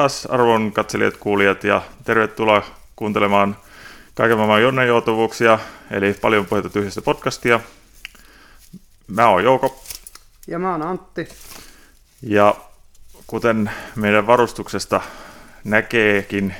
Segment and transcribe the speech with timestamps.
[0.00, 2.62] taas arvon katselijat, kuulijat ja tervetuloa
[2.96, 3.56] kuuntelemaan
[4.14, 5.58] kaiken maailman jonnejoutuvuuksia,
[5.90, 7.60] eli paljon puhetta tyhjästä podcastia.
[9.06, 9.82] Mä oon Jouko.
[10.46, 11.28] Ja mä oon Antti.
[12.22, 12.54] Ja
[13.26, 15.00] kuten meidän varustuksesta
[15.64, 16.54] näkeekin,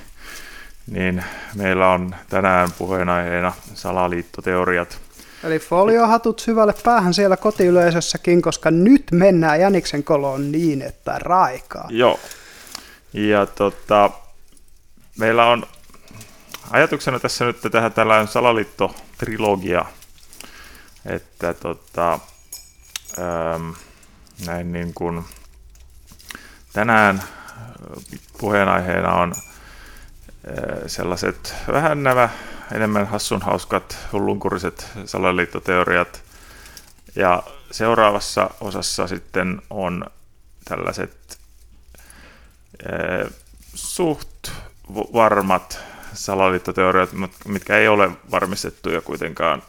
[0.87, 4.99] niin meillä on tänään puheenaiheena salaliittoteoriat.
[5.45, 11.89] Eli foliohatut syvälle päähän siellä kotiyleisössäkin, koska nyt mennään Jäniksen koloon niin, että raikaa.
[11.91, 12.21] Joo.
[13.13, 14.11] Ja tota,
[15.19, 15.67] meillä on
[16.71, 19.85] ajatuksena tässä nyt tehdä tällainen salaliittotrilogia,
[21.07, 22.19] että tota,
[23.19, 23.71] ähm,
[24.47, 25.25] näin niin kuin,
[26.73, 27.23] tänään
[28.39, 29.35] puheenaiheena on
[30.87, 32.29] sellaiset vähän nämä
[32.73, 36.23] enemmän hassun hauskat, hullunkuriset salaliittoteoriat.
[37.17, 40.07] Ja seuraavassa osassa sitten on
[40.65, 41.40] tällaiset
[43.75, 44.51] suht
[44.95, 45.81] varmat
[46.15, 47.11] salaliittoteoriat,
[47.49, 49.63] mitkä ei ole varmistettuja kuitenkaan.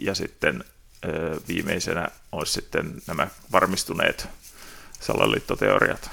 [0.00, 0.64] Ja sitten
[1.48, 4.28] viimeisenä on sitten nämä varmistuneet
[5.00, 6.10] salaliittoteoriat.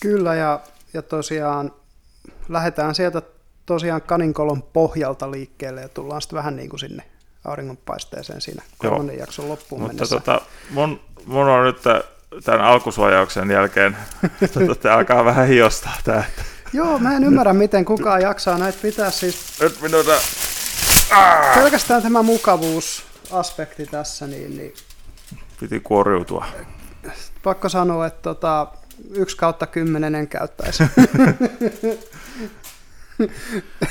[0.00, 0.60] Kyllä, ja,
[0.94, 1.72] ja tosiaan
[2.48, 3.22] lähdetään sieltä
[3.66, 7.04] tosiaan kaninkolon pohjalta liikkeelle ja tullaan sitten vähän niin kuin sinne
[7.44, 10.16] auringonpaisteeseen siinä kolmannen jakson loppuun Mutta mennessä.
[10.16, 10.40] Tota,
[10.70, 11.82] mun, mun on nyt
[12.44, 13.96] tämän alkusuojauksen jälkeen,
[14.68, 16.24] tota, alkaa vähän hiostaa tämä.
[16.72, 19.10] Joo, mä en ymmärrä, miten kukaan jaksaa näitä pitää.
[19.10, 20.12] Siis nyt minuuta.
[21.54, 24.74] pelkästään tämä mukavuusaspekti tässä, niin, niin
[25.60, 26.46] Piti kuoriutua.
[27.42, 28.66] pakko sanoa, että tota,
[29.14, 30.82] yksi kautta kymmenen en käyttäisi.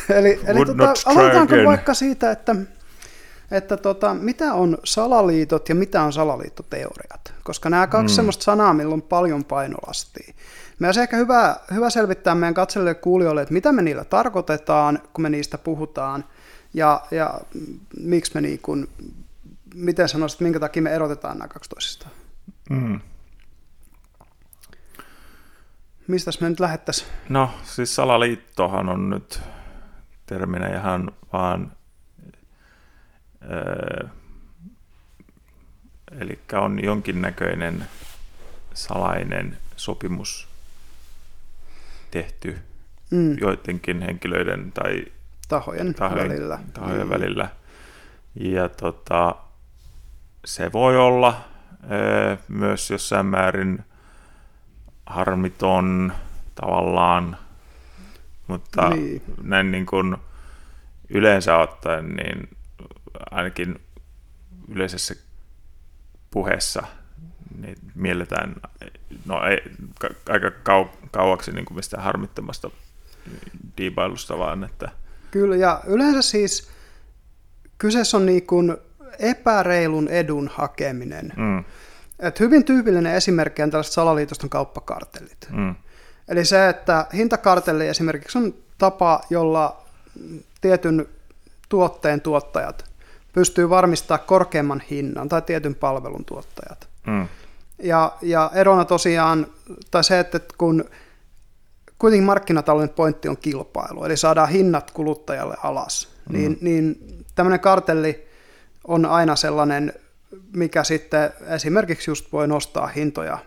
[0.10, 1.68] eli eli Would tota, aloitetaanko again.
[1.68, 2.56] vaikka siitä, että,
[3.52, 7.34] että tota, mitä on salaliitot ja mitä on salaliittoteoriat?
[7.44, 8.16] Koska nämä kaksi mm.
[8.16, 10.34] semmoista sanaa, millä on paljon painolastia.
[10.80, 15.00] Me olisi ehkä hyvä, hyvä selvittää meidän katselijoille ja kuulijoille, että mitä me niillä tarkoitetaan,
[15.14, 16.26] kun me niistä puhutaan,
[16.74, 17.42] ja, ja
[18.00, 18.88] miksi me niin kuin,
[19.76, 22.12] miten sanoisit, minkä takia me erotetaan nämä kaksi toisistaan.
[22.70, 23.00] Mm.
[26.08, 27.10] Mistäs me nyt lähettäisiin?
[27.30, 29.42] No, siis salaliittohan on nyt
[30.26, 31.72] terminä ihan vaan,
[36.20, 37.86] eli on jonkinnäköinen
[38.74, 40.48] salainen sopimus
[42.12, 42.58] tehty
[43.12, 45.06] Mm, joidenkin henkilöiden tai
[45.48, 46.60] tahojen, tahojen välillä.
[46.74, 47.10] tahojen Mm.
[47.10, 47.50] välillä.
[48.36, 49.36] Ja tota,
[50.46, 51.42] se voi olla
[51.92, 53.84] öö, myös jossain määrin
[55.06, 56.14] harmiton
[56.56, 57.38] tavallaan,
[58.48, 59.22] mutta Niin.
[59.44, 60.18] näin niin kuin
[61.10, 62.50] yleensä ottaen, niin
[63.32, 63.80] ainakin
[64.68, 65.16] yleisessä
[66.32, 66.84] puheessa
[67.62, 68.56] niin mielletään
[69.26, 69.58] no ei,
[70.00, 72.70] ka- aika kau- kauaksi niin kuin mistään harmittomasta
[73.78, 74.90] diibailusta, vaan että
[75.32, 76.70] Kyllä, ja yleensä siis
[77.78, 78.78] kyseessä on niin kuin
[79.20, 81.34] epäreilun edun hakeminen.
[81.38, 81.64] mm,
[82.20, 85.48] Et hyvin tyypillinen esimerkki on tällaiset salaliitosten kauppakartellit.
[85.50, 85.76] mm,
[86.28, 89.82] Eli se, että hintakartelli esimerkiksi on tapa, jolla
[90.62, 91.06] tietyn
[91.70, 92.91] tuotteen tuottajat
[93.34, 96.90] pystyy varmistamaan korkeamman hinnan tai tietyn palvelun tuottajat.
[97.08, 97.28] mm,
[97.84, 99.48] Ja, ja erona tosiaan,
[99.92, 100.86] tai se, että kun
[102.00, 106.34] kuitenkin markkinatalouden pointti on kilpailu, eli saadaan hinnat kuluttajalle alas, mm.
[106.34, 106.96] niin, niin
[107.36, 108.28] tämmöinen kartelli
[108.88, 109.94] on aina sellainen,
[110.54, 113.38] mikä sitten esimerkiksi just voi nostaa hintoja.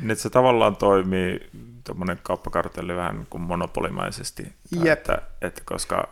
[0.00, 1.50] Niin, että se tavallaan toimii
[1.84, 4.52] tuommoinen kauppakartelli vähän niin kuin monopolimaisesti.
[4.82, 4.98] Jep.
[4.98, 6.08] Että, että koska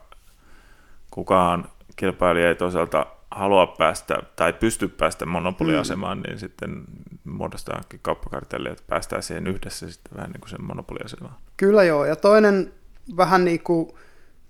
[1.11, 6.23] kukaan kilpailija ei toisaalta halua päästä tai pysty päästä monopoliasemaan, mm.
[6.23, 6.85] niin sitten
[7.25, 11.35] muodostaakin kauppakartelli, että päästään siihen yhdessä sitten vähän niin kuin sen monopoliasemaan.
[11.57, 12.73] Kyllä joo, ja toinen
[13.17, 13.93] vähän niin kuin,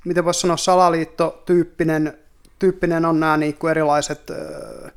[0.05, 2.19] miten voisi sanoa, salaliitto-tyyppinen
[2.59, 4.91] tyyppinen on nämä niin kuin erilaiset ö,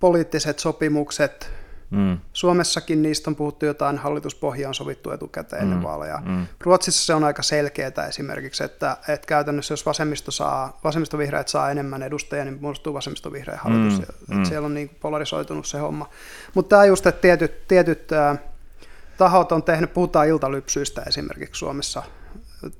[0.00, 1.50] poliittiset sopimukset.
[1.90, 2.18] Mm.
[2.32, 6.22] Suomessakin niistä on puhuttu jotain, hallituspohja on sovittu etukäteen ennen Mm, vaaleja.
[6.24, 6.46] mm.
[6.60, 12.02] Ruotsissa se on aika selkeää esimerkiksi, että, että käytännössä jos vasemmisto saa, vasemmistovihreät saa enemmän
[12.02, 13.92] edustajia, niin muodostuu vasemmistovihreä hallitus.
[13.98, 14.36] Mm, ja, mm.
[14.36, 16.08] että Siellä on niin polarisoitunut se homma.
[16.54, 18.36] Mutta tämä just, että tietyt, tietyt ää,
[19.18, 22.02] tahot on tehnyt, puhutaan iltalypsyistä esimerkiksi Suomessa.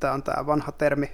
[0.00, 1.12] Tämä on tämä vanha termi.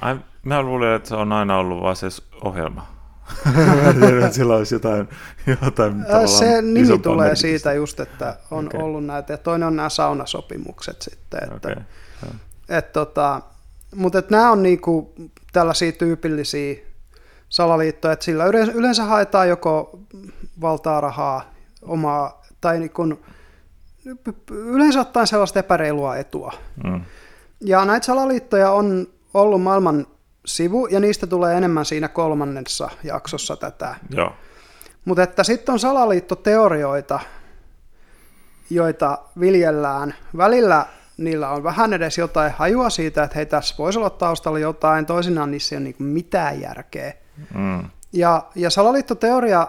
[0.00, 2.06] Ai, mä luulen, että se on aina ollut vaan se
[2.44, 2.93] ohjelma.
[4.00, 5.08] Tiedän, että sillä olisi jotain,
[5.46, 7.48] jotain Se nimi tulee merkitystä.
[7.48, 8.80] siitä just, että on okay.
[8.80, 9.32] ollut näitä.
[9.32, 11.40] Ja toinen on nämä saunasopimukset sitten.
[11.54, 12.32] Että, joo.
[12.68, 13.40] Et tota,
[13.94, 15.14] mutta et nämä on niinku
[15.52, 16.74] tällaisia tyypillisiä
[17.48, 19.98] salaliittoja, että sillä yleensä, yleensä haetaan joko
[20.60, 23.18] valtaa, rahaa, omaa, tai niinku
[24.50, 26.52] yleensä ottaen sellaista epäreilua etua.
[26.84, 27.00] Mm.
[27.60, 30.06] Ja näitä salaliittoja on ollut maailman
[30.44, 33.94] sivu, ja niistä tulee enemmän siinä kolmannessa jaksossa tätä.
[34.10, 34.32] Joo.
[35.04, 37.20] Mutta että sitten on salaliittoteorioita,
[38.70, 40.14] joita viljellään.
[40.36, 40.86] Välillä
[41.16, 45.50] niillä on vähän edes jotain hajua siitä, että hei, tässä voisi olla taustalla jotain, toisinaan
[45.50, 47.12] niissä ei ole niin mitään järkeä.
[47.54, 47.84] Mm.
[48.12, 49.68] Ja, ja salaliittoteoria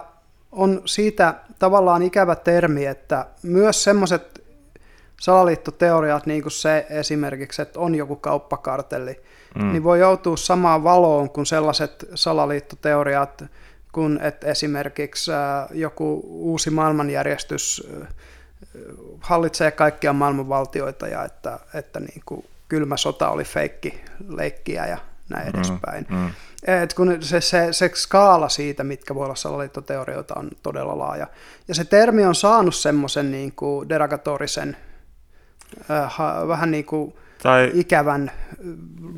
[0.52, 4.44] on siitä tavallaan ikävä termi, että myös semmoiset
[5.20, 9.20] salaliittoteoriat, niin kuin se esimerkiksi, että on joku kauppakartelli,
[9.56, 9.72] mm.
[9.72, 13.44] niin voi joutua samaan valoon kuin sellaiset salaliittoteoriat,
[13.92, 15.30] kun että esimerkiksi
[15.70, 17.88] joku uusi maailmanjärjestys
[19.20, 24.98] hallitsee kaikkia maailmanvaltioita ja että, että niin kuin kylmä sota oli feikki leikkiä ja
[25.28, 26.06] näin mm, edespäin.
[26.08, 26.30] Mm.
[26.66, 31.26] Et kun se, se, se skaala siitä, mitkä voi olla salaliittoteorioita, on todella laaja.
[31.68, 34.76] Ja se termi on saanut semmoisen niin kuin deragatorisen,
[35.90, 36.16] äh,
[36.48, 37.70] vähän niin kuin tai...
[37.74, 38.30] ikävän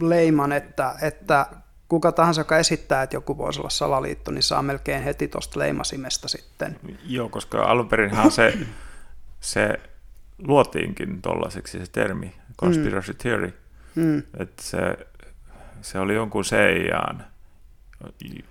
[0.01, 1.47] leiman, että, että
[1.89, 6.29] kuka tahansa, joka esittää, että joku voisi olla salaliitto, niin saa melkein heti tuosta leimasimesta
[6.29, 6.77] sitten.
[7.05, 8.59] Joo, koska alun perinhan se,
[9.41, 9.81] se
[10.39, 13.19] luotiinkin tuollaiseksi se termi, conspiracy mm.
[13.19, 13.55] theory,
[13.95, 14.19] mm.
[14.19, 15.07] että se,
[15.81, 17.25] se oli jonkun CIAn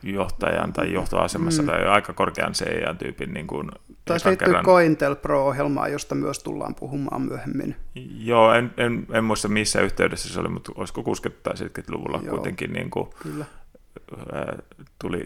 [0.04, 1.68] johtajan tai johtoasemassa mm.
[1.68, 3.72] tai aika korkean CIA-tyypin niin kuin
[4.08, 4.66] Taisi liittyy kerran...
[4.66, 7.76] Cointel Pro-ohjelmaan, josta myös tullaan puhumaan myöhemmin.
[8.20, 12.36] Joo, en, en, en muista missä yhteydessä se oli, mutta olisiko 60- tai 70-luvulla Joo,
[12.36, 13.46] kuitenkin niin kuin, kyllä.
[15.00, 15.26] tuli,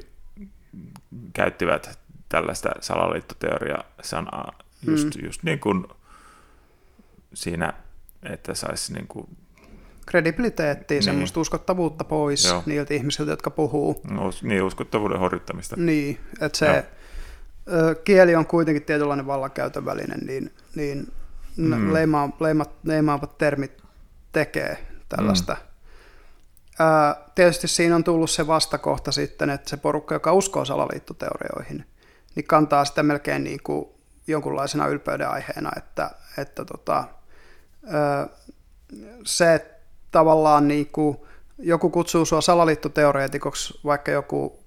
[1.34, 2.00] käyttivät
[2.30, 4.52] tällaista salaliittoteoria-sanaa
[4.88, 5.26] just, mm.
[5.26, 5.88] just niin kuin
[7.34, 7.74] siinä,
[8.24, 9.28] että saisi niin kuin
[10.06, 11.04] kredibiliteettiä, niin.
[11.04, 12.64] semmoista uskottavuutta pois Joo.
[12.66, 14.02] niiltä ihmisiltä, jotka puhuu.
[14.10, 15.76] No, niin, uskottavuuden horjuttamista.
[15.80, 16.84] Niin, että se Joo.
[18.04, 21.08] Kieli on kuitenkin tietynlainen vallankäytön väline, niin, niin
[21.58, 21.94] mm.
[21.94, 23.82] leima, leima, leimaavat termit
[24.32, 25.54] tekee tällaista.
[25.54, 25.72] Mm.
[26.80, 31.86] Ää, tietysti siinä on tullut se vastakohta sitten, että se porukka, joka uskoo salaliittoteorioihin,
[32.36, 33.90] niin kantaa sitä melkein niin kuin
[34.28, 37.04] jonkunlaisena ylpeyden aiheena, että, että tota,
[37.88, 38.28] ää,
[39.26, 39.82] se, että
[40.12, 41.18] tavallaan niin kuin
[41.60, 44.60] joku kutsuu sua salaliittoteoreetikoksi, vaikka joku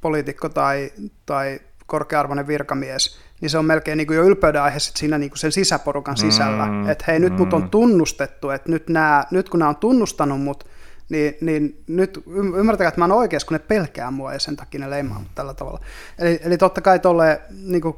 [0.00, 0.92] poliitikko tai,
[1.26, 5.30] tai korkearvoinen virkamies, niin se on melkein niin kuin jo ylpeyden aihe sit siinä niin
[5.30, 6.66] kuin sen sisäporukan sisällä.
[6.66, 7.38] Mm, että hei, nyt mm.
[7.38, 7.70] mut on mm.
[7.70, 10.66] tunnustettu, että nyt, nää, nyt kun nämä on tunnustanut mut,
[11.08, 12.22] niin, niin nyt
[12.56, 15.54] ymmärtäkää, että mä oon oikeassa, kun ne pelkää mua ja sen takia ne leimaa tällä
[15.54, 15.80] tavalla.
[16.18, 17.96] Eli, eli totta kai tolle, niin kuin,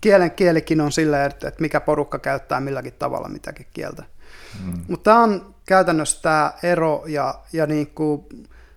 [0.00, 4.04] kielen kielikin on silleen, että, että mikä porukka käyttää milläkin tavalla mitäkin kieltä.
[4.64, 4.84] Mm.
[4.88, 8.26] Mutta tämä on käytännössä tämä ero, ja, ja niin kuin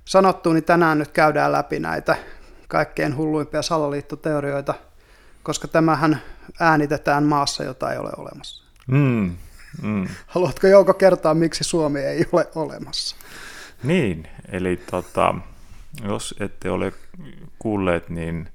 [0.05, 2.15] sanottu, niin tänään nyt käydään läpi näitä
[2.69, 4.73] kaikkein hulluimpia salaliittoteorioita,
[5.43, 6.21] koska tämähän
[6.59, 8.63] äänitetään maassa, jota ei ole olemassa.
[8.87, 9.35] Mm.
[9.81, 10.07] Mm.
[10.27, 13.15] Haluatko Jouko kertoa, miksi Suomi ei ole olemassa?
[13.83, 15.35] Niin, eli tota,
[16.03, 16.93] jos ette ole
[17.59, 18.49] kuulleet, niin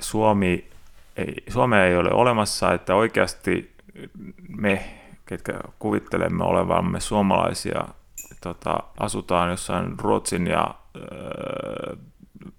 [0.00, 0.70] Suomi
[1.16, 3.76] ei, Suomea ei ole olemassa, että oikeasti
[4.48, 7.84] me ketkä kuvittelemme olevamme suomalaisia,
[8.40, 11.98] tota, asutaan jossain Ruotsin ja äh,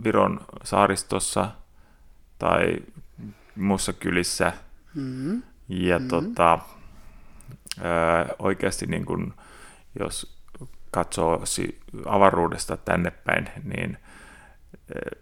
[0.03, 1.51] Viron saaristossa
[2.39, 2.75] tai
[3.55, 4.53] muissa kylissä.
[4.95, 5.43] Mm-hmm.
[5.69, 6.07] Ja mm-hmm.
[6.07, 9.33] Tota, äh, oikeasti niin kun,
[9.99, 10.39] jos
[10.91, 11.43] katsoo
[12.05, 13.97] avaruudesta tänne päin, niin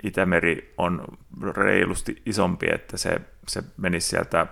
[0.03, 1.17] Itämeri on
[1.53, 4.47] reilusti isompi, että se, se menisi sieltä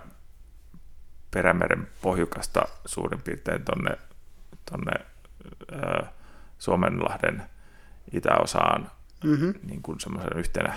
[1.30, 3.98] Perämeren pohjukasta suurin piirtein tuonne
[4.70, 4.92] tonne,
[6.58, 7.42] Suomenlahden
[8.12, 8.90] itäosaan
[9.24, 9.54] mm-hmm.
[9.62, 10.74] niin kuin semmoisen yhtenä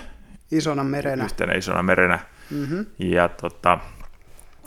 [0.52, 1.24] isona merenä.
[1.24, 2.20] Yhtenä isona merenä.
[2.52, 2.86] Mm-hmm.
[3.00, 3.80] Ja tota,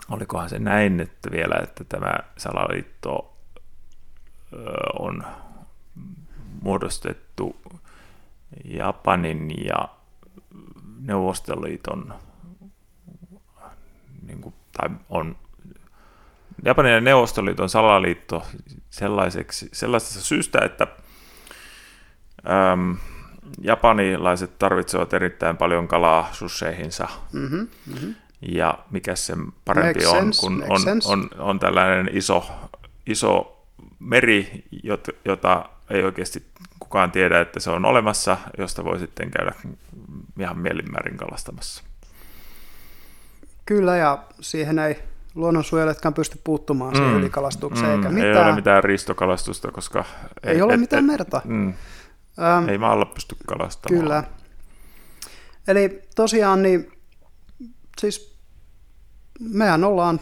[0.08, 3.36] olikohan se näin, että vielä, että tämä salaliitto
[4.52, 4.56] ö,
[4.98, 5.24] on
[6.62, 7.56] muodostettu
[8.64, 9.88] Japanin ja
[11.00, 12.14] Neuvostoliiton
[14.26, 15.36] niin kuin, tai on
[16.64, 18.46] Japanin ja Neuvostoliiton salaliitto
[18.90, 20.86] sellaiseksi, sellaisesta syystä, että
[22.72, 22.96] äm,
[23.60, 27.08] japanilaiset tarvitsevat erittäin paljon kalaa susseihinsa.
[27.32, 28.14] Mm-hmm, mm-hmm.
[28.48, 32.46] Ja mikä sen parempi Make on, sense, kun on, on, on, on tällainen iso,
[33.06, 33.62] iso
[33.98, 34.64] meri,
[35.24, 36.42] jota ei oikeasti
[36.80, 39.52] kukaan tiedä, että se on olemassa, josta voi sitten käydä
[40.40, 41.82] ihan mielinmäärin kalastamassa.
[43.66, 44.98] Kyllä, ja siihen ei
[45.34, 46.96] luonnonsuojelijatkaan pysty puuttumaan mm.
[46.96, 47.90] siihen ylikalastukseen.
[47.90, 47.96] Mm.
[47.96, 48.36] Eikä mitään.
[48.36, 50.04] Ei ole mitään ristokalastusta, koska...
[50.42, 51.40] Ei, ei ole et, mitään merta.
[51.44, 51.74] Mm.
[52.38, 54.02] Ähm, ei maalla pysty kalastamaan.
[54.02, 54.24] Kyllä.
[55.68, 56.92] Eli tosiaan niin,
[57.98, 58.36] siis
[59.40, 60.20] mehän ollaan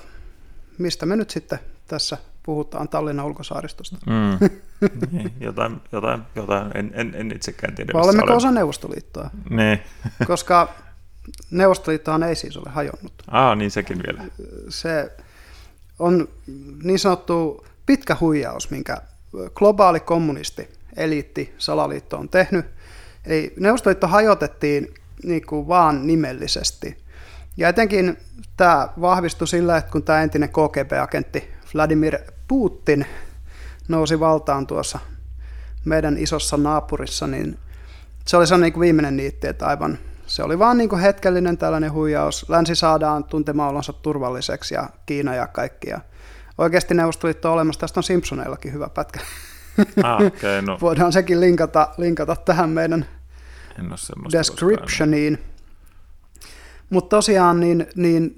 [0.78, 3.96] mistä me nyt sitten tässä puhutaan Tallinnan ulkosaaristosta.
[4.06, 4.48] Mm.
[5.12, 6.76] niin, jotain, jotain, jotain.
[6.76, 7.92] En, en, en itsekään tiedä.
[7.92, 8.36] Vai olemmeko olemme.
[8.36, 9.30] osa Neuvostoliittoa?
[9.50, 9.80] Niin.
[10.26, 10.74] Koska
[11.50, 13.12] Neuvostoliittohan ei siis ole hajonnut.
[13.28, 14.24] Ah, niin sekin vielä.
[14.68, 15.16] Se
[15.98, 16.28] on
[16.82, 18.96] niin sanottu pitkä huijaus, minkä
[19.54, 22.66] globaali kommunisti eliitti salaliitto on tehnyt.
[23.26, 27.04] Eli Neuvostoliitto hajotettiin niin kuin vaan nimellisesti.
[27.56, 28.16] Ja etenkin
[28.56, 33.06] tämä vahvistui sillä, että kun tämä entinen KGB-agentti Vladimir Putin
[33.88, 34.98] nousi valtaan tuossa
[35.84, 37.58] meidän isossa naapurissa, niin
[38.26, 41.92] se oli se niin viimeinen niitti, että aivan se oli vaan niin kuin hetkellinen tällainen
[41.92, 42.48] huijaus.
[42.48, 45.90] Länsi saadaan tuntemaan olonsa turvalliseksi ja Kiina ja kaikki.
[45.90, 46.00] Ja
[46.58, 47.80] oikeasti Neuvostoliitto on olemassa.
[47.80, 49.20] Tästä on Simpsoneillakin hyvä pätkä.
[50.02, 50.78] Ah, okay, no.
[50.80, 53.06] Voidaan sekin linkata, linkata tähän meidän
[54.32, 55.38] descriptioniin.
[56.90, 58.34] Mutta tosiaan niin, niin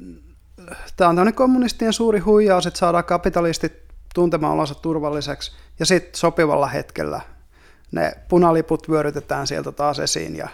[0.97, 3.73] tämä on tämmöinen kommunistien suuri huijaus, että saadaan kapitalistit
[4.15, 7.21] tuntemaan olonsa turvalliseksi ja sitten sopivalla hetkellä
[7.93, 10.49] ne punaliput vyörytetään sieltä taas esiin ja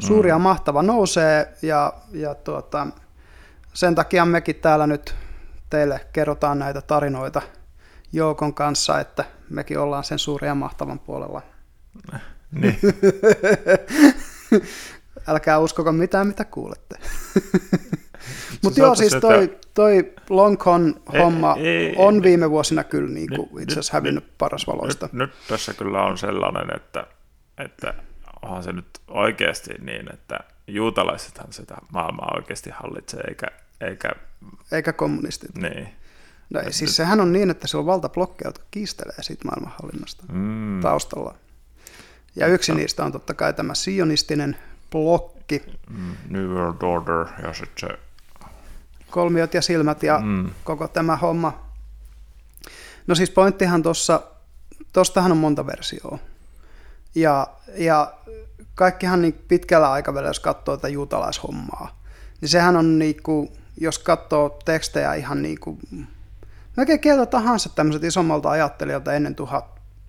[0.00, 0.42] suuri ja mm.
[0.42, 2.86] mahtava nousee ja, ja tuota,
[3.72, 5.14] sen takia mekin täällä nyt
[5.70, 7.42] teille kerrotaan näitä tarinoita
[8.14, 11.42] Joukon kanssa, että mekin ollaan sen suuria ja mahtavan puolella.
[12.60, 12.78] Niin.
[15.28, 16.98] Älkää uskoko mitään, mitä kuulette.
[18.62, 23.62] Mutta joo, siis toi, toi Longcon homma ei, ei, on viime vuosina kyllä niin kuin
[23.62, 25.06] itse asiassa hävinnyt nyt, paras valoista.
[25.06, 27.06] Nyt, nyt tässä kyllä on sellainen, että,
[27.58, 27.94] että
[28.42, 33.46] onhan se nyt oikeasti niin, että juutalaisethan sitä maailmaa oikeasti hallitsee, eikä...
[33.80, 34.10] Eikä,
[34.72, 35.54] eikä kommunistit.
[35.54, 35.88] Niin.
[36.50, 40.80] No ei, siis sehän on niin, että se on valtablokkeja, jotka kiistelee siitä maailmanhallinnasta mm.
[40.80, 41.34] taustalla.
[42.36, 42.78] Ja yksi no.
[42.78, 44.56] niistä on totta kai tämä sionistinen
[44.90, 45.62] blokki.
[45.90, 47.98] Mm, New World Order ja sitten se...
[49.10, 50.50] Kolmiot ja silmät ja mm.
[50.64, 51.64] koko tämä homma.
[53.06, 54.22] No siis pointtihan tuossa,
[54.92, 56.18] tuostahan on monta versioa.
[57.14, 57.46] Ja,
[57.76, 58.14] ja
[58.74, 62.00] kaikkihan niin pitkällä aikavälillä, jos katsoo tätä juutalaishommaa,
[62.40, 65.78] niin sehän on niin kuin, jos katsoo tekstejä ihan niin kuin,
[66.76, 69.36] melkein keltä tahansa tämmöiset isommalta ajattelijalta ennen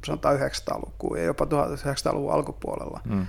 [0.08, 3.02] 1900-lukua ja jopa 1900-luvun alkupuolella.
[3.06, 3.28] Mm.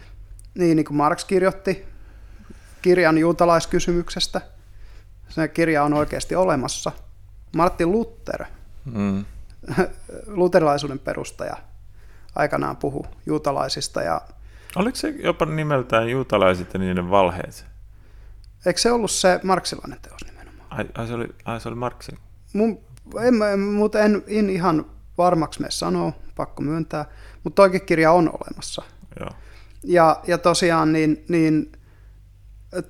[0.54, 1.86] Niin, niin kuin Marx kirjoitti
[2.82, 4.40] kirjan juutalaiskysymyksestä.
[5.28, 6.92] Se kirja on oikeasti olemassa.
[7.56, 8.44] Martin Luther,
[8.84, 9.24] mm.
[10.26, 11.56] luterilaisuuden perustaja,
[12.34, 14.02] aikanaan puhu juutalaisista.
[14.02, 14.20] Ja,
[14.76, 17.66] Oliko se jopa nimeltään juutalaiset ja niiden valheet?
[18.66, 20.66] Eikö se ollut se marksilainen teos nimenomaan?
[20.70, 22.18] Ai, ai, se, oli, ai se oli Marksin?
[22.52, 22.80] Mun,
[23.22, 24.86] en, mutta en, en ihan
[25.18, 27.04] varmaksi me sanoa, pakko myöntää,
[27.44, 28.82] mutta toikin kirja on olemassa.
[29.20, 29.30] Joo.
[29.84, 31.72] Ja, ja tosiaan niin, niin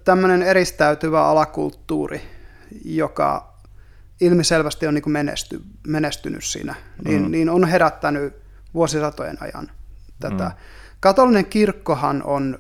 [0.05, 2.23] tämmöinen eristäytyvä alakulttuuri,
[2.85, 3.57] joka
[4.21, 7.31] ilmiselvästi on niin menesty, menestynyt siinä, niin, mm.
[7.31, 8.35] niin on herättänyt
[8.75, 9.71] vuosisatojen ajan
[10.21, 10.45] tätä.
[10.45, 10.53] Mm.
[11.01, 12.59] Katolinen kirkkohan on,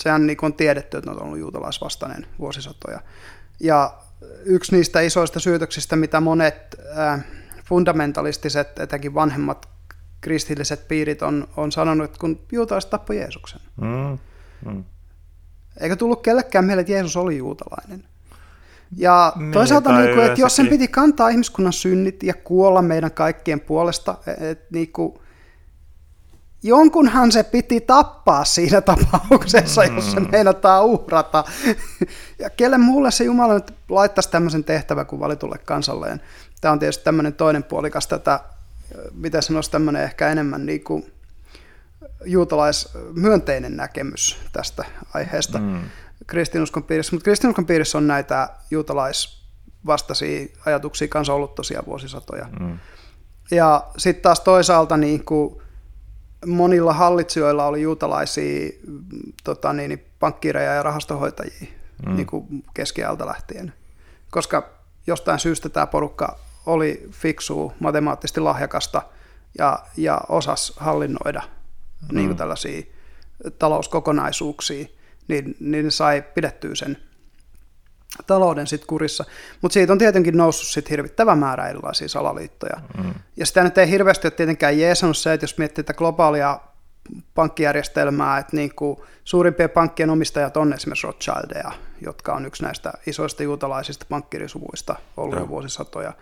[0.00, 3.00] sehän niin on tiedetty, että on ollut juutalaisvastainen vuosisatoja.
[3.60, 3.94] Ja
[4.44, 7.24] yksi niistä isoista syytöksistä, mitä monet äh,
[7.64, 9.68] fundamentalistiset, etenkin vanhemmat
[10.20, 13.60] kristilliset piirit on, on sanonut, että kun juutalaiset tappoi Jeesuksen.
[13.80, 14.18] Mm.
[14.66, 14.84] Mm.
[15.80, 18.04] Eikö tullut kellekään mieleen, että Jeesus oli juutalainen?
[18.96, 23.12] Ja niin, toisaalta, niin kuin, että jos sen piti kantaa ihmiskunnan synnit ja kuolla meidän
[23.12, 25.18] kaikkien puolesta, että niin kuin,
[26.62, 29.96] jonkunhan se piti tappaa siinä tapauksessa, mm.
[29.96, 31.44] jos se meinataan uhrata.
[32.38, 36.20] Ja kelle muulle se Jumala nyt laittaisi tämmöisen tehtävän kuin valitulle kansalleen.
[36.60, 38.40] Tämä on tietysti tämmöinen toinen puolikas tätä,
[39.12, 41.12] mitä sanoisi tämmöinen ehkä enemmän niin kuin
[42.24, 44.84] juutalaismyönteinen näkemys tästä
[45.14, 45.80] aiheesta mm.
[46.26, 47.16] kristinuskon piirissä.
[47.16, 52.48] Mutta kristinuskon piirissä on näitä juutalaisvastaisia ajatuksia kanssa ollut tosiaan vuosisatoja.
[52.60, 52.78] Mm.
[53.50, 55.62] Ja sitten taas toisaalta niin kuin
[56.46, 58.70] monilla hallitsijoilla oli juutalaisia
[59.44, 61.66] tota niin, pankkireja ja rahastohoitajia
[62.06, 62.16] mm.
[62.16, 63.72] niin kuin keskiajalta lähtien.
[64.30, 64.70] Koska
[65.06, 69.02] jostain syystä tämä porukka oli fiksu, matemaattisesti lahjakasta
[69.58, 72.16] ja, ja osas hallinnoida mm.
[72.16, 72.82] niin kuin tällaisia
[73.58, 74.86] talouskokonaisuuksia,
[75.28, 76.96] niin, niin ne sai pidettyä sen
[78.26, 79.24] talouden sit kurissa.
[79.60, 82.80] Mutta siitä on tietenkin noussut sit hirvittävä määrä erilaisia salaliittoja.
[83.04, 83.14] Mm.
[83.36, 86.60] Ja sitä nyt ei hirveästi ole tietenkään jeesannut se, että jos miettii tätä globaalia
[87.34, 93.42] pankkijärjestelmää, että niin kuin suurimpien pankkien omistajat on esimerkiksi Rothschildeja, jotka on yksi näistä isoista
[93.42, 96.12] juutalaisista pankkirisuvuista ollut jo vuosisatoja,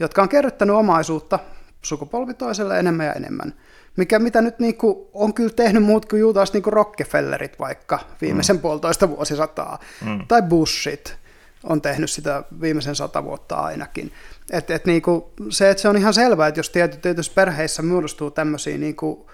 [0.00, 1.38] jotka on kerryttänyt omaisuutta
[1.82, 3.54] sukupolvi toiselle enemmän ja enemmän.
[3.96, 7.98] Mikä, mitä nyt niin kuin, on kyllä tehnyt muut kuin juutalaiset niin kuin Rockefellerit vaikka
[8.20, 8.62] viimeisen mm.
[8.62, 10.26] puolitoista vuosisataa, mm.
[10.28, 11.16] tai Bushit,
[11.64, 14.12] on tehnyt sitä viimeisen sata vuotta ainakin.
[14.50, 18.78] Et, et niinku, se, että se on ihan selvää, että jos tietyissä perheissä muodostuu tämmöisiä
[18.78, 19.30] niinku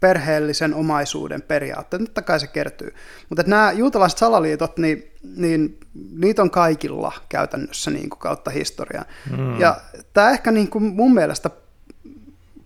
[0.00, 2.94] perheellisen omaisuuden periaatteet, totta kai se kertyy.
[3.28, 5.80] Mutta nämä juutalaiset salaliitot, niin, niin
[6.16, 9.04] niitä on kaikilla käytännössä niin kuin kautta historian.
[9.36, 9.60] Mm.
[9.60, 9.80] Ja
[10.12, 11.50] tämä ehkä niin kuin mun mielestä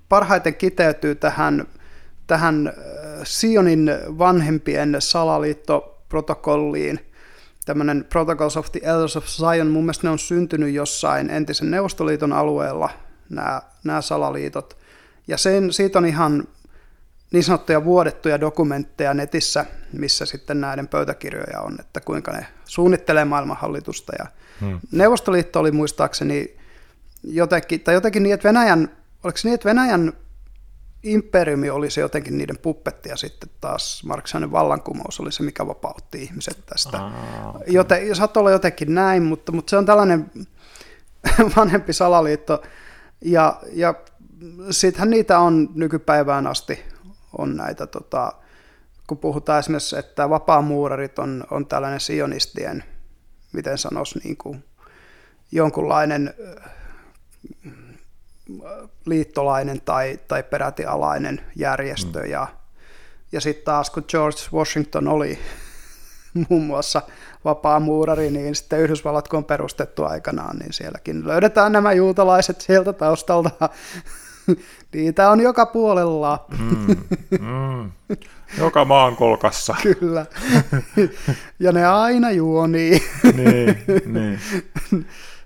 [0.09, 1.67] parhaiten kiteytyy tähän,
[2.27, 2.75] tähän äh,
[3.25, 7.10] Sionin vanhempien salaliittoprotokolliin,
[7.65, 12.33] tämmöinen Protocols of the Elders of Zion, mun mielestä ne on syntynyt jossain entisen Neuvostoliiton
[12.33, 12.91] alueella,
[13.29, 14.77] nämä, nämä salaliitot.
[15.29, 16.49] Ja sen, siitä on ihan
[17.33, 24.13] niin sanottuja vuodettuja dokumentteja netissä, missä sitten näiden pöytäkirjoja on, että kuinka ne suunnittelee maailmanhallitusta.
[24.19, 24.27] Ja
[24.61, 24.81] hmm.
[24.93, 26.57] Neuvostoliitto oli muistaakseni
[27.23, 28.91] jotenkin, tai jotenkin niin, että Venäjän,
[29.25, 30.13] oliko se niin, että Venäjän
[31.03, 36.23] imperiumi oli se jotenkin niiden puppetti ja sitten taas marksilainen vallankumous oli se, mikä vapautti
[36.23, 36.99] ihmiset tästä.
[36.99, 37.63] Ah, okay.
[37.67, 40.31] Joten saattoi olla jotenkin näin, mutta, mutta se on tällainen
[41.57, 42.63] vanhempi salaliitto
[43.21, 43.95] ja, ja
[44.71, 46.85] sittenhän niitä on nykypäivään asti
[47.39, 48.33] on näitä, tota,
[49.07, 52.85] kun puhutaan esimerkiksi, että vapaamuurarit on, on tällainen sionistien,
[53.53, 54.65] miten sanoisi, niin kuin
[55.53, 56.35] jonkunlainen
[59.07, 62.21] liittolainen tai, tai peräti alainen järjestö.
[62.21, 62.31] Mm.
[62.31, 62.47] Ja,
[63.33, 65.39] ja sitten taas kun George Washington oli
[66.49, 67.03] muun muassa
[67.45, 73.69] vapaamuurari, niin sitten Yhdysvallat kun on perustettu aikanaan, niin sielläkin löydetään nämä juutalaiset sieltä taustalta
[74.95, 76.47] Niitä on joka puolella.
[76.59, 76.97] Mm,
[77.41, 77.91] mm.
[78.59, 79.75] Joka maan kolkassa.
[80.01, 80.27] Kyllä.
[81.59, 83.03] Ja ne aina juonii.
[83.35, 84.41] niin, niin.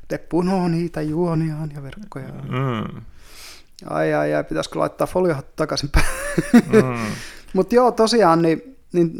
[0.08, 2.44] Te punoo niitä juoniaan ja verkkojaan.
[2.44, 3.02] Mm.
[3.90, 5.90] Ai ai ai, pitäisikö laittaa foliohat takaisin
[6.52, 6.98] mm.
[7.54, 9.10] Mutta joo, tosiaan, niin, niin,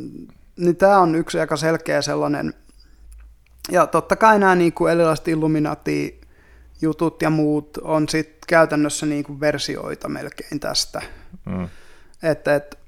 [0.57, 2.55] niin tämä on yksi aika selkeä sellainen,
[3.71, 6.21] ja totta kai nämä niin kuin erilaiset Illuminati
[6.81, 11.03] jutut ja muut on sitten käytännössä niin kuin versioita melkein tästä.
[11.45, 11.69] Mm.
[12.23, 12.79] Että, et,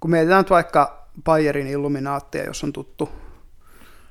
[0.00, 3.08] kun mietitään nyt vaikka Bayerin Illuminaattia, jos on tuttu,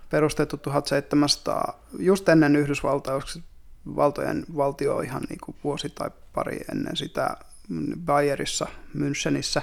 [0.09, 7.37] perustettu 1700, just ennen Yhdysvaltojen valtio ihan niin kuin vuosi tai pari ennen sitä
[8.05, 9.61] Bayerissa, Münchenissä.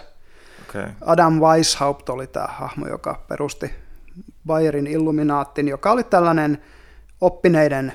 [0.68, 0.90] Okay.
[1.00, 3.70] Adam Weishaupt oli tämä hahmo, joka perusti
[4.46, 6.62] Bayerin Illuminaattin, joka oli tällainen
[7.20, 7.92] oppineiden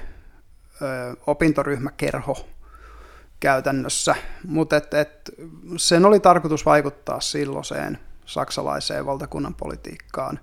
[1.28, 2.48] opintoryhmäkerho
[3.40, 4.16] käytännössä,
[4.48, 5.32] mutta et, et
[5.78, 10.40] sen oli tarkoitus vaikuttaa silloiseen saksalaiseen valtakunnan politiikkaan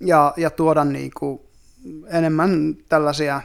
[0.00, 1.50] ja, ja tuoda niinku
[2.06, 3.40] enemmän tällaisia,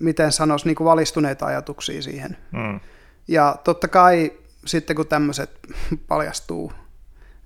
[0.00, 2.36] miten sanoisi, niinku valistuneita ajatuksia siihen.
[2.52, 2.80] Mm.
[3.28, 4.32] Ja totta kai
[4.66, 5.50] sitten kun tämmöiset
[6.08, 6.72] paljastuu,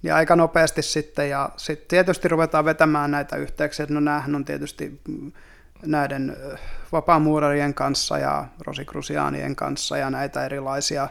[0.03, 4.45] niin aika nopeasti sitten, ja sitten tietysti ruvetaan vetämään näitä yhteyksiä, että no näähän on
[4.45, 5.01] tietysti
[5.87, 6.37] näiden
[6.93, 11.09] vapaamuurarien kanssa ja rosikrusiaanien kanssa ja näitä erilaisia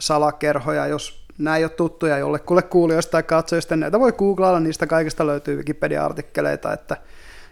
[0.00, 5.26] salakerhoja, jos nämä ei ole tuttuja jollekulle kuulijoista tai katsojista, näitä voi googlailla, niistä kaikista
[5.26, 6.96] löytyy Wikipedia-artikkeleita, että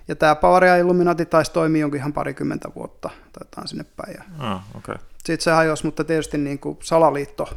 [0.08, 4.16] ja tämä Bavaria Illuminati taisi toimia jonkin ihan parikymmentä vuotta, taitaan sinne päin.
[4.38, 4.96] Ah, okay.
[5.24, 7.48] Sitten se hajosi, mutta tietysti niin kuin salaliitto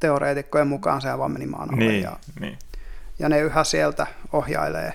[0.00, 1.84] teoreetikkojen mukaan se vaan meni maan alle.
[1.84, 2.58] Niin, ja, niin.
[3.18, 4.92] ja ne yhä sieltä ohjailee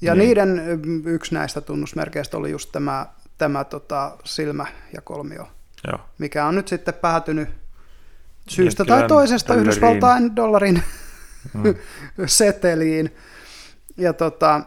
[0.00, 0.26] ja niin.
[0.26, 0.62] niiden
[1.04, 3.06] yksi näistä tunnusmerkeistä oli just tämä,
[3.38, 5.48] tämä tota, silmä ja kolmio,
[5.86, 6.00] Joo.
[6.18, 7.48] mikä on nyt sitten päätynyt
[8.48, 9.68] syystä tai toisesta dollariin.
[9.68, 10.82] Yhdysvaltain dollarin
[11.54, 11.74] mm.
[12.26, 13.16] seteliin.
[13.96, 14.60] Ja tota,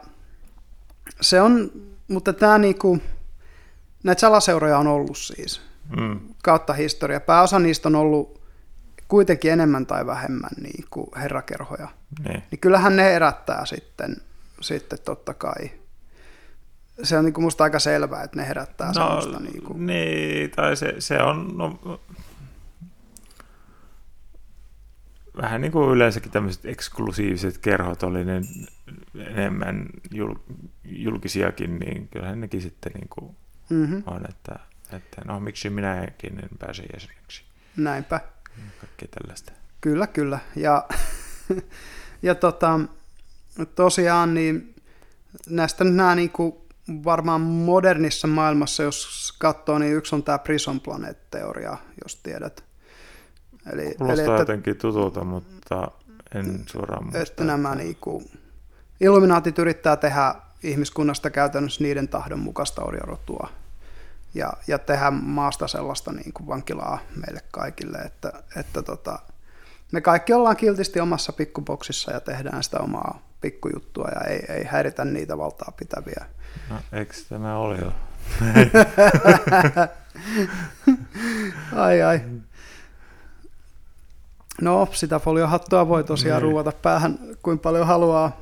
[1.21, 1.71] se on,
[2.07, 2.99] mutta tämä niinku,
[4.03, 5.61] näitä salaseuroja on ollut siis
[5.97, 6.19] mm.
[6.43, 7.19] kautta historia.
[7.19, 8.41] Pääosa niistä on ollut
[9.07, 11.87] kuitenkin enemmän tai vähemmän niin kuin herrakerhoja.
[12.23, 12.43] Niin.
[12.51, 14.15] niin kyllähän ne herättää sitten
[14.61, 15.69] sitten totta kai
[17.03, 19.39] se on niin kuin musta aika selvää, että ne herättää no, semmoista.
[19.39, 19.85] Niin, kuin...
[19.85, 21.99] niin, tai se, se on no,
[25.41, 28.41] vähän niin kuin yleensäkin tämmöiset eksklusiiviset kerhot oli ne
[29.17, 30.35] enemmän jul,
[30.83, 33.35] julkisiakin, niin kyllähän nekin sitten niin kuin
[33.69, 34.03] mm-hmm.
[34.05, 34.59] on, että,
[34.91, 37.43] että no miksi minäkin en pääse jäseneksi.
[37.77, 38.21] Näinpä.
[38.81, 39.51] Kaikkea tällaista.
[39.81, 40.39] Kyllä, kyllä.
[40.55, 40.87] Ja,
[42.21, 42.79] ja tota,
[43.75, 44.75] tosiaan niin
[45.49, 46.53] näistä nämä niin kuin
[47.03, 52.66] varmaan modernissa maailmassa, jos katsoo, niin yksi on tämä Prison Planet-teoria, jos tiedät.
[53.73, 55.91] Eli, Kuulostaa eli, että, jotenkin tutulta, mutta
[56.35, 57.19] en suoraan muista.
[57.19, 58.25] Että nämä niin kuin,
[58.99, 63.49] illuminaatit yrittää tehdä ihmiskunnasta käytännössä niiden tahdon mukaista orjarotua
[64.33, 69.19] ja, ja tehdä maasta sellaista niin kuin vankilaa meille kaikille, että, että tota,
[69.91, 75.05] me kaikki ollaan kiltisti omassa pikkuboksissa ja tehdään sitä omaa pikkujuttua ja ei, ei häiritä
[75.05, 76.25] niitä valtaa pitäviä.
[76.69, 77.91] No, eikö tämä ole jo?
[81.85, 82.21] ai ai.
[84.61, 86.49] No, sitä foliohattua voi tosiaan niin.
[86.49, 88.41] ruuvata päähän kuin paljon haluaa,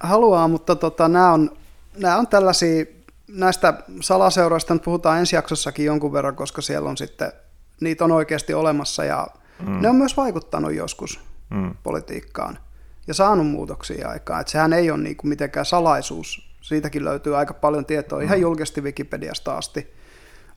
[0.00, 1.50] haluaa mutta tota, nämä, on,
[1.96, 2.84] nämä on tällaisia,
[3.28, 7.32] näistä salaseuroista nyt puhutaan ensi jaksossakin jonkun verran, koska siellä on sitten,
[7.80, 9.26] niitä on oikeasti olemassa ja
[9.66, 9.82] mm.
[9.82, 11.74] ne on myös vaikuttanut joskus mm.
[11.82, 12.58] politiikkaan
[13.06, 14.40] ja saanut muutoksia aikaan.
[14.40, 16.48] Että sehän ei ole niin kuin mitenkään salaisuus.
[16.60, 18.24] Siitäkin löytyy aika paljon tietoa mm.
[18.24, 19.94] ihan julkisesti Wikipediasta asti,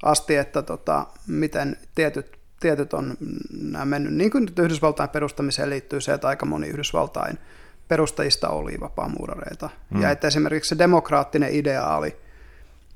[0.04, 3.18] asti että tota, miten tietyt, tietyt on
[3.62, 4.14] nämä mennyt.
[4.14, 7.38] Niin kuin nyt Yhdysvaltain perustamiseen liittyy se, että aika moni Yhdysvaltain
[7.88, 9.70] perustajista oli vapaamuurareita.
[9.90, 10.02] Mm.
[10.02, 12.18] Ja että esimerkiksi se demokraattinen ideaali,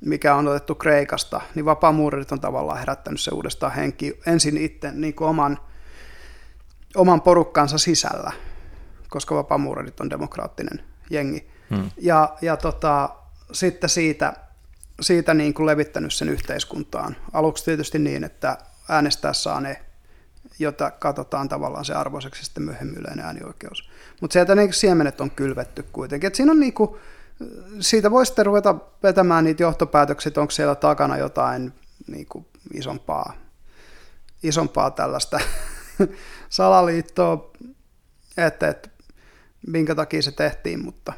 [0.01, 5.13] mikä on otettu Kreikasta, niin vapaamuurarit on tavallaan herättänyt se uudestaan henki ensin itse niin
[5.13, 5.59] kuin oman,
[6.95, 8.31] oman porukkansa sisällä
[9.15, 11.47] koska vapaamuurarit on demokraattinen jengi.
[11.69, 11.89] Hmm.
[11.97, 13.09] Ja, ja tota,
[13.51, 14.33] sitten siitä,
[15.01, 17.15] siitä niin kuin levittänyt sen yhteiskuntaan.
[17.33, 18.57] Aluksi tietysti niin, että
[18.89, 19.85] äänestää saa ne,
[20.59, 23.89] jota katsotaan tavallaan se arvoiseksi sitten myöhemmin yleinen äänioikeus.
[24.21, 26.27] Mutta sieltä niin siemenet on kylvetty kuitenkin.
[26.27, 26.99] Et siinä on niin kuin,
[27.79, 31.73] siitä voi sitten ruveta vetämään niitä johtopäätöksiä, onko siellä takana jotain
[32.07, 33.33] niin kuin isompaa,
[34.43, 35.39] isompaa tällaista
[36.49, 37.51] salaliittoa,
[38.37, 38.89] että, että
[39.67, 41.13] minkä takia se tehtiin, mutta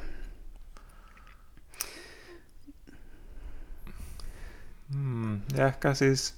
[4.93, 6.36] hmm, ja ehkä siis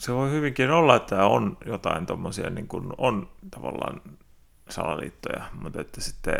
[0.00, 4.02] se voi hyvinkin olla, että on jotain tuommoisia, niin kuin on tavallaan
[4.68, 6.38] salaliittoja, mutta että sitten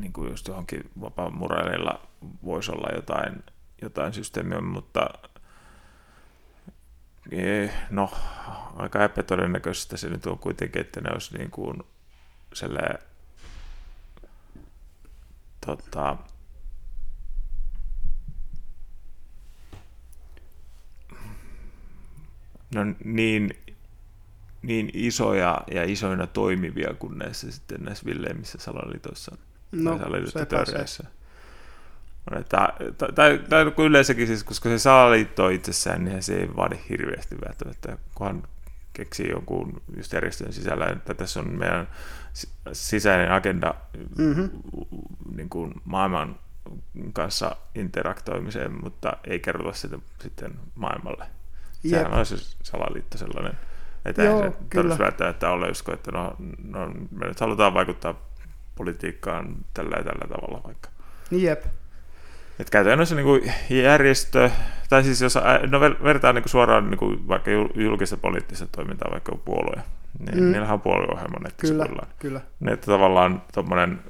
[0.00, 1.40] niin kuin just johonkin vapaan
[2.44, 3.44] voisi olla jotain,
[3.82, 5.08] jotain systeemiä, mutta
[7.90, 8.10] no,
[8.76, 11.82] aika epätodennäköistä se nyt on kuitenkin, että ne olisi niin kuin
[12.52, 12.98] sellainen,
[15.66, 16.16] tota,
[22.74, 23.50] no niin,
[24.62, 29.36] niin isoja ja isoina toimivia kuin näissä sitten näissä villeimmissä salaliitoissa
[29.72, 31.04] no, salaliittoteoriassa.
[32.48, 38.42] Tai, tai yleensäkin siis, koska se salaliitto itsessään, niin se ei vaadi hirveästi välttämättä, kunhan
[38.92, 41.88] keksii jonkun just järjestön sisällä, että tässä on meidän
[42.72, 43.74] sisäinen agenda
[44.18, 44.50] mm-hmm.
[45.36, 46.38] niin kuin maailman
[47.12, 51.26] kanssa interaktoimiseen, mutta ei kerrota sitä sitten maailmalle.
[51.84, 52.02] Jep.
[52.02, 53.52] Sehän on se salaliitto sellainen,
[54.04, 58.14] että Joo, se todella välttämättä ole usko, että no, no, me nyt halutaan vaikuttaa
[58.74, 60.88] politiikkaan tällä ja tällä tavalla vaikka.
[61.30, 61.64] Jep.
[62.58, 64.50] Että käytännössä niin kuin järjestö,
[64.88, 65.38] tai siis jos
[65.70, 69.82] no vertaa niin kuin suoraan niin kuin vaikka julkista poliittista toimintaa, vaikka puolue,
[70.18, 70.50] niin mm.
[70.50, 71.86] niillähän on puolueohjelma kyllä,
[72.18, 72.40] kyllä.
[72.60, 74.00] Ne, että tavallaan tuommoinen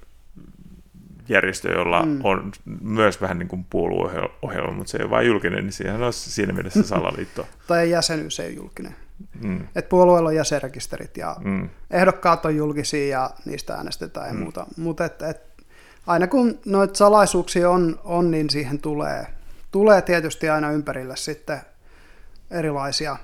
[1.30, 2.20] järjestö, jolla mm.
[2.24, 6.12] on myös vähän niin kuin puolueohjelma, mutta se ei ole vain julkinen, niin siihen on
[6.12, 7.46] siinä mielessä salaliitto.
[7.66, 8.96] tai jäsenyys ei ole julkinen.
[9.40, 9.66] Mm.
[9.74, 11.68] Et puolueella on jäsenrekisterit ja mm.
[11.90, 14.40] ehdokkaat on julkisia ja niistä äänestetään ja mm.
[14.40, 14.66] muuta.
[14.76, 15.50] Mutta et, et
[16.06, 19.26] aina kun noita salaisuuksia on, on, niin siihen tulee,
[19.70, 21.60] tulee tietysti aina ympärille sitten
[22.50, 23.16] erilaisia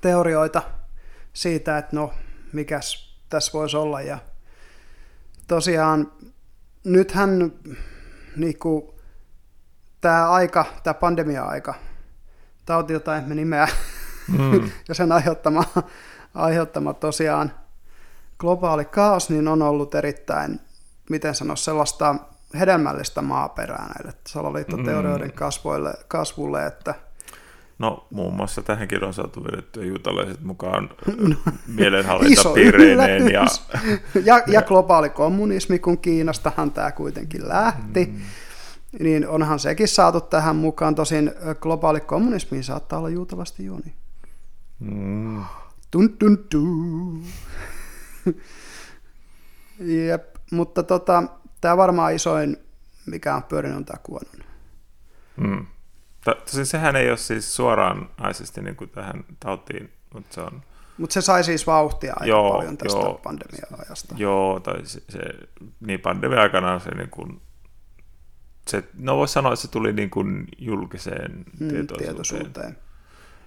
[0.00, 0.62] teorioita
[1.32, 2.12] siitä, että no,
[2.52, 4.00] mikäs tässä voisi olla.
[4.00, 4.18] Ja
[5.48, 6.12] tosiaan
[6.86, 7.52] nythän
[8.36, 8.84] niin kuin,
[10.00, 11.74] tämä aika, tämä pandemia-aika,
[12.66, 13.68] tauti, jota emme nimeä,
[14.38, 14.70] mm.
[14.88, 15.64] ja sen aiheuttama,
[16.34, 17.52] aiheuttama tosiaan
[18.38, 20.60] globaali kaos, niin on ollut erittäin
[21.10, 22.14] miten sanoa, sellaista
[22.58, 25.34] hedelmällistä maaperää näille salaliittoteorioiden mm.
[25.34, 26.94] kasvoille, kasvulle, että
[27.78, 30.90] No muun muassa tähänkin on saatu vedettyä juutalaiset mukaan
[31.28, 31.36] no,
[31.66, 33.32] mielenhallintapiireineen.
[33.32, 33.46] Ja...
[34.24, 38.20] ja, ja globaali kommunismi, kun Kiinastahan tämä kuitenkin lähti, mm.
[39.00, 40.94] niin onhan sekin saatu tähän mukaan.
[40.94, 43.94] Tosin globaali kommunismi saattaa olla juutavasti juoni.
[44.80, 45.44] Mm.
[45.90, 47.24] Tun, tun, tun.
[49.80, 50.36] Jep.
[50.50, 51.22] Mutta tota,
[51.60, 52.56] tämä varmaan isoin,
[53.06, 54.46] mikä on pyörinyt, on tämä kuonon.
[55.36, 55.66] Mm.
[56.34, 60.62] Tosin sehän ei ole siis suoraan naisesti niin kuin tähän tautiin, mutta se on...
[60.98, 64.14] Mutta se sai siis vauhtia aika joo, paljon tästä joo, pandemia-ajasta.
[64.18, 65.20] Joo, tai se, se
[65.80, 67.40] niin pandemia-aikana se niin kuin,
[68.68, 71.98] se, no voisi sanoa, että se tuli niin kuin julkiseen mm, tietoisuuteen.
[71.98, 72.78] tietoisuuteen.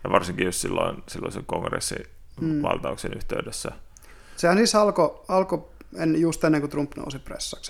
[0.03, 2.05] Ja varsinkin jos silloin, silloin se kongressin
[2.41, 2.61] mm.
[2.61, 3.71] valtauksen yhteydessä.
[4.35, 7.21] Sehän siis alkoi alko en, just ennen kuin Trump nousi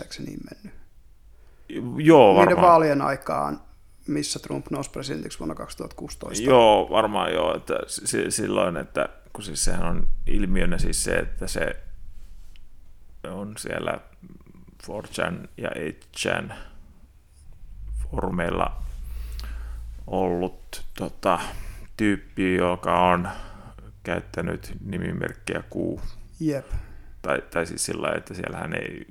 [0.10, 0.80] se niin mennyt?
[1.98, 2.48] Joo, varmaan.
[2.48, 3.62] Niiden vaalien aikaan,
[4.10, 6.44] missä Trump nousi presidentiksi vuonna 2016.
[6.44, 7.74] Joo, varmaan joo, että
[8.30, 11.76] silloin, että kun siis sehän on ilmiönä siis se, että se
[13.28, 14.00] on siellä
[14.84, 16.54] 4chan ja 8chan
[18.04, 18.84] foorumeilla
[20.08, 21.40] ollut tota,
[21.98, 23.30] tyyppi, joka on
[24.04, 26.02] käyttänyt nimimerkkiä Q.
[26.40, 26.66] Jep.
[27.22, 29.06] Tai, tai siis sillä että siellähän ei,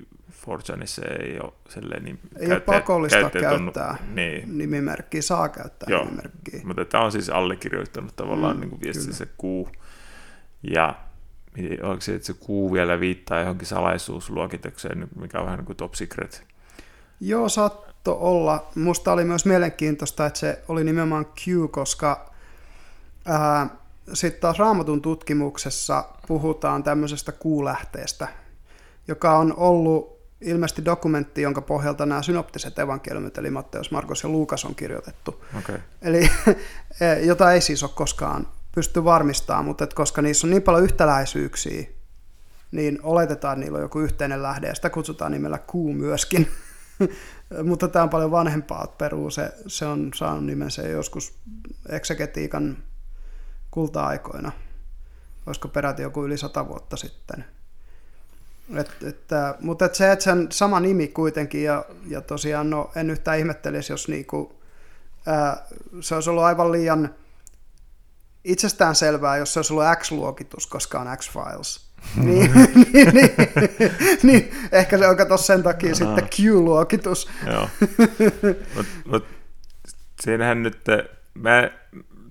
[0.49, 4.57] Fortsanissa ei ole niin Ei ole pakollista käyttää on, niin.
[4.57, 6.61] nimimerkkiä, saa käyttää Joo, nimimerkkiä.
[6.63, 9.67] mutta tämä on siis allekirjoittanut tavallaan mm, niin kuin viestissä Q.
[10.63, 10.95] Ja
[11.83, 15.93] onko se, että se Q vielä viittaa johonkin salaisuusluokitukseen, mikä on vähän niin kuin top
[15.93, 16.43] secret?
[17.19, 18.67] Joo, saatto olla.
[18.75, 22.33] Musta oli myös mielenkiintoista, että se oli nimenomaan Q, koska
[24.13, 28.27] sitten taas raamatun tutkimuksessa puhutaan tämmöisestä kuulähteestä,
[29.07, 34.65] joka on ollut ilmeisesti dokumentti, jonka pohjalta nämä synoptiset evankeliumit, eli Matteus, Markus ja Luukas
[34.65, 35.45] on kirjoitettu.
[35.59, 35.79] Okay.
[36.01, 36.29] Eli
[37.29, 41.83] jota ei siis ole koskaan pysty varmistamaan, mutta että koska niissä on niin paljon yhtäläisyyksiä,
[42.71, 46.51] niin oletetaan, että niillä on joku yhteinen lähde, ja sitä kutsutaan nimellä kuu myöskin.
[47.69, 51.39] mutta tämä on paljon vanhempaa, että Peru se, se on saanut nimensä joskus
[51.89, 52.77] eksegetiikan
[53.71, 54.51] kulta-aikoina.
[55.45, 57.45] Olisiko peräti joku yli sata vuotta sitten.
[58.75, 63.09] Et, että, mutta et se, että sen sama nimi kuitenkin, ja, ja tosiaan no, en
[63.09, 64.59] yhtään ihmettelisi, jos niinku,
[65.25, 65.65] ää,
[66.01, 67.15] se olisi ollut aivan liian
[68.43, 71.89] itsestään selvää, jos se olisi ollut X-luokitus, koska on X-Files.
[72.15, 72.51] niin,
[72.93, 73.31] niin, niin,
[74.23, 77.29] niin, ehkä se on kato sen takia sitten Q-luokitus.
[77.51, 77.69] Joo,
[78.75, 79.25] mutta mut,
[80.21, 80.77] siinähän nyt,
[81.33, 81.71] mä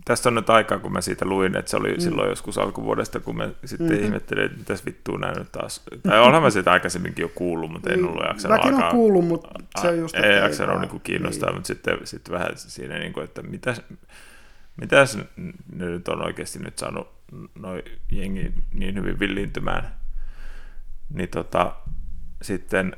[0.09, 2.01] Tästä on nyt aikaa, kun mä siitä luin, että se oli mm.
[2.01, 4.05] silloin joskus alkuvuodesta, kun mä sitten mm-hmm.
[4.05, 5.83] ihmettelin, että mitäs vittua näin nyt taas.
[6.03, 8.89] Tai onhan mä sitä aikaisemminkin jo kuullut, mutta en ollut jaksanut Mäkin alkaa.
[8.89, 9.49] on kuullut, mutta
[9.81, 10.17] se on just...
[10.17, 11.57] Ei jaksanut niin kiinnostaa, niin.
[11.57, 13.83] mutta sitten, sitten vähän siinä, niin kuin, että mitäs,
[14.77, 15.19] mitäs
[15.77, 17.09] ne nyt on oikeasti nyt saanut
[17.55, 19.95] noin jengi niin hyvin villiintymään.
[21.15, 21.73] Niin tota,
[22.43, 22.97] sitten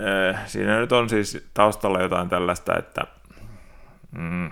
[0.00, 3.02] äh, siinä nyt on siis taustalla jotain tällaista, että
[4.10, 4.50] mm,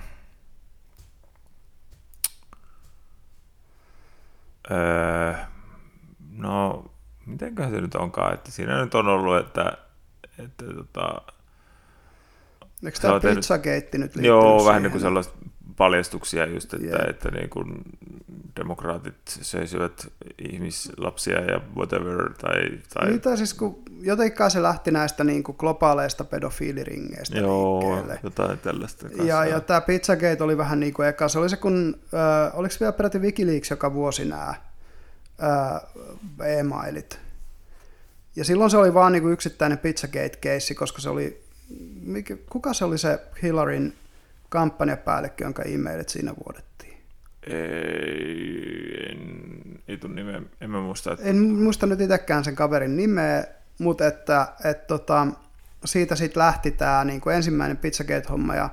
[4.70, 5.34] Öö,
[6.30, 6.84] no,
[7.26, 9.72] mitenköhän se nyt onkaan, että siinä nyt on ollut, että,
[10.38, 11.22] että tota,
[12.86, 14.66] Eikö tämä Pizzagate nyt Joo, siihen?
[14.66, 15.34] vähän niin kuin sellaista
[15.78, 17.10] paljastuksia just, että, yeah.
[17.10, 17.82] että niin kuin
[18.56, 22.32] demokraatit söisivät ihmislapsia ja whatever.
[22.40, 23.08] Tai, tai...
[23.08, 28.20] Niin, tai siis kun jotenkin se lähti näistä niin kuin globaaleista pedofiiliringeistä Joo, liikkeelle.
[28.22, 29.08] jotain tällaista.
[29.08, 29.24] Kanssa.
[29.24, 31.28] Ja, ja tämä Pizzagate oli vähän niin kuin eka.
[31.28, 34.58] Se oli se, kun, äh, oliko vielä peräti Wikileaks joka vuosi nämä äh,
[36.58, 37.20] e-mailit.
[38.36, 41.42] Ja silloin se oli vaan niin kuin yksittäinen Pizzagate-keissi, koska se oli,
[42.02, 43.92] mikä, kuka se oli se Hillaryn
[44.48, 46.98] kampanjapäällikkö, jonka e-mailit siinä vuodettiin?
[47.46, 51.12] Ei, en, ei tule nimeä, en mä muista.
[51.12, 51.24] Että...
[51.24, 53.44] En muista nyt itsekään sen kaverin nimeä,
[53.78, 55.26] mutta että, että tota,
[55.84, 58.54] siitä sitten lähti tämä niin kuin ensimmäinen Pizzagate-homma.
[58.54, 58.70] Ja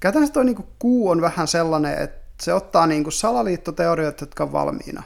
[0.00, 4.52] käytännössä tuo niin kuu on vähän sellainen, että se ottaa niin kuin salaliittoteoriat, jotka on
[4.52, 5.02] valmiina,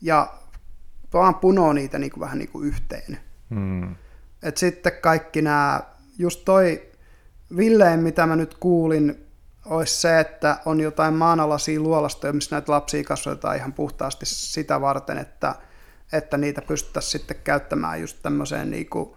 [0.00, 0.32] ja
[1.12, 3.18] vaan punoo niitä niin kuin vähän niin kuin yhteen.
[3.54, 3.94] Hmm.
[4.42, 5.80] Et sitten kaikki nämä,
[6.18, 6.91] just toi
[7.56, 9.26] Villeen, mitä mä nyt kuulin,
[9.64, 15.18] olisi se, että on jotain maanalaisia luolastoja, missä näitä lapsia kasvatetaan ihan puhtaasti sitä varten,
[15.18, 15.54] että,
[16.12, 19.10] että niitä pystyttäisiin sitten käyttämään just tämmöiseen niin kuin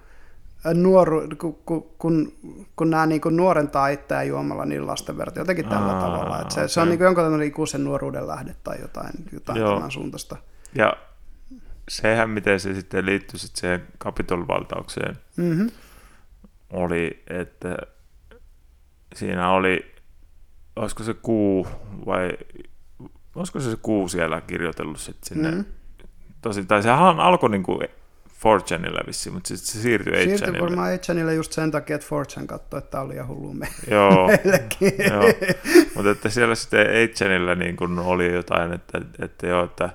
[0.74, 2.34] nuoru, kun, kun, kun,
[2.76, 6.42] kun nämä niin kuin nuorentaa itseään juomalla niin lasten verta, jotenkin tällä Aa, tavalla.
[6.42, 6.70] Että se, okay.
[6.70, 10.38] se on niin kuin jonkinlainen ikuisen nuoruuden lähde tai jotain, jotain tämän suuntaista.
[10.76, 10.98] Ja
[11.90, 15.72] sehän, miten se sitten liittyy sitten siihen kapitolvaltaukseen, mm-hmm.
[16.70, 17.78] oli, että
[19.16, 19.96] siinä oli,
[20.76, 21.68] olisiko se kuu
[22.06, 22.32] vai
[23.36, 25.52] olisiko se, se kuu siellä kirjoitellut sitten sinne.
[25.52, 25.66] Mm-hmm.
[26.42, 27.88] Tosi, tai sehän alkoi niin kuin
[28.46, 30.38] 4chanilla vissiin, mutta sitten se siirtyi 8chanille.
[30.38, 33.68] Siirtyi varmaan 8chanille just sen takia, että 4chan katsoi, että tämä oli liian hullu me-
[33.92, 34.94] joo, meillekin.
[35.10, 35.24] joo.
[35.96, 39.90] mutta että siellä sitten 8chanilla niin kuin oli jotain, että, että joo, että,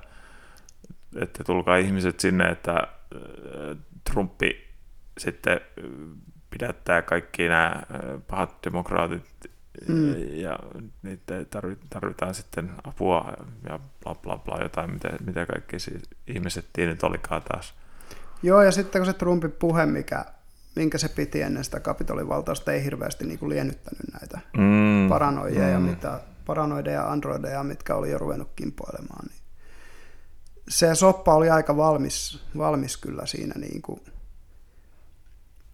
[1.15, 3.77] että tulkaa ihmiset sinne, että äh,
[4.11, 4.67] Trumpi
[5.17, 5.61] sitten
[6.51, 7.83] pidättää kaikki nämä
[8.27, 9.23] pahat demokraatit
[9.87, 10.15] mm.
[10.33, 10.59] ja
[11.03, 11.33] niitä
[11.89, 13.33] tarvitaan sitten apua
[13.69, 17.73] ja bla bla bla jotain, mitä, mitä kaikki siis ihmiset nyt olikaan taas.
[18.43, 20.25] Joo, ja sitten kun se Trumpin puhe, mikä,
[20.75, 25.09] minkä se piti ennen sitä kapitolivaltausta, ei hirveästi niin kuin liennyttänyt näitä mm.
[25.09, 25.85] paranoideja, mm.
[25.85, 29.25] mitä, paranoideja ja androideja, mitkä oli jo ruvennut kimpoilemaan.
[29.27, 29.41] Niin
[30.69, 34.01] se soppa oli aika valmis, valmis kyllä siinä niin kuin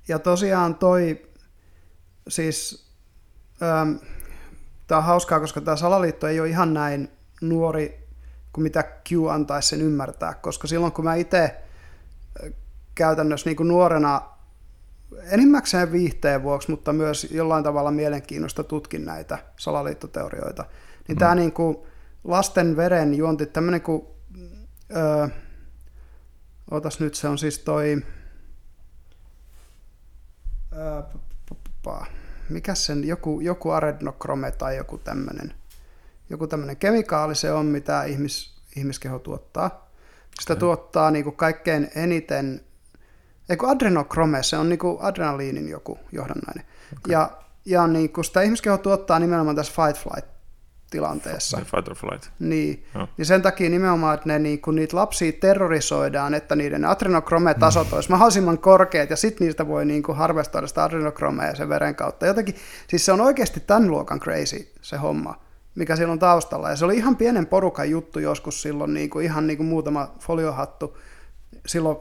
[0.07, 1.27] ja tosiaan toi,
[2.27, 2.87] siis,
[3.63, 3.91] ähm,
[4.87, 8.07] tämä on hauskaa, koska tämä salaliitto ei ole ihan näin nuori
[8.53, 11.55] kuin mitä Q antaisi sen ymmärtää, koska silloin kun mä itse
[12.95, 14.21] käytännössä niin kuin nuorena
[15.31, 20.65] enimmäkseen viihteen vuoksi, mutta myös jollain tavalla mielenkiinnosta tutkin näitä salaliittoteorioita,
[21.07, 21.19] niin mm.
[21.19, 21.77] tämä niin kuin
[22.23, 24.07] lasten veren juonti, tämmöinen kuin,
[24.95, 25.27] öö,
[26.71, 28.01] otas nyt, se on siis toi,
[32.49, 35.53] mikä sen, joku, joku arednokrome tai joku tämmöinen,
[36.29, 39.89] joku tämmöinen kemikaali se on, mitä ihmis, ihmiskeho tuottaa.
[40.39, 40.59] Sitä okay.
[40.59, 42.61] tuottaa niin kuin kaikkein eniten,
[43.49, 46.63] eikö adrenokrome, se on niin kuin adrenaliinin joku johdannainen.
[46.97, 47.11] Okay.
[47.11, 47.31] Ja,
[47.65, 50.36] ja niin kuin sitä ihmiskeho tuottaa nimenomaan tässä fight flight
[50.89, 51.57] tilanteessa.
[51.57, 52.29] Fight or flight.
[52.39, 52.85] Niin.
[52.93, 53.07] No.
[53.17, 57.93] niin sen takia nimenomaan, että ne, niin kun niitä lapsia terrorisoidaan, että niiden adrenokrome-tasot mm.
[57.95, 62.25] olisi mahdollisimman korkeat, ja sitten niistä voi niin kuin harvestoida sitä adrenokromea sen veren kautta.
[62.25, 62.55] Jotenkin,
[62.87, 65.41] siis se on oikeasti tämän luokan crazy se homma,
[65.75, 66.69] mikä siellä on taustalla.
[66.69, 70.15] Ja se oli ihan pienen porukan juttu joskus silloin, niin kuin, ihan niin kuin muutama
[70.19, 70.97] foliohattu,
[71.65, 71.99] silloin 10-15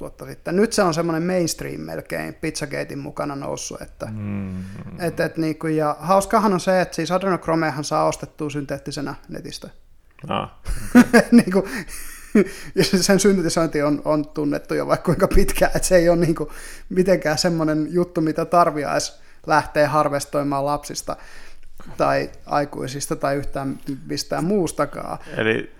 [0.00, 0.56] vuotta sitten.
[0.56, 3.82] Nyt se on semmoinen mainstream melkein Pizzagatein mukana noussut.
[3.82, 4.64] Että, mm.
[5.00, 9.70] et, et, niin kuin, ja hauskahan on se, että siis adrenokromeahan saa ostettua synteettisenä netistä.
[10.28, 10.50] Ah,
[11.00, 11.22] okay.
[11.30, 11.64] niin kuin,
[12.74, 16.34] ja sen syntetisointi on, on tunnettu jo vaikka kuinka pitkään, että se ei ole niin
[16.34, 16.50] kuin
[16.88, 19.12] mitenkään semmoinen juttu, mitä tarviaisi
[19.46, 21.16] lähteä harvestoimaan lapsista
[21.96, 25.18] tai aikuisista tai yhtään mistään muustakaan.
[25.36, 25.72] Eli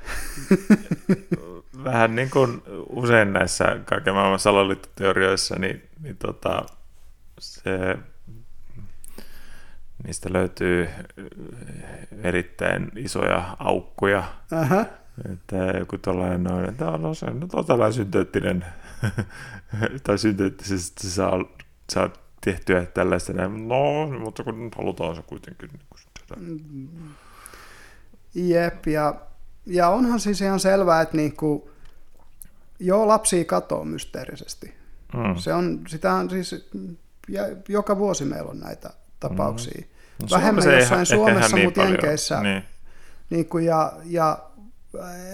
[1.93, 6.67] vähän niin kuin usein näissä kaiken maailman salaliittoteorioissa, niin, niin tota,
[7.39, 7.97] se,
[10.05, 10.89] niistä löytyy
[12.23, 14.25] erittäin isoja aukkoja.
[14.53, 14.85] Aha.
[15.33, 18.65] Että joku tuollainen noin, että no se nyt on tällainen synteettinen,
[20.05, 21.33] tai synteettisesti saa,
[21.93, 22.11] saa
[22.45, 23.69] tehtyä tällaista näin.
[23.69, 25.71] No, mutta kun halutaan se kuitenkin.
[26.37, 26.91] Niin
[28.35, 29.15] Jep, ja
[29.69, 31.71] ja onhan siis ihan selvää, että niinku,
[32.81, 34.75] joo, lapsia katoo mysteerisesti.
[35.15, 35.37] Mm.
[35.37, 36.71] Se on, sitä on siis,
[37.29, 39.81] ja joka vuosi meillä on näitä tapauksia.
[39.81, 39.89] Mm.
[40.23, 42.43] No, Vähemmän jossain Suomessa, niin mutta Jenkeissä.
[42.43, 42.65] Niin.
[43.31, 44.39] Niin kuin, ja, ja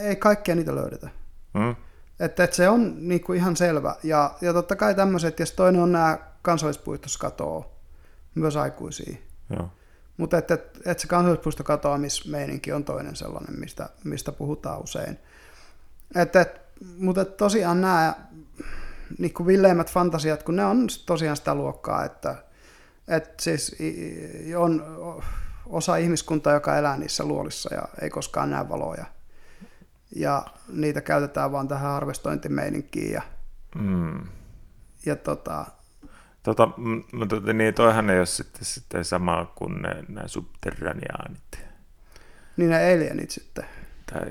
[0.00, 1.08] ei kaikkea niitä löydetä.
[1.54, 1.76] Mm.
[2.20, 3.96] Että, että se on niin kuin ihan selvä.
[4.02, 7.76] Ja, ja totta kai tämmöiset, ja toinen on nämä kansallispuistossa katoo
[8.34, 9.16] myös aikuisia.
[9.50, 9.70] Joo.
[10.16, 15.18] Mutta että, että, että se kansallispuisto katoamismeininki on toinen sellainen, mistä, mistä puhutaan usein.
[16.14, 16.60] Että, että,
[16.98, 18.14] mutta tosiaan nämä
[19.18, 22.36] niin kuin villeimmät fantasiat, kun ne on tosiaan sitä luokkaa, että,
[23.08, 23.76] että siis
[24.56, 24.84] on
[25.66, 29.04] osa ihmiskuntaa, joka elää niissä luolissa ja ei koskaan näe valoja.
[30.16, 33.12] Ja niitä käytetään vaan tähän harvestointimeininkiin.
[33.12, 33.22] Ja,
[33.74, 34.20] mm.
[35.06, 35.66] ja tota,
[36.44, 36.68] Tota,
[37.12, 41.60] mutta niin toihan ei ole sitten, sitten sama kuin ne, nämä subterraniaanit.
[42.56, 43.64] Niin ne alienit sitten.
[44.12, 44.26] Tai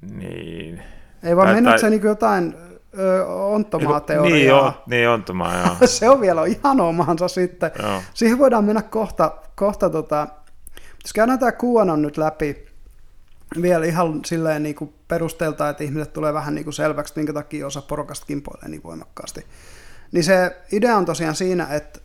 [0.00, 0.82] niin.
[1.26, 2.54] Ei vaan mennyt se niin jotain
[2.98, 4.36] ö, onttomaa-teoriaa.
[4.36, 5.76] Niin, on, niin onttomaa, joo.
[5.86, 7.70] se on vielä ihan omansa sitten.
[7.82, 8.02] Joo.
[8.14, 10.28] Siihen voidaan mennä kohta, kohta tota,
[11.02, 12.66] jos käydään tämä QAnon nyt läpi,
[13.62, 17.66] vielä ihan silleen niin kuin perustelta, että ihmiset tulee vähän niin kuin selväksi, minkä takia
[17.66, 19.46] osa porukasta kimpoilee niin voimakkaasti.
[20.12, 22.00] Niin se idea on tosiaan siinä, että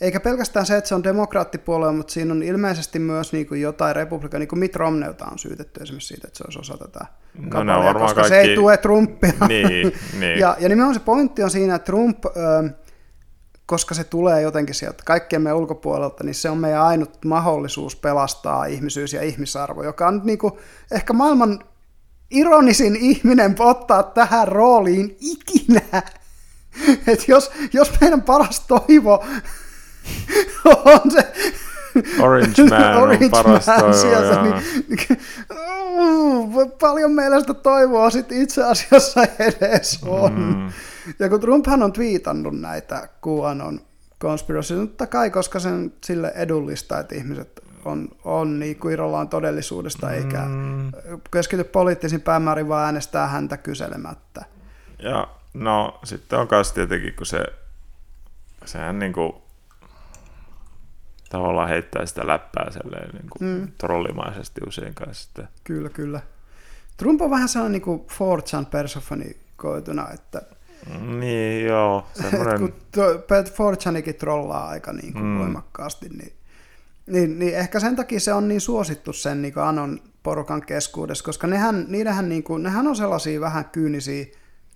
[0.00, 3.96] eikä pelkästään se, että se on demokraattipuolue, mutta siinä on ilmeisesti myös niin kuin jotain
[3.96, 7.50] republika, niin kuin Mitt Romneylta on syytetty esimerkiksi siitä, että se olisi osa tätä no,
[7.50, 8.28] kapalia, koska kaikki...
[8.28, 9.32] se ei tue Trumpia.
[9.48, 10.38] Niin, niin.
[10.38, 12.30] ja, ja nimenomaan se pointti on siinä, että Trump, ö,
[13.66, 18.64] koska se tulee jotenkin sieltä kaikkien meidän ulkopuolelta, niin se on meidän ainut mahdollisuus pelastaa
[18.64, 20.52] ihmisyys ja ihmisarvo, joka on niin kuin
[20.90, 21.64] ehkä maailman
[22.30, 25.82] ironisin ihminen ottaa tähän rooliin ikinä.
[27.06, 29.24] että jos, jos meidän paras toivo
[30.64, 31.32] on se
[32.20, 34.54] Orange Man Orange on paras Man toivo, sieltä, niin,
[34.88, 35.18] niin,
[36.80, 40.32] paljon meillä sitä toivoa sitten itse asiassa edes on.
[40.32, 40.72] Mm.
[41.18, 43.80] Ja kun Trumphan on twiitannut näitä QAnon
[44.20, 50.06] conspiracy, totta kai, koska sen sille edullista, että ihmiset on, on niin kuin irrallaan todellisuudesta,
[50.06, 50.12] mm.
[50.12, 50.46] eikä
[51.32, 54.44] keskity poliittisiin päämäärin, vaan äänestää häntä kyselemättä.
[55.02, 57.44] Ja No sitten on myös tietenkin, kun se,
[58.64, 59.32] sehän niin kuin,
[61.30, 63.68] tavallaan heittää sitä läppää selleen niin kuin mm.
[63.78, 65.46] trollimaisesti usein kanssa.
[65.64, 66.20] Kyllä, kyllä.
[66.96, 70.42] Trump on vähän sellainen niin kuin 4chan personikoituna, että
[71.20, 72.06] niin, joo.
[72.30, 72.58] Semmoinen...
[72.58, 75.38] kun 4chanikin trollaa aika niin kuin mm.
[75.38, 76.32] voimakkaasti, niin,
[77.06, 81.24] niin, niin, ehkä sen takia se on niin suosittu sen niin kuin Anon porukan keskuudessa,
[81.24, 84.26] koska nehän, niidenhän, niin kuin, nehän on sellaisia vähän kyynisiä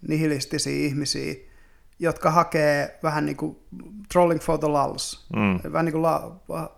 [0.08, 1.34] nihilistisiä ihmisiä,
[2.04, 3.56] jotka hakee vähän niin kuin
[4.12, 5.72] trolling for the lulls, mm.
[5.72, 6.70] vähän niin kuin la,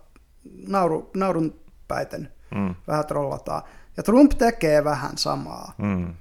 [0.67, 2.75] nauru, naurun päiten, mm.
[2.87, 3.61] vähän trollataan.
[3.97, 5.73] Ja Trump tekee vähän samaa.
[5.77, 6.13] Mm.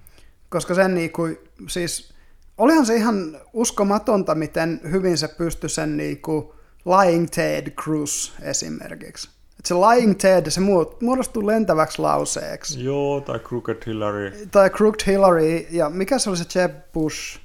[0.48, 1.38] Koska sen niin kuin,
[1.68, 2.14] siis
[2.58, 6.48] olihan se ihan uskomatonta, miten hyvin se pystyi sen niin kuin
[6.84, 9.30] Lying Ted Cruz esimerkiksi.
[9.58, 10.60] Et se Lying Ted, se
[11.00, 12.84] muodostuu lentäväksi lauseeksi.
[12.84, 14.32] Joo, tai Crooked Hillary.
[14.50, 17.40] Tai Crooked Hillary, ja mikä se oli se Jeb Bush?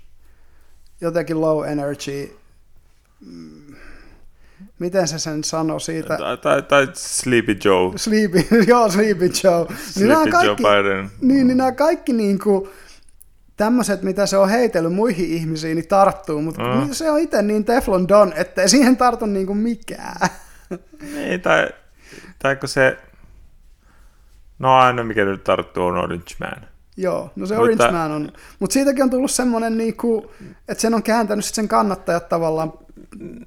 [1.01, 2.37] Jotenkin low energy.
[3.25, 3.75] Mm,
[4.79, 6.17] miten se sen sanoi siitä?
[6.17, 7.91] Tai, tai, tai Sleepy Joe.
[7.95, 9.65] Sleepy, joo, Sleepy Joe.
[9.69, 11.11] Niin Sleepy niin kaikki, Joe Biden.
[11.21, 12.69] Niin, niin nämä kaikki niin kuin,
[13.57, 16.91] tämmöiset, mitä se on heitellyt muihin ihmisiin, niin tarttuu, mutta mm.
[16.91, 20.29] se on itse niin Teflon Don, ettei siihen tartu niin kuin mikään.
[21.15, 21.69] Niin, tai,
[22.39, 22.97] tai kun se,
[24.59, 26.67] no aina mikä nyt tarttuu on Orange Man.
[26.97, 30.25] Joo, no se mutta, Orange Man on, mutta siitäkin on tullut semmoinen, niin kuin,
[30.67, 32.73] että sen on kääntänyt sen kannattajat tavallaan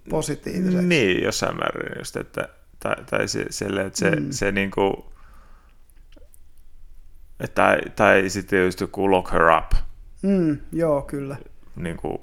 [0.08, 0.86] positiiviseksi.
[0.86, 2.48] Niin, jossain määrin just, että,
[2.80, 4.26] tai, tai se, sille, että se, mm.
[4.30, 4.94] se niin kuin,
[7.54, 9.72] tai, tai sitten just joku lock her up.
[10.22, 11.36] Mm, joo, kyllä.
[11.76, 12.18] Niin kuin,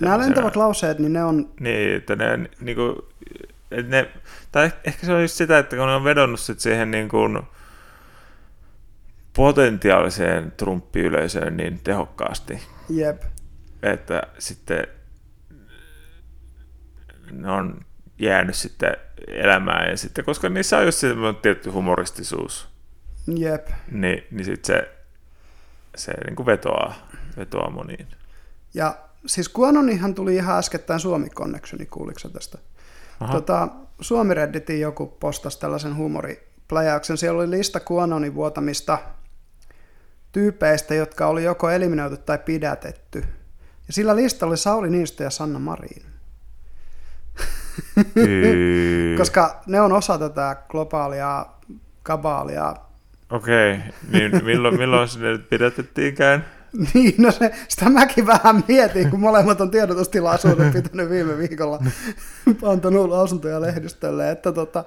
[0.00, 1.50] Nämä lentävät lauseet, niin ne on...
[1.60, 2.96] Niin, että ne, niin kuin,
[3.70, 4.10] että ne,
[4.52, 7.38] tai ehkä se on just sitä, että kun ne on vedonnut sit siihen niin kuin
[9.36, 12.62] potentiaaliseen Trump-yleisöön niin tehokkaasti.
[12.88, 13.22] Jep.
[13.82, 14.86] Että sitten
[17.30, 17.80] ne on
[18.18, 21.02] jäänyt sitten elämään ja sitten, koska niissä on just
[21.42, 22.68] tietty humoristisuus.
[23.36, 23.68] Jep.
[23.90, 24.90] Niin, niin sitten se,
[25.96, 26.94] se niin kuin vetoaa,
[27.36, 28.08] vetoaa moniin.
[28.74, 32.58] Ja siis Kuanonihan tuli ihan äskettäin Suomi Connectioni, kuuliko tästä?
[33.32, 33.68] Tota,
[34.00, 37.16] Suomi Redditin joku postasi tällaisen huumoripläjäyksen.
[37.16, 38.98] Siellä oli lista Kuanonin vuotamista
[40.32, 43.24] tyypeistä, jotka oli joko eliminoitu tai pidätetty.
[43.86, 46.02] Ja sillä listalla oli Sauli Niinistö ja Sanna Marin.
[49.18, 51.46] Koska ne on osa tätä globaalia
[52.02, 52.74] kabaalia.
[53.30, 53.90] Okei, okay.
[54.12, 56.44] niin milloin, milloin sinne pidätettiinkään?
[56.94, 61.78] Niin, no se, sitä mäkin vähän mietin, kun molemmat on tiedotustilaisuuden pitänyt viime viikolla
[62.72, 64.84] antanut lausuntoja lehdistölle, että tota,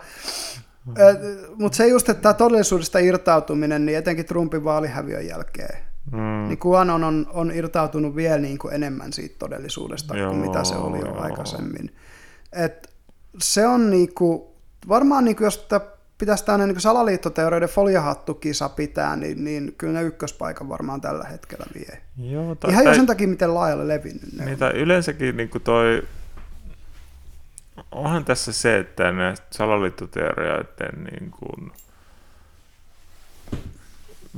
[1.55, 5.77] mutta se just, että todellisuudesta irtautuminen, niin etenkin Trumpin vaalihäviön jälkeen,
[6.11, 6.47] mm.
[6.47, 10.75] niin QAnon on, on irtautunut vielä niin kuin enemmän siitä todellisuudesta joo, kuin mitä se
[10.75, 11.21] oli jo joo.
[11.21, 11.95] aikaisemmin.
[12.53, 12.89] Et
[13.39, 14.41] se on niin kuin,
[14.87, 15.67] varmaan niin kuin, jos
[16.17, 22.01] pitäisi tämmöinen niin salaliittoteorioiden foliohattukisa pitää, niin, niin kyllä ne ykköspaikan varmaan tällä hetkellä vie.
[22.17, 24.75] Joo, tai, Ihan jo sen takia, miten laajalle levinnyt ne on.
[24.75, 26.03] Yleensäkin niin kuin toi,
[27.91, 31.71] onhan tässä se, että näistä salaliittoteorioiden niin kuin,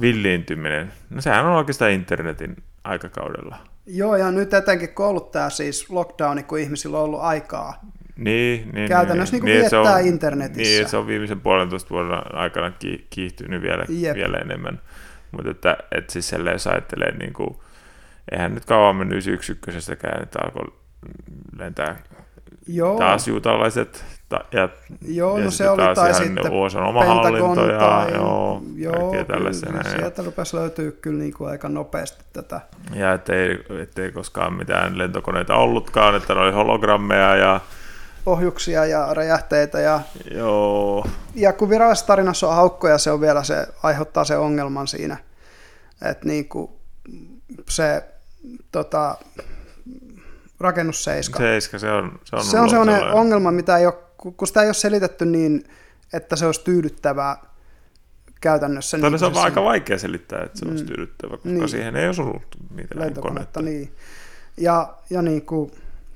[0.02, 3.58] villiintyminen, no sehän on oikeastaan internetin aikakaudella.
[3.86, 7.82] Joo, ja nyt etenkin kouluttaa siis lockdowni, kun ihmisillä on ollut aikaa
[8.18, 10.80] niin, niin, Käytännössä niin, niin, viettää on, internetissä.
[10.80, 12.72] Niin, se on viimeisen puolentoista vuoden aikana
[13.10, 14.82] kiihtynyt vielä, vielä enemmän.
[15.32, 17.56] Mutta että, että siis jos ajattelee, niin kuin,
[18.32, 20.74] eihän nyt kauan mennyt yksi ykkösestäkään, että alkoi
[21.58, 21.96] lentää
[22.68, 22.98] Joo.
[22.98, 24.70] taas juutalaiset ta, ja,
[25.08, 29.72] joo, ja no se oli tai sitten USAn oma hallinto ja tai, joo, joo tällaisia.
[29.72, 32.62] Kyllä, sieltä rupesi löytyä kyllä niin kuin aika nopeasti tätä.
[32.94, 37.60] Ja ettei, ettei koskaan mitään lentokoneita ollutkaan, että ne oli hologrammeja ja
[38.26, 39.80] ohjuksia ja räjähteitä.
[39.80, 40.00] Ja,
[40.32, 41.08] Joo.
[41.36, 45.18] ja kun virallisessa tarinassa on haukkoja, se on vielä se, aiheuttaa se ongelman siinä,
[46.02, 46.72] että niin kuin
[47.70, 48.04] se
[48.72, 49.18] tota,
[50.60, 51.40] rakennusseiska.
[51.40, 54.68] Seiska, se on Se on, se on sellainen ongelma, mitä ei ole, kun sitä ei
[54.68, 55.64] ole selitetty niin,
[56.14, 57.38] että se olisi tyydyttävää
[58.42, 58.98] käytännössä.
[58.98, 61.70] Niin se on aika vaikea selittää, että se mm, olisi tyydyttävä, koska niin.
[61.70, 62.42] siihen ei osunut
[62.76, 63.62] niitä lentokonetta.
[63.62, 63.94] Niin.
[64.58, 65.72] Ja, ja niin kuin,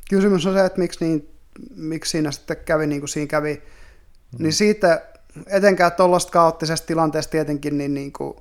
[0.10, 1.32] kysymys on se, että miksi niin
[1.76, 4.44] miksi siinä sitten kävi niin kuin siinä kävi, mm.
[4.44, 5.02] niin siitä
[5.48, 8.34] etenkään tuollaista kaoottisesta tilanteesta tietenkin niin, niin kuin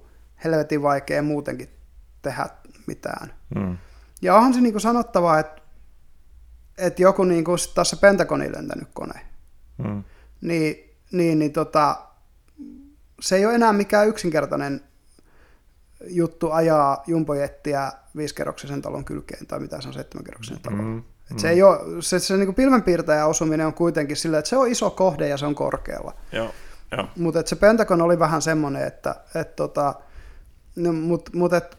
[0.44, 1.68] helvetin vaikea muutenkin
[2.22, 2.46] tehdä
[2.86, 3.32] mitään.
[3.55, 3.76] Mm.
[4.22, 5.59] Ja onhan se niin kuin sanottava, että,
[6.80, 9.20] että joku niin kuin taas se Pentagonin lentänyt kone,
[9.78, 10.04] mm.
[10.40, 11.96] niin, niin, niin tota,
[13.20, 14.80] se ei ole enää mikään yksinkertainen
[16.06, 20.84] juttu ajaa jumbojettiä viisikerroksisen talon kylkeen, tai mitä se on seitsemänkerroksisen talon.
[20.84, 21.02] Mm.
[21.30, 24.68] Et se, ei ole, se, se niin pilvenpiirtäjä osuminen on kuitenkin sillä, että se on
[24.68, 26.14] iso kohde ja se on korkealla.
[27.16, 29.94] Mutta se Pentagon oli vähän semmoinen, että et, tota,
[30.76, 31.78] no, mut, mut et,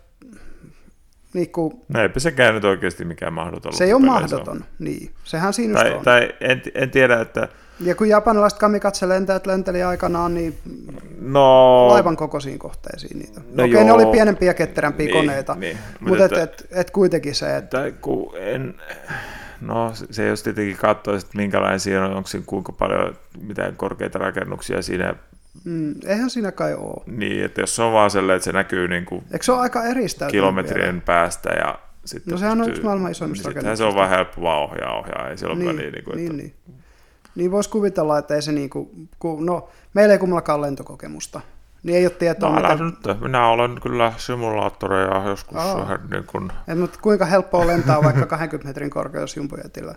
[1.34, 3.74] niinku, no eipä sekään nyt oikeasti mikään mahdoton.
[3.74, 4.66] Se ei ole mahdoton, on.
[4.80, 5.12] niin.
[5.24, 6.04] Sehän siinä tai, on.
[6.04, 7.48] Tai en, en tiedä, että...
[7.80, 10.58] Ja kun japanilaiset kamikatse-lentäjät lenteli aikanaan, niin
[11.22, 13.42] no, laivan kokoisiin kohteisiin niitä.
[13.54, 13.84] No Okei, joo.
[13.84, 15.78] ne oli pienempiä ketterämpiä niin, koneita, niin.
[16.00, 17.78] mutta et, et, et, kuitenkin se, että...
[17.78, 18.76] Tai kun en,
[19.62, 24.20] No se jos tietenkin katsoo, että minkälainen siinä on, onko siinä kuinka paljon mitään korkeita
[24.20, 25.16] rakennuksia siinä
[25.64, 27.04] Mm, eihän siinä kai ole.
[27.06, 29.62] Niin, että jos se on vaan sellainen, että se näkyy niin kuin Eikö se ole
[29.62, 31.02] aika eristäytynyt kilometrien vielä?
[31.06, 34.10] päästä ja sitten No sehän on pystyy- yksi maailman isoimmista niin sittenhän se on vaan
[34.10, 35.92] helppo vaan ohjaa, ohjaa, ei sillä ole niin, väliä.
[35.92, 36.54] Niin kuin, niin, että, niin.
[37.36, 41.42] niin voisi kuvitella, että ei se niinku, ku, no meillä ei kummallakaan lentokokemusta,
[41.84, 45.80] niin ei ole tietoa, No älä miten, nyt, minä olen kyllä simulaattoreja joskus Aa.
[45.80, 49.96] vähän niin kuin, et, mutta kuinka helppoa lentää vaikka 20 metrin korkeusjumpujetillä.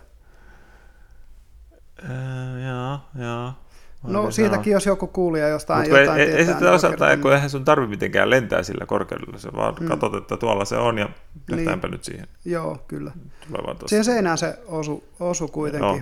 [2.03, 3.64] Äh, jaa, jaa.
[4.07, 7.17] No siitäkin, jos joku kuulija jostain Mutta jotain ei, ei, ei tietää, sitä niin osata,
[7.17, 9.87] kun eihän sun tarvi mitenkään lentää sillä korkeudella, se vaan Mm.
[9.87, 11.57] katsot, että tuolla se on ja Niin.
[11.57, 12.27] nähtäänpä nyt siihen.
[12.45, 13.11] Joo, kyllä.
[13.47, 13.75] Tulee.
[13.85, 15.87] Siihen seinään se osu, osu kuitenkin.
[15.89, 15.99] Joo.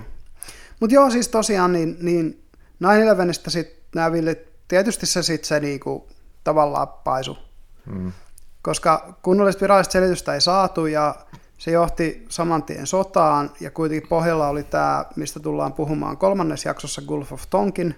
[0.80, 2.44] Mutta joo, siis tosiaan niin, niin
[2.84, 6.08] 9-11 sitten nämä villit, tietysti se sitten se niinku,
[6.44, 7.38] tavallaan paisu,
[7.86, 8.12] Mm.
[8.62, 11.16] koska kunnollista virallista selitystä ei saatu ja
[11.64, 17.02] se johti saman tien sotaan ja kuitenkin pohjalla oli tämä, mistä tullaan puhumaan kolmannessa jaksossa
[17.02, 17.96] Gulf of Tonkin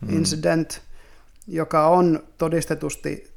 [0.00, 0.16] mm.
[0.16, 0.82] incident,
[1.46, 3.30] joka on todistetusti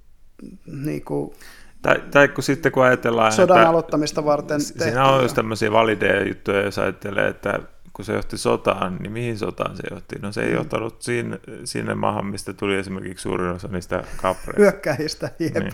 [0.66, 1.34] niinku,
[1.82, 4.84] Tai, tai kun sitten kun ajatellaan, sodan että aloittamista varten s- tehty.
[4.84, 7.59] siinä on just tämmöisiä valideja juttuja, jos ajattelee, että
[7.93, 10.16] kun se johti sotaan, niin mihin sotaan se johti?
[10.22, 10.55] No se ei Mm.
[10.55, 14.62] johtanut sinne, sinne maahan, mistä tuli esimerkiksi suurin osa niistä kaappareista.
[14.62, 15.74] hyökkäjistä, jep, Niin.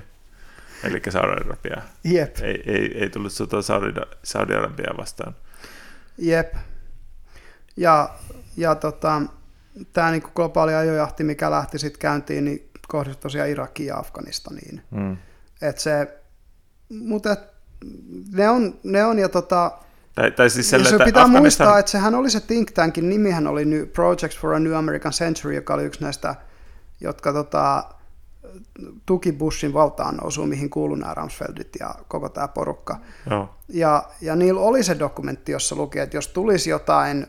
[0.83, 1.81] Eli Saudi-Arabia.
[2.03, 2.35] jep.
[2.41, 5.35] Ei, ei, ei tullut sotaa Saudi- Saudi-Arabiaa vastaan.
[6.17, 6.53] Jep.
[7.77, 8.09] Ja,
[8.57, 9.21] ja tota,
[9.93, 14.81] tämä niinku globaali ajojahti, mikä lähti sitten käyntiin, niin kohdistui tosiaan Irakiin ja Afganistaniin.
[14.91, 15.17] Mm.
[15.61, 16.17] Et se,
[16.89, 17.39] mutta et,
[18.33, 19.71] ne on, ne on ja tota,
[20.15, 23.47] Tai, tai siis sellainen, se pitää Afganistan- muistaa, että sehän oli se think tankin nimihän
[23.47, 26.35] oli New Projects for a New American Century, joka oli yksi näistä,
[27.01, 27.83] jotka tota,
[29.05, 32.97] tuki Bushin valtaan nousu, mihin kuuluu nämä Rumsfeldit ja koko tämä porukka.
[33.29, 33.49] Joo.
[33.69, 37.27] Ja, ja niillä oli se dokumentti, jossa luki, että jos tulisi jotain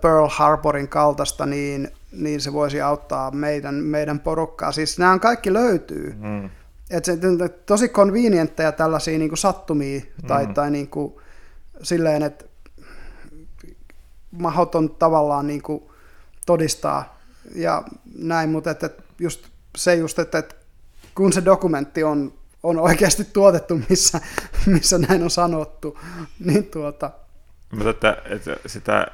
[0.00, 4.72] Pearl Harborin kaltaista, niin, niin se voisi auttaa meidän, meidän porukkaa.
[4.72, 6.14] Siis nämä kaikki löytyy.
[6.18, 6.50] Mm.
[6.90, 7.18] Et se,
[7.66, 10.54] tosi convenientteja tällaisia niin kuin sattumia tai, Mm.
[10.54, 11.14] tai niin kuin,
[11.82, 12.44] silleen, että
[14.30, 15.82] mahdoton tavallaan niin kuin
[16.46, 17.18] todistaa
[17.54, 17.82] ja
[18.18, 19.46] näin, mutta että että just
[19.76, 20.54] se just, että että
[21.14, 24.20] kun se dokumentti on, on oikeasti tuotettu, missä,
[24.66, 25.98] missä näin on sanottu,
[26.44, 27.10] niin tuota,
[27.72, 29.06] Mutta että, että sitä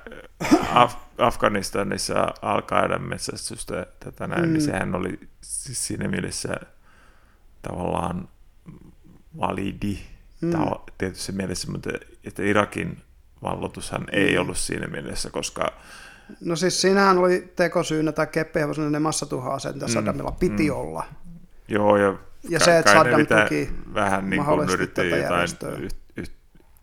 [0.74, 4.46] Af- Afganistanissa al metsästystä tätä näin, mm.
[4.48, 4.52] Mm.
[4.52, 6.54] niin sehän oli siis siinä mielessä
[7.62, 8.28] tavallaan
[9.40, 9.98] validi
[10.40, 10.48] Mm.
[10.52, 10.64] mm.
[10.98, 11.90] tietyssä mielessä, mutta
[12.24, 13.02] että Irakin
[13.42, 14.40] vallotushan ei Mm.
[14.40, 15.72] ollut siinä mielessä, koska
[16.40, 20.76] no siis siinähän oli tekosyynä tai keppihevosena ne massatuhoaseet, mitä Mm, Saddamilla piti mm.
[20.76, 21.04] olla.
[21.68, 22.14] joo, ja,
[22.48, 25.70] Ja se, että Saddam tuki vähän niin kuin yritti jotain järjestöä.
[25.76, 26.30] yh, yh,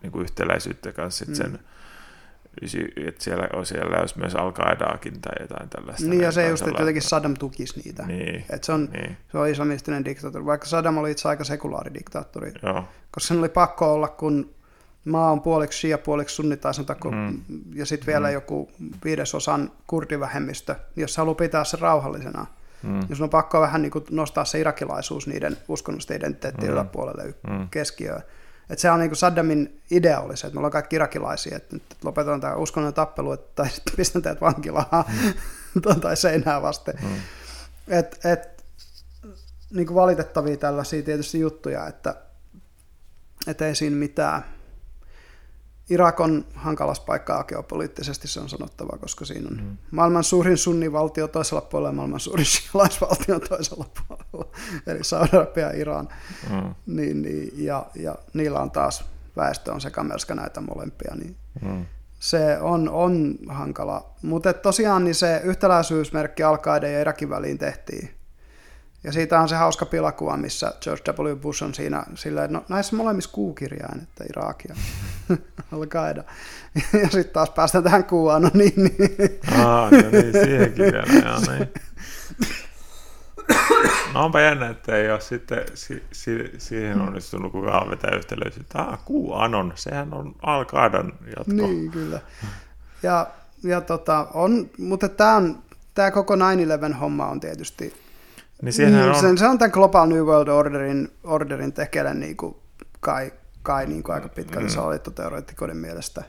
[0.01, 1.51] niin kuin yhtäläisyyttä kanssa, että Mm.
[1.51, 1.59] sen
[3.07, 6.03] että siellä, siellä olisi myös al tai jotain tällaista.
[6.09, 8.03] Niin ja näin se just, että jotenkin Saddam tukisi niitä.
[8.05, 12.51] Niin, Et se, on, niin, se on islamistinen diktaattori, vaikka Saddam oli itse aika sekulaaridiktaattori,
[12.63, 12.83] joo.
[13.11, 14.53] koska sen oli pakko olla, kun
[15.05, 17.41] maa on puoliksi shia, puoliksi sunni tai sanotaanko, mm.
[17.73, 18.33] Ja sitten vielä Mm.
[18.33, 18.71] joku
[19.03, 22.45] viidesosan kurdivähemmistö, jos se haluaa pitää se rauhallisena.
[22.83, 22.99] Mm.
[23.09, 26.73] Jos on pakko vähän niin kuin nostaa se irakilaisuus niiden uskonnollisten identiteettien Mm.
[26.73, 27.69] yläpuolelle Mm.
[27.71, 28.21] keskiöön.
[28.69, 31.75] Et se on niin kuin Saddamin idea oli se, että me ollaan kaikki irakilaisia, että
[31.75, 34.85] nyt lopetetaan tämä uskonnollinen tappelu, että, tai sitten pistän teidät vankilaan
[35.75, 35.99] mm.
[36.01, 36.95] tai seinää vasten.
[37.01, 37.09] Mm.
[37.87, 38.63] Et, et,
[39.73, 42.15] niin kuin valitettavia tällaisia tietysti juttuja, että
[43.47, 44.45] et ei siinä mitään.
[45.89, 49.77] Irak on hankalas paikkaa geopoliittisesti, se on sanottava, koska siinä on Mm.
[49.91, 54.51] maailman suurin sunnivaltio toisella puolella ja maailman suurin shialaisvaltio toisella puolella,
[54.87, 56.07] eli Saudi-Arabia ja Iran.
[56.49, 56.75] Mm.
[56.85, 59.05] Niin, niin, ja, ja niillä on taas
[59.35, 61.85] väestö on sekamelska näitä molempia, niin Mm.
[62.19, 64.09] se on, on hankala.
[64.21, 68.09] Mutta tosiaan niin se yhtäläisyysmerkki al ja Irakin väliin tehtiin.
[69.03, 71.35] Ja siitä on se hauska pilakuva, missä George W.
[71.35, 74.75] Bush on siinä silleen, no näissä molemmissa kuukirjain, että Irak ja
[75.71, 75.83] al
[77.01, 79.39] Ja sitten taas päästään tähän kuuaan, no niin, niin.
[79.59, 81.67] Aa, no niin, siihenkin vielä, joo, niin.
[84.13, 88.79] No onpa jännä, että ei ole sitten si, si, siihen onnistunut kukaan vetää yhtälöisyyttä.
[88.79, 90.65] Ah, QAnon, sehän on al
[91.37, 91.53] jatko.
[91.53, 92.19] Niin, kyllä.
[93.03, 93.27] Ja,
[93.63, 98.02] ja tota, on, mutta tämä on, tämä koko 9-11 homma on tietysti,
[98.63, 102.55] Niin niin, on, se, se on tämän Global New World Orderin, orderin tekele niin kuin
[102.99, 103.31] kai,
[103.63, 104.69] kai niin kuin aika pitkälti Mm.
[104.69, 106.23] salaliittoteoreettikoiden mielestä.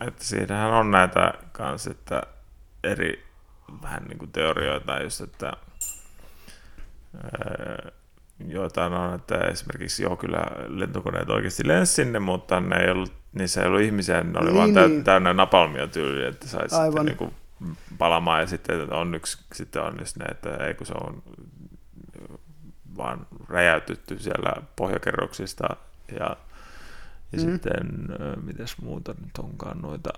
[0.00, 2.22] että siinähän on näitä kans, että
[2.84, 3.24] eri
[3.82, 5.52] vähän niin kuin teorioita just, että
[7.24, 7.90] ää,
[8.46, 13.60] joitain on, että esimerkiksi joo, kyllä lentokoneet oikeasti lensi sinne, mutta ne ei ollut, niissä
[13.62, 15.04] ei ollut ihmisiä, ne oli Niin, vaan niin.
[15.04, 17.34] täynnä napalmia tyyliä, että saisi sitten niin kuin
[17.98, 21.22] palamaan ja sitten on yksi, sitten on just ne, että ei kun se on
[22.98, 25.76] vaan räjäytetty siellä pohjakerroksista
[26.20, 26.36] ja,
[27.32, 27.40] ja mm.
[27.40, 28.08] sitten
[28.42, 30.10] mitäs muuta nyt onkaan noita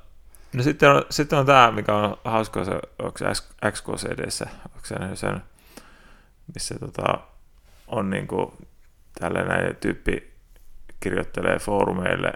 [0.53, 3.25] No sitten on, sitten on tämä, mikä on hauska, se, onko se
[3.73, 5.43] XKCDssä, onko se sen,
[6.55, 7.21] missä tota,
[7.87, 8.59] on niinku
[9.21, 10.33] tällainen tyyppi
[11.01, 12.33] kirjoittelee foorumeille,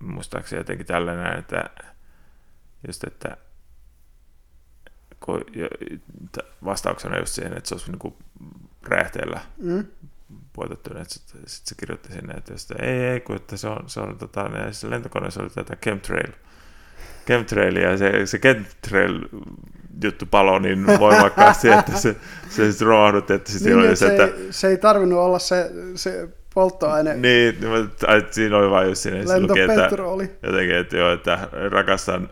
[0.00, 1.70] muistaakseni jotenkin tällainen, että
[2.86, 3.36] just, että
[5.20, 5.40] kun
[6.64, 8.16] vastauksena just siihen, että se olisi niinku
[8.88, 9.84] räjähteellä mm.
[10.52, 13.84] puotettu, että sitten sit se kirjoitti sinne, että, että ei, ei, kun että se on,
[13.86, 16.32] se on tota, se lentokoneessa oli tätä chemtrail,
[17.26, 19.20] chemtrail ja se, se chemtrail
[20.04, 22.16] juttu palo niin voimakkaasti, että se,
[22.48, 24.24] se sitten roahdutti, että sitten niin, oli se, että...
[24.24, 27.14] Ei, se ei tarvinnut olla se, se polttoaine.
[27.14, 27.56] Niin,
[28.08, 29.34] että siinä oli vain just siinä, että
[30.42, 32.30] jotenkin, että joo, että rakastan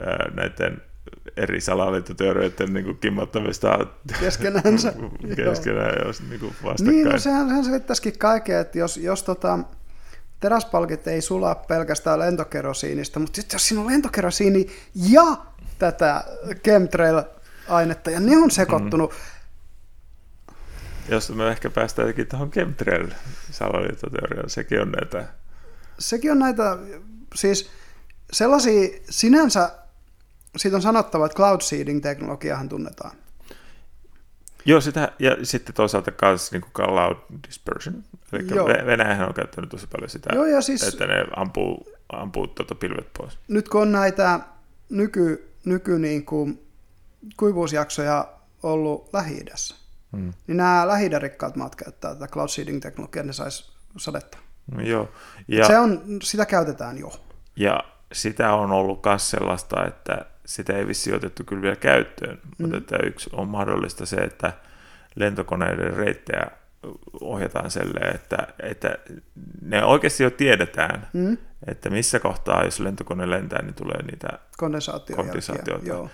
[0.00, 0.82] ää, näiden
[1.36, 3.78] eri salaliittoteorioiden niin kimmottamista
[4.20, 4.94] keskenänsä.
[5.36, 6.96] keskenään, jos niin kuin vastakkain.
[6.96, 9.58] Niin, no sehän, sehän selittäisikin kaiken, että jos, jos tota,
[10.40, 15.36] teräspalkit ei sulaa pelkästään lentokerosiinista, mutta sitten jos siinä on lentokerosiini ja
[15.78, 16.24] tätä
[16.62, 19.10] chemtrail-ainetta, ja ne on sekoittunut.
[19.10, 19.16] Mm.
[21.08, 25.24] Jos me ehkä päästäänkin tuohon chemtrail-salaliittoteoriaan, sekin on näitä...
[25.98, 26.78] Sekin on näitä,
[27.34, 27.70] siis
[28.32, 29.70] sellaisia sinänsä,
[30.56, 33.16] siitä on sanottava, että cloud seeding-teknologiahan tunnetaan.
[34.64, 37.16] Joo, sitä, ja sitten toisaalta myös niin cloud
[37.48, 38.04] dispersion.
[38.32, 38.66] Eli Joo.
[38.66, 43.08] Venäjähän on käyttänyt tosi paljon sitä, Joo, ja siis, että ne ampuu, ampuu tuota pilvet
[43.18, 43.38] pois.
[43.48, 44.40] Nyt kun on näitä
[44.90, 46.66] nyky, nyky niin kuin
[47.36, 48.28] kuivuusjaksoja
[48.62, 49.44] ollut lähi
[50.12, 50.32] hmm.
[50.46, 54.38] niin nämä lähi rikkaat maat käyttää tätä cloud seeding-teknologiaa, ne saisi sadetta.
[54.74, 55.08] No, joo.
[55.48, 57.12] Ja, se on, sitä käytetään jo.
[57.56, 62.50] Ja sitä on ollut myös sellaista, että sitä ei vissi otettu kyllä vielä käyttöön, mm.
[62.58, 64.52] mutta että yksi on mahdollista se, että
[65.14, 66.46] lentokoneiden reittejä
[67.20, 68.98] ohjataan selleen, että, että
[69.62, 71.38] ne oikeasti jo tiedetään, mm.
[71.66, 74.28] että missä kohtaa, jos lentokone lentää, niin tulee niitä
[75.16, 76.10] kondensaatioita.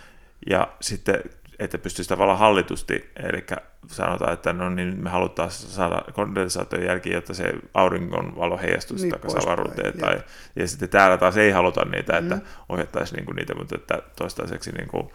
[0.46, 1.20] Ja sitten
[1.58, 3.46] että pystyisi tavallaan hallitusti, eli
[3.86, 9.12] sanotaan, että no niin, me halutaan saada kondensaation jälki, jotta se auringon valo heijastuisi niin,
[9.12, 10.22] takaisin avaruuteen, tai,
[10.56, 12.42] ja sitten täällä taas ei haluta niitä, että mm.
[12.68, 15.12] ohjattaisiin niinku niitä, mutta että toistaiseksi niinku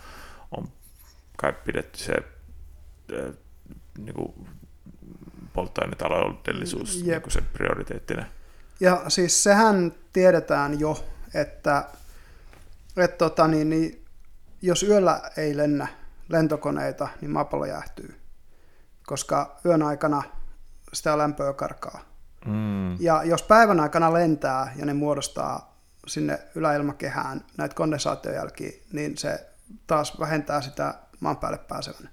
[0.51, 0.67] on
[1.37, 2.13] kai pidetty se
[3.97, 4.47] niinku
[5.53, 8.25] polttoainetaloudellisuus niinku se prioriteettina.
[8.79, 11.85] Ja siis sehän tiedetään jo, että,
[12.97, 14.05] että tota, niin, niin,
[14.61, 15.87] jos yöllä ei lennä
[16.31, 18.15] lentokoneita, niin maapallo jäähtyy,
[19.05, 20.23] koska yön aikana
[20.93, 22.01] sitä lämpöä karkaa.
[22.45, 23.01] Mm.
[23.01, 25.77] Ja jos päivän aikana lentää ja ne muodostaa
[26.07, 29.49] sinne yläilmakehään näitä kondensaatiojälkiä, niin se
[29.87, 32.09] taas vähentää sitä maan päälle pääsevän.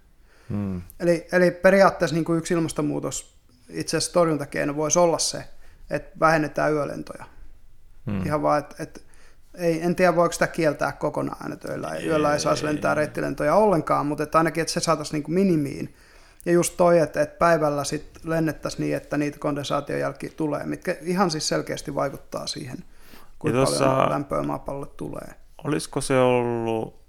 [0.48, 0.82] Mm.
[1.00, 3.38] Eli, eli periaatteessa niin kuin yksi ilmastonmuutos,
[3.68, 5.44] itse asiassa torjuntakeino voisi olla se,
[5.90, 7.24] että vähennetään yölentoja.
[8.06, 8.26] Mm.
[8.26, 9.00] Ihan vaan, että, että
[9.58, 13.54] ei, en tiedä voiko sitä kieltää kokonaan, että yöllä ei, yöllä ei saisi lentää reittilentoja
[13.54, 15.94] ollenkaan, mutta että ainakin, että se saataisiin niin minimiin.
[16.46, 21.30] Ja just toi, että, että päivällä sitten lennettäisiin niin, että niitä kondensaatiojälkiä tulee, mitkä ihan
[21.30, 22.84] siis selkeästi vaikuttaa siihen,
[23.38, 25.34] kuinka tossa, paljon lämpöä maapallolle tulee.
[25.64, 27.02] Olisiko se ollut,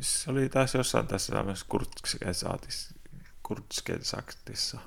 [0.00, 1.66] se oli taas jossain tässä tämmöisessä
[3.42, 4.80] Kurtskesakissa,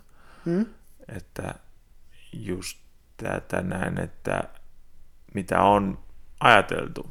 [0.45, 0.65] hmm?
[1.15, 1.55] että
[2.33, 2.77] just
[3.17, 4.43] tätä näin, että
[5.33, 6.04] mitä on
[6.39, 7.09] ajateltu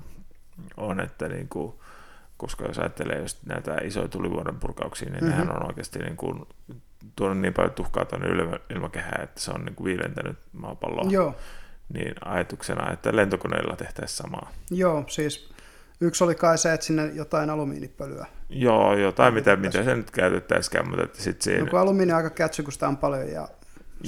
[0.77, 1.73] on, että niin kuin,
[2.37, 5.39] koska jos ajattelee just näitä isoja tulivuoden purkauksia, niin mm-hmm.
[5.39, 6.47] nehän on oikeasti niin kuin,
[7.17, 8.29] tuonut niin paljon tuhkaa tuonne
[8.71, 11.11] ilmakehään, että se on niin kuin viilentänyt maapalloa.
[11.11, 11.37] Joo.
[11.93, 14.51] Niin ajatuksena, että lentokoneilla tehtäisiin samaa.
[14.71, 15.51] Joo, siis
[16.01, 18.27] yksi oli kai se, että sinne jotain alumiinipölyä.
[18.49, 21.65] Joo, jotain, mitä, mitä se nyt käytettäisikään, mutta että sitten siinä...
[21.65, 23.49] No kun alumiini on aika kätsy, kun sitä on paljon ja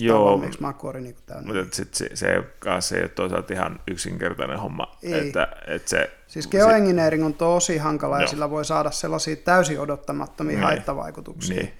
[0.05, 1.55] Joo, valmiiksi makuori niin täynnä.
[1.55, 4.97] Mutta sit se, se, ei ole, se ei ole toisaalta ihan yksinkertainen homma.
[5.03, 5.27] Ei.
[5.27, 10.57] Että, että se, siis geoengineering on tosi hankala ja sillä voi saada sellaisia täysin odottamattomia
[10.57, 10.65] niin.
[10.65, 11.57] haittavaikutuksia.
[11.57, 11.73] Niin.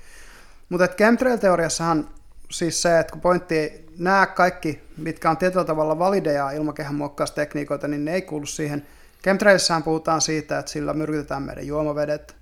[0.69, 2.09] Mutta chemtrail-teoriassahan
[2.51, 8.05] siis se, että kun pointti, nämä kaikki, mitkä on tietyllä tavalla valideja ilmakehän muokkaustekniikoita, niin
[8.05, 8.87] ne ei kuulu siihen.
[9.23, 12.37] Chemtrailissahan puhutaan siitä, että sillä myrkytetään meidän juomavedet,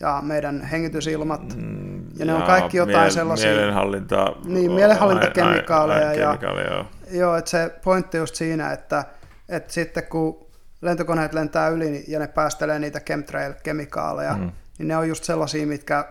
[0.00, 1.56] ja meidän hengitysilmat.
[1.56, 3.50] Mm, ja ne on kaikki jotain miel- sellaisia...
[3.50, 4.36] Mielenhallinta...
[4.44, 6.12] Niin, mielenhallintakemikaaleja.
[6.12, 6.38] Ja,
[6.70, 6.86] joo.
[7.10, 9.04] joo, että se pointti just siinä, että,
[9.48, 10.46] että sitten kun
[10.82, 14.52] lentokoneet lentää yli ja ne päästelee niitä chemtrail-kemikaaleja, mm.
[14.78, 16.04] niin ne on just sellaisia, mitkä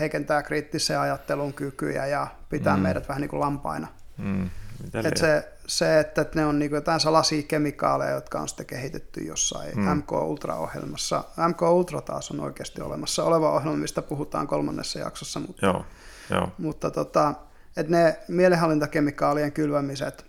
[0.00, 2.82] heikentää kriittisen ajattelun kykyjä ja pitää mm.
[2.82, 3.88] meidät vähän niin kuin lampaina.
[4.18, 4.50] Mm.
[4.94, 9.78] että se, se, että ne on niinku jotain salaisia kemikaaleja, jotka on sitten kehitetty jossain
[9.78, 9.98] mm.
[9.98, 11.24] MK Ultra-ohjelmassa.
[11.48, 15.40] MK Ultra taas on oikeasti olemassa oleva ohjelma, mistä puhutaan kolmannessa jaksossa.
[15.40, 15.84] Mutta, Joo,
[16.30, 16.48] joo.
[16.58, 17.34] mutta tota,
[17.76, 20.26] että ne mielenhallintakemikaalien kylvämiset,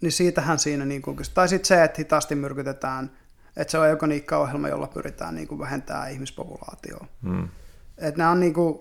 [0.00, 3.10] niin siitähän siinä, niin kuin, tai sitten se, että hitaasti myrkytetään,
[3.56, 7.06] että se on eukoniikka-ohjelma, jolla pyritään niin kuin vähentämään ihmispopulaatioa.
[7.22, 7.48] Mm.
[7.98, 8.80] Että nämä on niin kuin,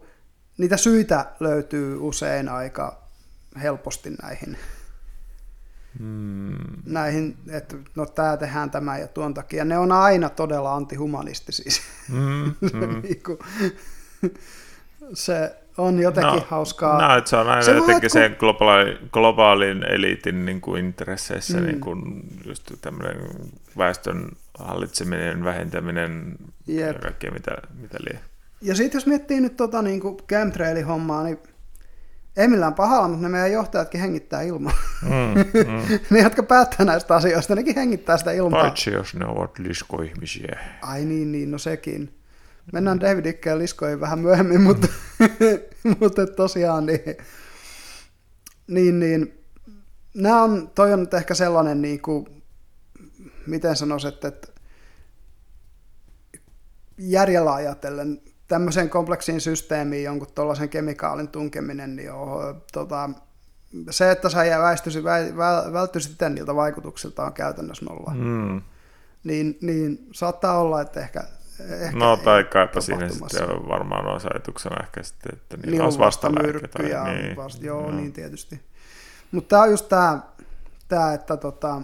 [0.58, 3.04] niitä syitä löytyy usein aika
[3.62, 4.58] helposti näihin,
[6.86, 9.66] Näihin että no tämä tehdään tämä ja tuon takia.
[9.66, 11.72] Ne on aina todella antihumanistisia.
[12.10, 12.54] Mm.
[12.74, 13.02] Mm.
[13.04, 13.40] Niin kuin,
[15.14, 17.08] se on jotenkin No, hauskaa.
[17.08, 21.58] No, että se on aina Se jotenkin olla, sen globaali, globaalin eliitin niin kuin intresseissä
[21.60, 21.66] Mm.
[21.66, 22.02] niin kuin
[22.46, 23.18] just tämmöinen
[23.78, 24.30] väestön
[24.60, 26.36] hallitseminen, vähentäminen
[26.68, 26.96] Jep.
[26.96, 28.20] ja kaikkea mitä, mitä lie.
[28.62, 31.40] Ja sitten jos miettii nyt tota niin kuin chemtrail-hommaa, niin
[32.40, 34.74] ei millään pahalla, mutta ne meidän johtajatkin hengittää ilmaa.
[35.04, 35.10] Mm,
[35.74, 36.00] mm.
[36.10, 38.62] ne, jotka päättää näistä asioista, nekin hengittää sitä ilmaa.
[38.62, 40.60] Paitsi jos ne ovat liskoihmisiä.
[40.82, 42.16] Ai niin, niin, no sekin.
[42.74, 44.88] Mennään David Ickeen liskoihin vähän myöhemmin, mutta,
[46.00, 47.18] mutta tosiaan niin,
[48.68, 49.44] niin, niin
[50.14, 52.44] nämä on, toi on nyt ehkä sellainen, niin kuin,
[53.48, 54.48] miten sanoisit, että
[56.98, 63.10] järjellä ajatellen tämmöiseen kompleksiin systeemiin jonkun tuollaisen kemikaalin tunkeminen, niin on, tota,
[63.90, 68.14] se, että sä väistyisi, vä, vä, välttyisit itse niiltä vaikutuksilta on käytännössä nolla.
[68.16, 68.62] Mm.
[69.24, 71.24] Niin, niin saattaa olla, että ehkä,
[71.70, 75.82] ehkä No tai kaipa siinä sitten on varmaan olisi ajatuksena ehkä sitten, että niillä Niin
[75.82, 76.52] olisi on vasta vastalääke.
[76.60, 77.00] myrkkyjä.
[77.04, 77.92] tai- Niin, vasta, joo, Joo.
[77.92, 78.62] niin tietysti.
[79.32, 80.20] Mutta tämä on just tämä,
[80.88, 81.82] tää, että tota,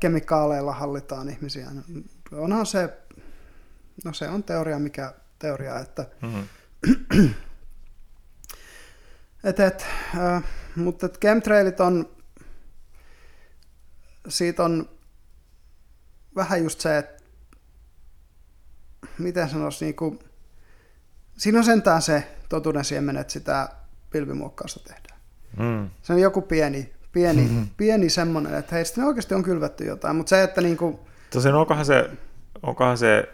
[0.00, 1.66] kemikaaleilla hallitaan ihmisiä.
[2.32, 2.98] Onhan se,
[4.04, 6.40] no se on teoria, mikä teoria, että Mhm.
[9.44, 9.86] et, et,
[10.18, 10.44] äh,
[10.76, 12.08] mutta et chemtrailit on,
[14.28, 14.88] siitä on
[16.36, 17.22] vähän just se, että
[19.18, 20.18] miten sanoisi, niin kuin,
[21.36, 23.68] siinä on sentään se totuuden siemen, että sitä
[24.10, 25.20] pilvimuokkausta tehdään.
[25.58, 25.90] Mm.
[26.02, 27.68] Se on joku pieni, pieni, mm-hmm.
[27.76, 30.98] pieni semmoinen, että hei, sitten oikeasti on kylvetty jotain, mutta se, että niin kuin,
[31.30, 32.10] Tosin onkohan se,
[32.62, 33.28] onkohan se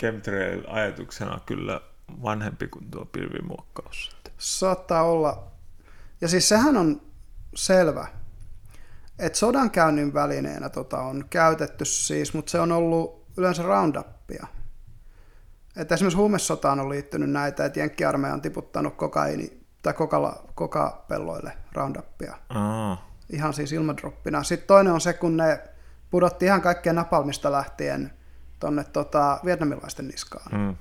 [0.00, 1.80] chemtrail ajatuksena kyllä
[2.22, 5.46] vanhempi kuin tuo pilvimuokkaus saattaa olla,
[6.20, 7.02] ja siis sehän on
[7.54, 8.06] selvä,
[9.18, 14.46] että sodankäynnin välineenä tota on käytetty siis, mutta se on ollut yleensä roundupia.
[15.76, 22.36] Että esimerkiksi huumesotaan on liittynyt näitä, että jenkkiarmeija on tiputtanut kokaini, tai kokala, kokapelloille roundupia.
[22.48, 24.42] Aa, Ihan siis ilmadroppina.
[24.42, 25.60] Sitten toinen on se, kun ne
[26.10, 28.17] pudotti ihan kaikkea napalmista lähtien
[28.60, 30.60] tonne tota, vietnamilaisten niskaan.
[30.60, 30.76] mm.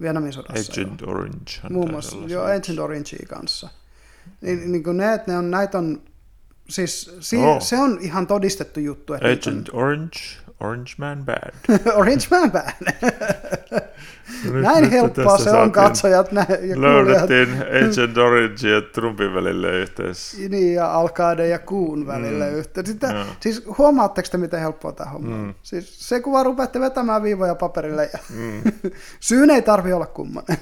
[0.00, 0.80] Vietnamin sodassa.
[0.80, 0.86] jo.
[0.86, 1.50] Agent Orange.
[1.70, 3.68] Muun muassa, joo, Agent Orangea kanssa.
[4.40, 6.02] Niin, niin kuin ne, että ne on, näitä on,
[6.68, 7.62] siis si, Oh.
[7.62, 9.14] se on ihan todistettu juttu.
[9.14, 10.18] Että Agent Orange,
[10.60, 11.52] Orange Man Bad.
[12.00, 12.72] Orange Man Bad.
[14.62, 16.80] Näin nyt helppoa se on katsojat nä- ja.
[16.80, 17.48] Löydettiin
[17.88, 20.36] Agent Orange ja Trumpin välille yhteys.
[20.48, 22.56] Niin, ja Alkaide ja Kuun välille mm.
[22.56, 22.86] yhteen.
[22.86, 25.36] Sitä, siis huomaatteko te, miten helppoa tämä homma?
[25.36, 25.54] Mm.
[25.62, 28.62] Siis se, kun vaan rupeatte vetämään viivoja paperille, ja Mm.
[29.20, 30.58] syyn ei tarvi olla kummanen.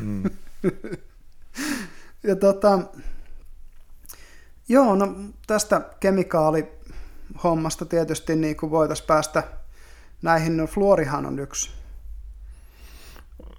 [0.00, 0.22] Mm.
[2.22, 2.78] Ja tota,
[4.68, 5.14] joo, no
[5.46, 5.80] tästä
[7.28, 9.42] kemikaalihommasta tietysti niin kuin voitaisiin päästä
[10.22, 11.70] näihin, no fluorihan on yksi.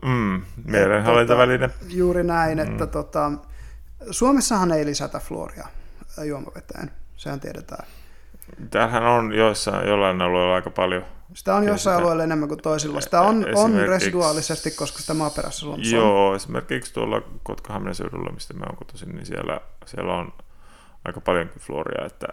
[0.03, 0.41] Mm.
[0.65, 1.69] Mielenhallintaväline.
[1.87, 3.31] Juuri näin, että tota,
[4.11, 5.67] Suomessahan ei lisätä fluoria
[6.19, 7.87] ä, juomaveteen, sehän tiedetään.
[8.69, 11.05] Tämähän on joissain, jollain alueella aika paljon.
[11.33, 13.01] Sitä on jossain alueella enemmän kuin toisilla.
[13.01, 16.01] Sitä on, on residuaalisesti, koska sitä maaperässä Suomessa on.
[16.01, 20.33] Joo, esimerkiksi tuolla Kotka-Haminan seudulla, mistä mä oon kotoisin, niin siellä, siellä on
[21.05, 22.27] aika paljonkin fluoria, että,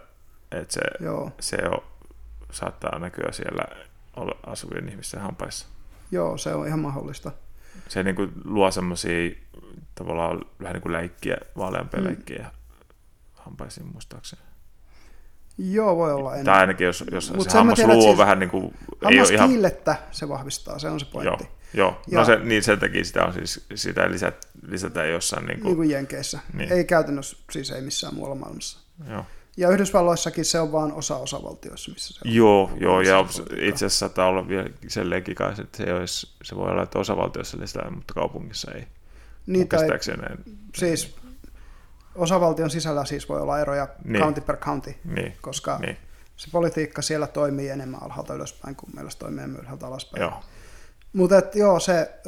[0.51, 1.81] että se, Joo, se on,
[2.51, 3.63] saattaa näkyä siellä
[4.45, 5.67] asuvien ihmisten hampaissa.
[6.11, 7.31] joo, se on ihan mahdollista.
[7.87, 9.31] Se niin kuin luo semmoisia
[9.95, 12.05] tavallaan vähän niin kuin läikkiä, vaaleampia Mm.
[12.05, 12.51] läikkiä
[13.33, 14.41] hampaisiin muistaakseni.
[15.57, 16.45] Joo, voi olla enemmän.
[16.45, 19.95] Tai ainakin jos, jos Mut se hammasluu on siis vähän niin kuin, ole ihan, Hammaskiillettä
[20.11, 21.47] se vahvistaa, se on se joo, pointti.
[21.73, 22.01] joo.
[22.07, 25.63] Ja- No se, niin sen takia sitä on siis, sitä lisät, lisätään jossain niin Niin
[25.63, 26.39] kuin, kuin Jenkeissä.
[26.53, 26.71] Niin.
[26.71, 28.79] Ei käytännössä, siis ei missään muualla maailmassa.
[29.09, 29.25] joo.
[29.57, 32.35] Ja Yhdysvalloissakin se on vain osa osavaltioissa, missä se on.
[32.35, 33.25] Joo, joo, ja
[33.61, 36.99] itse asiassa saattaa olla vielä silleenkin kanssa, että se, ei olisi, se voi olla, että
[36.99, 38.87] osavaltiossa lisätään, mutta kaupungissa ei.
[39.47, 39.87] Niin, tai,
[40.17, 40.43] näin.
[40.75, 41.15] siis
[42.15, 44.21] osavaltion sisällä siis voi olla eroja Niin.
[44.21, 45.97] county per county, Niin, koska niin,
[46.37, 50.21] se politiikka siellä toimii enemmän alhaalta ylöspäin kuin meillä se toimii ylhäältä alaspäin.
[50.21, 50.33] joo.
[51.13, 52.19] Mutta joo, se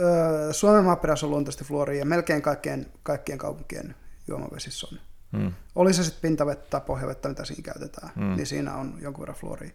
[0.50, 3.96] ö, Suomen maaperässä on luontaisesti fluoria ja melkein kaikkien, kaikkien kaupunkien
[4.28, 5.00] juomavesissä on
[5.32, 5.54] Mm.
[5.76, 8.36] Oli se sitten pintavettä tai pohjavettä, mitä siinä käytetään, Mm.
[8.36, 9.72] niin siinä on jonkun verran fluoria.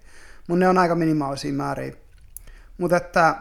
[0.48, 1.92] Mutta ne on aika minimaalisia määriä.
[2.78, 3.36] Mutta että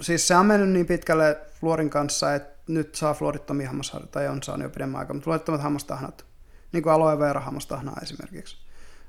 [0.00, 4.42] siis se on mennyt niin pitkälle fluorin kanssa, että nyt saa fluorittomia hammasharjoja, tai on
[4.42, 6.24] saanut jo pidemmän aikaa, mutta fluorittomat hammastahnat,
[6.72, 8.56] niin kuin aloe vera hammastahnaa esimerkiksi.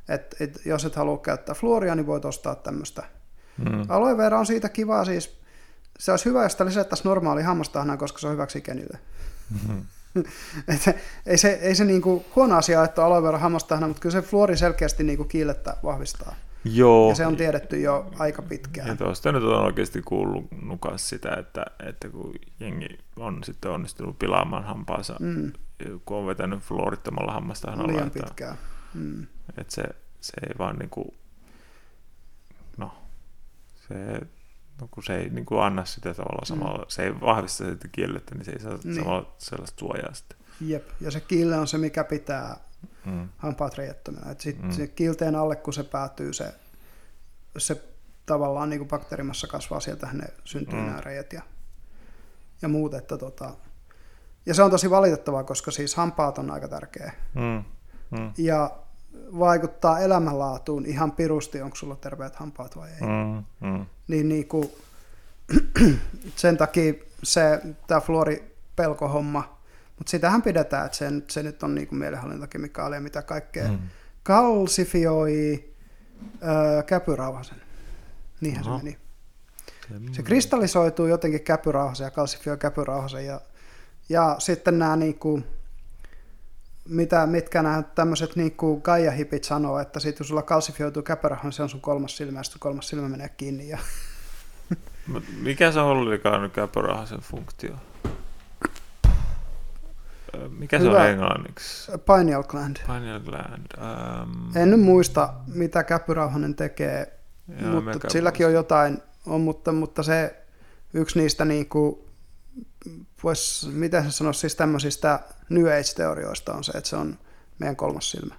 [0.10, 3.04] Et, et, jos et halua käyttää fluoria, niin voit ostaa tämmöistä.
[3.58, 3.86] Mm.
[3.90, 5.40] Aloe vera on siitä kivaa siis,
[6.00, 9.00] se olisi hyvä, jos sitä lisättäisiin normaali hammastahnaa, koska se on hyväksi ikenille.
[9.52, 9.86] Mm-hmm.
[11.26, 14.22] Ei se, ei se niinku huono asia, että on aloe vera hammastahna, mutta kyllä se
[14.22, 16.36] fluori selkeästi niinku kiilettä vahvistaa.
[16.66, 17.10] Joo.
[17.10, 18.88] Ja se on tiedetty jo aika pitkään.
[18.88, 24.20] Ja tuosta nyt on oikeasti kuullut nukas sitä, että, että kun jengi on sitten onnistunut
[24.20, 25.52] pilaamaan hampaansa, Mm,
[26.06, 28.58] kun on vetänyt fluorittomalla hammastahnalla, liian että, pitkään.
[28.94, 29.28] Mm.
[29.58, 29.84] että se,
[30.22, 31.14] se ei vaan niinku,
[32.78, 32.92] no,
[33.88, 34.22] se,
[34.92, 38.52] kun se ei niinku anna sitä tavalla samalla, se ei vahvista sitä kiellettä, niin se
[38.52, 38.80] ei saa Niin.
[38.84, 38.96] niin.
[38.96, 40.38] samalla sellaista suojaa sitten.
[40.62, 40.88] Jep.
[41.02, 42.58] Ja se kiille on se, mikä pitää
[43.06, 43.30] Mm.
[43.38, 44.32] hampaat reijättömänä.
[44.32, 44.72] Et sit Mm.
[44.72, 46.54] se kiilteen alle, kun se päätyy, se,
[47.58, 47.84] se
[48.26, 50.82] tavallaan niin kuin bakteerimassa kasvaa, sieltä ne syntyy Mm.
[50.82, 50.88] mm.
[50.90, 51.42] nämä reijät ja,
[52.62, 52.94] ja muut.
[52.94, 53.52] Että tota,
[54.46, 57.14] ja se on tosi valitettavaa, koska siis hampaat on aika tärkeä.
[57.34, 57.64] Mm.
[58.20, 58.32] Mm.
[58.38, 58.72] Ja
[59.40, 63.02] vaikuttaa elämänlaatuun ihan pirusti, onko sulla terveet hampaat vai ei.
[63.02, 63.44] Mm.
[63.68, 63.86] Mm.
[64.08, 64.72] Niin, niin kuin,
[66.36, 66.94] sen takia
[67.24, 69.58] se, tämä fluoripelkohomma,
[69.98, 72.00] mutta sitähän pidetään, että se, se nyt on niin kuin
[73.00, 73.80] mitä kaikkea Mm.
[74.24, 75.70] kalsifioi
[76.44, 77.62] öö, käpyrauhasen.
[78.42, 78.78] Niinhän Aha.
[78.78, 78.98] se meni.
[80.00, 80.14] Mm.
[80.14, 83.42] Se kristallisoituu jotenkin käpyrauhasen ja kalsifioi käpyrauhasen ja,
[84.10, 85.44] ja sitten nämä niinku,
[86.90, 91.70] mitä, mitkä nämä tämmöiset niinku Gaia-hipit sanoo, että sit kun sulla kalsifioituu käpyrauhasen, se on
[91.70, 93.70] sun kolmas silmä ja sitten kolmas silmä menee kiinni.
[93.70, 93.78] Ja,
[95.42, 97.74] Mikä se olikaan nyt käpyrahasen funktio?
[100.36, 101.02] Ö, Mikä se Hyvä.
[101.02, 101.92] on englanniksi?
[101.92, 102.78] pineal gland.
[102.88, 103.66] Pineal gland.
[103.78, 107.20] Um, En nyt muista, mitä käpyrauhanen tekee,
[107.62, 110.44] Joo, mutta silläkin on jotain, on, mutta, mutta se
[110.94, 112.10] yksi niistä niinku,
[113.24, 115.20] vois, miten se sanoisi, siis tämmöisistä
[115.50, 117.18] New Age-teorioista on se, että se on
[117.60, 118.36] meidän kolmas silmä.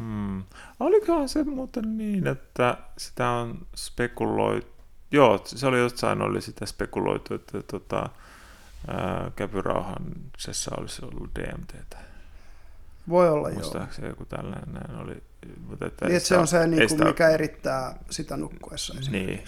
[0.00, 0.42] Mm.
[0.80, 4.66] Olikohan se muuten niin, että sitä on spekuloitu,
[5.12, 8.08] joo, se oli jossain oli sitä spekuloitu, että tota,
[8.88, 11.98] ää, käpyrauhansessa olisi ollut DMTtä.
[13.08, 13.58] Voi olla joo.
[13.58, 15.22] Muistaakseni joku tällainen oli.
[15.68, 19.44] Mutta että Niin, että se on se, ei niinku, sitä- mikä erittää sitä nukkuessa Niin.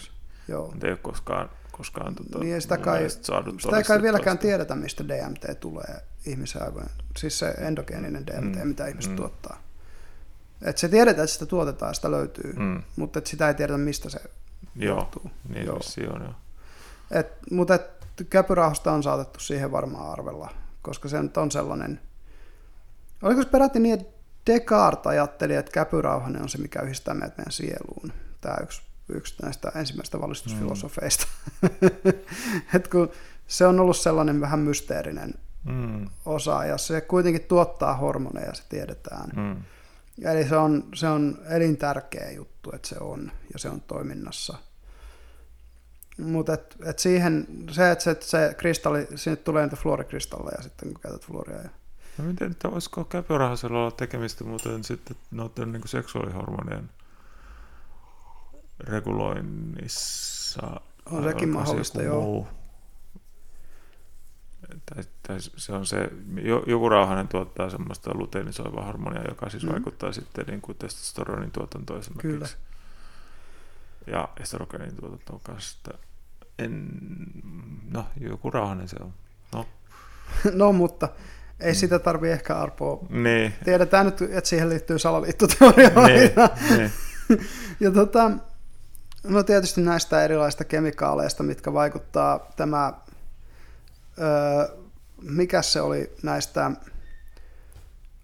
[0.49, 0.67] Joo.
[0.71, 1.51] mutta ei ole koskaan,
[1.81, 6.63] koskaan tota, Niin sitä kai, saatu sitä ei kai vieläkään tiedetä, mistä DMT tulee ihmisen
[6.63, 6.91] aivojen.
[7.17, 9.17] Siis se endogeeninen DMT, Mm, mitä ihmiset mm.
[9.17, 9.63] tuottaa.
[10.63, 14.11] Et se tiedetään, että sitä tuotetaan, sitä löytyy, Mm, mutta et sitä ei tiedetä, mistä
[14.11, 14.21] se
[14.77, 15.31] joo, johtuu.
[15.49, 15.79] niin Joo.
[15.79, 16.35] vissiin on joo.
[17.11, 17.91] Et, mutta et,
[18.31, 20.51] käpyrauhasta on saatettu siihen varmaan arvella,
[20.83, 22.01] koska se nyt on sellainen...
[23.23, 24.13] Oliko se peräti niin, että
[24.47, 28.13] Descartes ajatteli, että käpyrauhanen on se, mikä yhdistää meidät meidän sieluun?
[28.41, 28.83] Tämä yksi,
[29.17, 31.27] yksi näistä ensimmäistä valistusfilosofeista.
[32.75, 33.11] Et kun
[33.47, 35.35] se on ollut sellainen vähän mysteerinen
[35.65, 39.31] Mm, osa, ja se kuitenkin tuottaa hormoneja, se tiedetään.
[39.37, 39.57] mm,
[40.25, 44.55] Eli se on, se on elintärkeä juttu, että se on, ja se on toiminnassa.
[46.19, 51.01] Mutta et, et siihen, se, että se, se kristalli, sinne tulee niitä fluorikristalleja sitten, kun
[51.01, 51.57] käytät fluoria.
[51.63, 51.69] Ja,
[52.19, 56.91] No miten, että olisiko käpyrahasella olla tekemistä muuten sitten noiden niin seksuaalihormonien
[58.87, 60.81] reguloinnissa?
[61.11, 62.21] On sekin mahdollista, joo.
[62.21, 62.49] muu?
[64.95, 66.11] Tai, tai se on se,
[66.43, 69.69] jo- joku rauhanen tuottaa semmoista luteinisoivaa hormonia, joka siis Mm.
[69.69, 69.73] mm.
[69.73, 72.29] vaikuttaa sitten niin kuin testosteronin tuotantoon esimerkiksi.
[72.29, 72.49] Kyllä.
[74.07, 75.95] Ja estrogeenin tuotantoon kanssa.
[76.59, 76.89] En,
[77.91, 79.13] no, joku rauhanen se on.
[79.55, 79.67] No,
[80.67, 81.09] no, mutta
[81.61, 83.07] ei sitä tarvi ehkä arpoa.
[83.09, 83.55] niin.
[83.65, 86.07] Tiedetään nyt, että siihen liittyy salaliittoteorioita.
[86.07, 86.91] niin, niin.
[87.81, 88.31] Ja tota,
[89.25, 92.93] no tietysti näistä erilaisista kemikaaleista, mitkä vaikuttaa tämä,
[94.19, 94.77] öö,
[95.23, 96.71] mikä se oli näistä,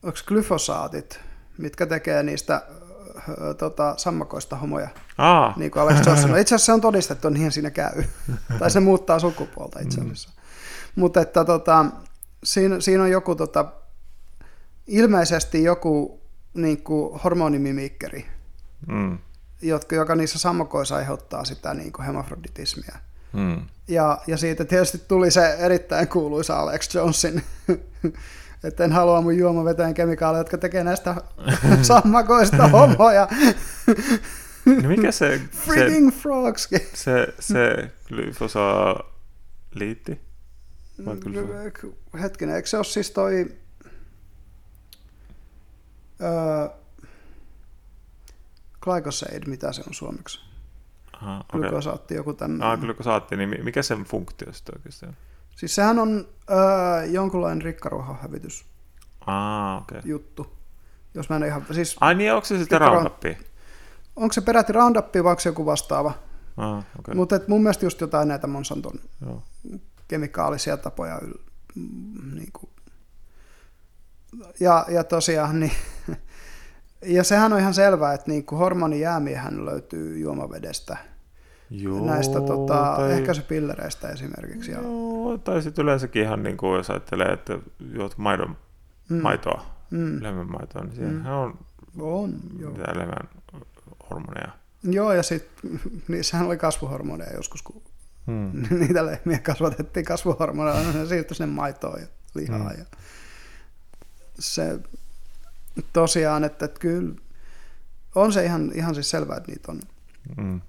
[0.03, 1.21] onko glyfosaatit,
[1.59, 2.63] mitkä tekee niistä
[3.29, 4.89] öö, tota, sammakoista homoja,
[5.19, 6.41] Ah, niin kuin Alex Jones sanoi.
[6.41, 8.05] Itse asiassa se on todistettu, niinhän siinä käy.
[8.59, 10.31] tai se muuttaa sukupuolta itse asiassa.
[10.97, 11.87] Mutta että tota,
[12.45, 13.65] siinä, siinä on joku tota,
[14.87, 16.21] ilmeisesti joku
[16.55, 18.27] niin kuin hormonimimikkeri,
[18.87, 19.19] mm,
[19.63, 22.97] jotka, joka niissä sammakoissa aiheuttaa sitä niin kuin hemafroditismia.
[23.33, 23.63] mm.
[23.89, 27.43] Ja, ja siitä tietysti tuli se erittäin kuuluisa Alex Jonesin,
[28.65, 31.15] että en halua mun juomaveteen kemikaaleja, jotka tekee näistä
[31.83, 33.29] sammakoista homoja.
[34.83, 36.69] No mikä se, se, Frigging frogs.
[36.95, 40.21] se, se glyfosaaliitti?
[41.05, 43.47] Vai glyfo- Hetkinen, eikö se ole siis toi,
[46.23, 46.69] Öö,
[48.87, 50.41] glycoside, mitä se on suomeksi?
[51.13, 51.61] Aha, okei.
[51.61, 52.69] Glykosaatti, joku tämmöinen.
[52.69, 55.17] Ah, glykosaatti, niin mi- mikä sen funktio sitten oikeasti on?
[55.57, 58.67] Siis sehän on öö, jonkunlainen rikkaruohonhävitys
[59.27, 59.99] Ah, okei.
[59.99, 60.11] Okay.
[60.11, 60.57] juttu.
[61.15, 63.37] Jos mä en ihan, siis Ai niin, onko se sitten Roundupia?
[64.17, 66.13] onko se peräti Roundup vai onko se joku vastaava?
[66.57, 66.91] Ah, okei.
[66.99, 67.15] Okay.
[67.15, 69.43] Mutta mun mielestä just jotain näitä Monsanton Joo.
[70.09, 71.19] kemikaalisia tapoja.
[71.19, 71.41] yl-
[71.75, 72.71] mm, Niin kuin.
[74.61, 75.73] Ja, ja tosiaan, niin,
[77.03, 80.97] ja sehän on ihan selvää, että niin kuin hormonijäämiähän löytyy juomavedestä.
[81.71, 83.13] Joo, näistä tota, tai...
[83.13, 84.71] ehkäisypillereistä esimerkiksi.
[84.71, 87.59] Ja, Joo, tai sitten yleensäkin ihan niin kuin, jos ajattelee, että
[87.95, 88.57] juot maidon,
[89.09, 89.23] Mm.
[89.23, 91.59] maitoa, mm, eläimen maitoa, niin siihen on
[92.01, 92.73] on, joo.
[92.73, 93.29] mitä elämän
[94.11, 94.53] hormoneja.
[94.83, 97.83] Joo, ja sitten niissähän oli kasvuhormoneja joskus, kun
[98.27, 98.63] Hmm.
[98.81, 102.61] niitä lehmiä kasvatettiin kasvuhormoneilla, niin ne siirtyi sinne maitoon ja lihaan.
[102.61, 102.79] Mm.
[102.79, 102.85] Ja
[104.39, 104.79] se
[105.93, 107.15] tosiaan, että, että kyllä
[108.15, 109.81] on se ihan, ihan siis selvää, että niitä on.
[110.37, 110.61] Hmm.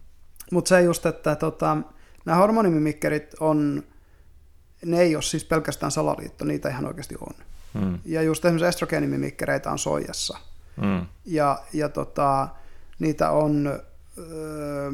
[0.51, 1.77] Mutta se just, että tota,
[2.25, 3.83] nämä hormonimimikkerit on,
[4.85, 7.33] ne ei ole siis pelkästään salaliitto, niitä ihan oikeasti on.
[7.79, 7.99] Hmm.
[8.05, 10.37] Ja just esimerkiksi estrogeenimimikkereitä on soijassa.
[10.81, 11.05] Hmm.
[11.25, 12.47] Ja, ja tota,
[12.99, 13.79] niitä on
[14.17, 14.91] öö,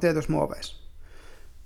[0.00, 0.82] tietyissä muoveissa.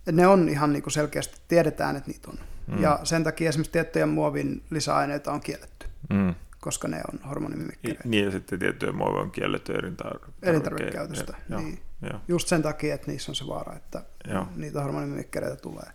[0.07, 2.39] Et ne on ihan niinku selkeästi, tiedetään, että niitä on.
[2.67, 2.75] Mm.
[2.75, 2.83] Mm.
[2.83, 6.35] Ja sen takia esimerkiksi tiettyjä muovin lisäaineita on kielletty, Hmm.
[6.67, 8.09] Koska ne on hormonimimikkereitä.
[8.09, 11.83] Niin ja sitten tiettyjä muoveja on kielletty elintar- Elintarvikekäytöstä, Joo, niin.
[12.03, 14.47] joo, Just sen takia, että niissä on se vaara, että Joo.
[14.57, 15.91] niitä hormonimimikkereitä tulee.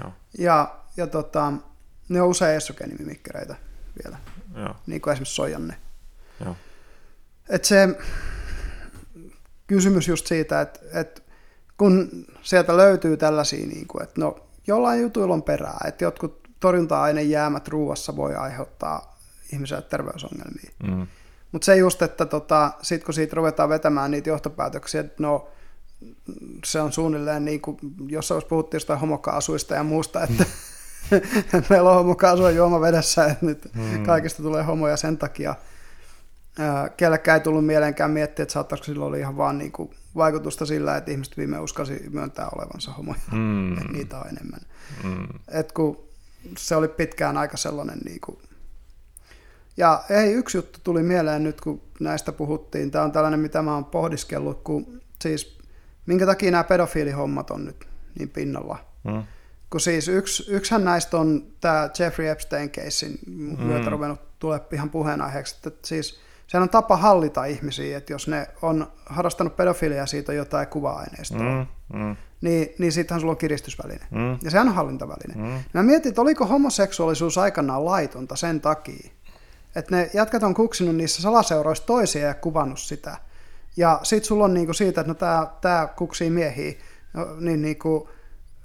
[0.00, 1.52] joo, Ja, ja tota,
[2.08, 3.56] ne on usein estrogeenimimikkereitä
[4.04, 4.18] vielä,
[4.56, 5.76] joo, niin kuin esimerkiksi sojanne.
[6.44, 6.56] joo.
[7.48, 7.88] Et se
[9.66, 11.22] kysymys just siitä, että, että
[11.78, 12.08] kun
[12.42, 18.16] sieltä löytyy tällaisia, niin kuin, että no jollain jutuilla on perää, että jotkut torjunta-ainejäämät ruuassa
[18.16, 19.11] voi aiheuttaa
[19.52, 20.70] ihmiselle terveysongelmia.
[20.86, 21.06] Hmm.
[21.52, 25.48] Mutta se just, että tota, sit kun siitä ruvetaan vetämään niitä johtopäätöksiä, että no
[26.64, 27.78] se on suunnilleen niin kuin,
[28.08, 30.44] jos olisi puhuttiin jostain homokaasuista ja muusta, että
[31.70, 34.02] meillä on homokaasua juomavedessä, että nyt Mm.
[34.02, 35.54] kaikista tulee homoja sen takia.
[36.58, 40.66] Ää, Kellekään ei tullut mieleenkään miettiä, että saattaisiko sillä olla ihan vaan niin kuin vaikutusta
[40.66, 43.20] sillä, että ihmiset viime uskalsi myöntää olevansa homoja,
[43.78, 44.60] että niitä on enemmän.
[45.02, 45.28] Hmm.
[45.48, 46.08] Et kun
[46.58, 48.38] se oli pitkään aika sellainen niin kuin...
[49.76, 52.90] Ja ei, yksi juttu tuli mieleen nyt, kun näistä puhuttiin.
[52.90, 55.58] Tämä on tällainen, mitä mä oon pohdiskellut, kun siis
[56.06, 57.86] minkä takia nämä pedofiilihommat on nyt
[58.18, 58.78] niin pinnalla.
[59.10, 59.22] Hmm.
[59.70, 63.18] Kun siis yksi, yksihän näistä on tämä Jeffrey Epstein-keissin
[63.58, 63.90] myötä Mm.
[63.92, 68.92] ruvennut tulee ihan puheenaiheeksi, että siis sehän on tapa hallita ihmisiä, että jos ne on
[69.06, 71.66] harrastanut pedofiliaa siitä on jotain kuva-aineistoa, Hmm.
[72.00, 72.16] Hmm.
[72.40, 74.06] niin, niin siitähän sulla on kiristysväline.
[74.10, 74.38] Hmm.
[74.42, 75.34] Ja sehän on hallintaväline.
[75.34, 75.62] Hmm.
[75.74, 79.10] Mä mietin, että oliko homoseksuaalisuus aikanaan laitonta sen takia,
[79.76, 83.16] että ne jätkät on kuksinut niissä salaseuroissa toisia ja kuvannut sitä.
[83.76, 86.72] Ja sit sulla on niinku siitä, että no tää, tää kuksii miehiä,
[87.14, 88.08] no, niin niinku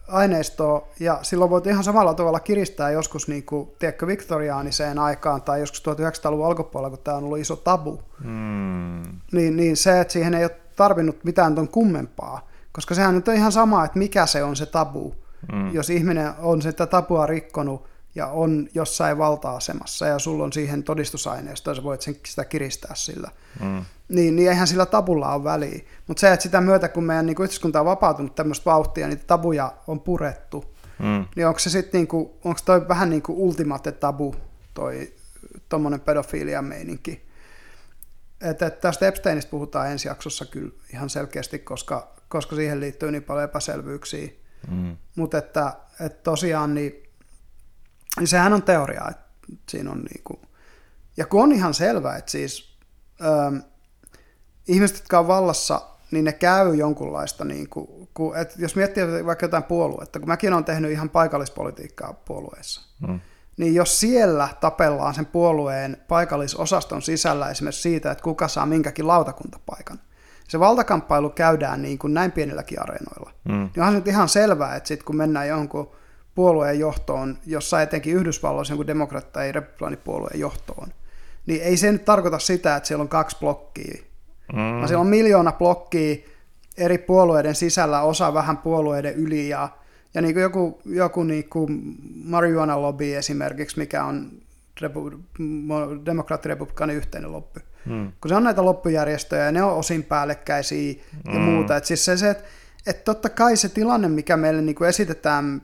[0.08, 5.84] aineistoa, ja silloin voit ihan samalla tavalla kiristää joskus, niinku, tiedätkö, viktoriaaniseen aikaan tai joskus
[5.86, 9.03] 1900-luvun alkupuolella, kun tämä on ollut iso tabu, Hmm.
[9.32, 13.34] niin, niin se, että siihen ei ole tarvinnut mitään ton kummempaa, koska sehän nyt on
[13.34, 15.16] ihan sama, että mikä se on se tabu,
[15.51, 15.74] Hmm.
[15.74, 17.88] jos ihminen on sitä tapua rikkonut
[18.18, 22.95] ja on jossain valta-asemassa ja sulla on siihen todistusaineisto ja sä voit sen, sitä kiristää
[22.95, 23.86] sillä, Hmm.
[24.09, 25.80] niin, niin eihän sillä tabulla ole väliä.
[26.07, 29.74] Mutta se, että sitä myötä, kun meidän niin yhteiskunta on vapautunut tämmöistä vauhtia, niitä tabuja
[29.88, 30.65] on purettu,
[30.99, 31.26] Hmm.
[31.36, 34.36] niin onko se sitten niinku, onko toi vähän niin kuin ultimate tabu,
[34.74, 35.13] toi
[35.70, 37.28] tommonen pedofiilian meininki.
[38.41, 43.24] Et, et tästä Epsteinistä puhutaan ensi jaksossa kyllä ihan selkeästi, koska, koska siihen liittyy niin
[43.24, 44.30] paljon epäselvyyksiä.
[44.70, 44.97] Hmm.
[45.15, 47.07] Mutta että, että tosiaan, niin,
[48.20, 49.26] niin sehän on teoria, että
[49.70, 50.41] siinä on niinku,
[51.18, 52.78] ja kun on ihan selvää, että siis
[53.22, 53.57] ähm,
[54.68, 59.45] ihmiset, jotka on vallassa, niin ne käy jonkunlaista, niin kuin, kun, että jos miettii vaikka
[59.45, 63.20] jotain puoluetta, kun mäkin olen tehnyt ihan paikallispolitiikkaa puolueessa, Hmm.
[63.57, 69.99] niin jos siellä tapellaan sen puolueen paikallisosaston sisällä esimerkiksi siitä, että kuka saa minkäkin lautakuntapaikan,
[70.47, 73.32] se valtakamppailu käydään niin kuin näin pienilläkin areenoilla.
[73.49, 73.57] Hmm.
[73.57, 75.91] Niin onhan se nyt ihan selvää, että sitten kun mennään jonkun
[76.38, 80.88] puolueen johtoon, jossa etenkin Yhdysvalloissa jonkun demokraatti- tai republikaanipuolueen johtoon,
[81.46, 84.02] niin ei se nyt tarkoita sitä, että siellä on kaksi blokkia.
[84.54, 84.88] Mm.
[84.88, 86.16] Siellä on miljoona blokkia
[86.78, 89.70] eri puolueiden sisällä, osa vähän puolueiden yli ja,
[90.14, 94.32] ja niin kuin joku, joku niin kuin marijuana lobby esimerkiksi, mikä on
[94.82, 95.10] repu,
[95.40, 97.60] mo- demokraatti-republikaani yhteinen lobby.
[97.86, 98.12] Hmm.
[98.22, 100.94] Kun se on näitä loppujärjestöjä ja ne on osin päällekkäisiä
[101.26, 101.42] ja Mm.
[101.42, 101.76] muuta.
[101.78, 102.44] Et siis se, se että
[102.88, 105.62] et totta kai se tilanne, mikä meille niin kuin esitetään,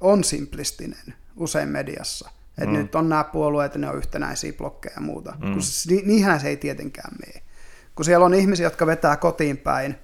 [0.00, 2.30] on simplistinen usein mediassa.
[2.58, 2.78] Että mm.
[2.78, 5.32] nyt on nämä puolueet ne on yhtenäisiä blokkeja ja muuta.
[5.32, 5.52] Mm.
[5.52, 7.42] Kun ni, niinhän se ei tietenkään mene.
[7.94, 9.96] Kun siellä on ihmisiä, jotka vetää kotiin päin,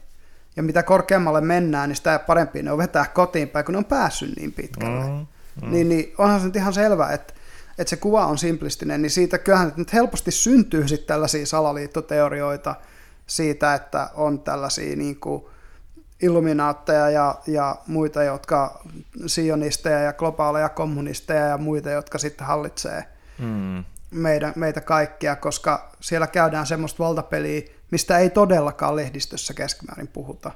[0.57, 3.84] ja mitä korkeammalle mennään, niin sitä parempi ne on vetää kotiin päin, kun ne on
[3.84, 5.05] päässyt niin pitkälle.
[5.05, 5.26] Mm.
[5.62, 5.70] Mm.
[5.70, 7.34] Niin, niin onhan se nyt ihan selvä, että,
[7.78, 12.74] että se kuva on simplistinen, niin siitä kyllähän nyt helposti syntyy sitten tällaisia salaliittoteorioita
[13.26, 15.44] siitä, että on tällaisia niin kuin,
[16.22, 18.80] illuminaatteja ja, ja muita, jotka
[19.26, 23.04] sionisteja ja globaaleja kommunisteja ja muita, jotka sitten hallitsee
[23.38, 23.84] mm.
[24.10, 30.50] meidän, meitä kaikkia, koska siellä käydään semmoista valtapeliä, mistä ei todellakaan lehdistössä keskimäärin puhuta.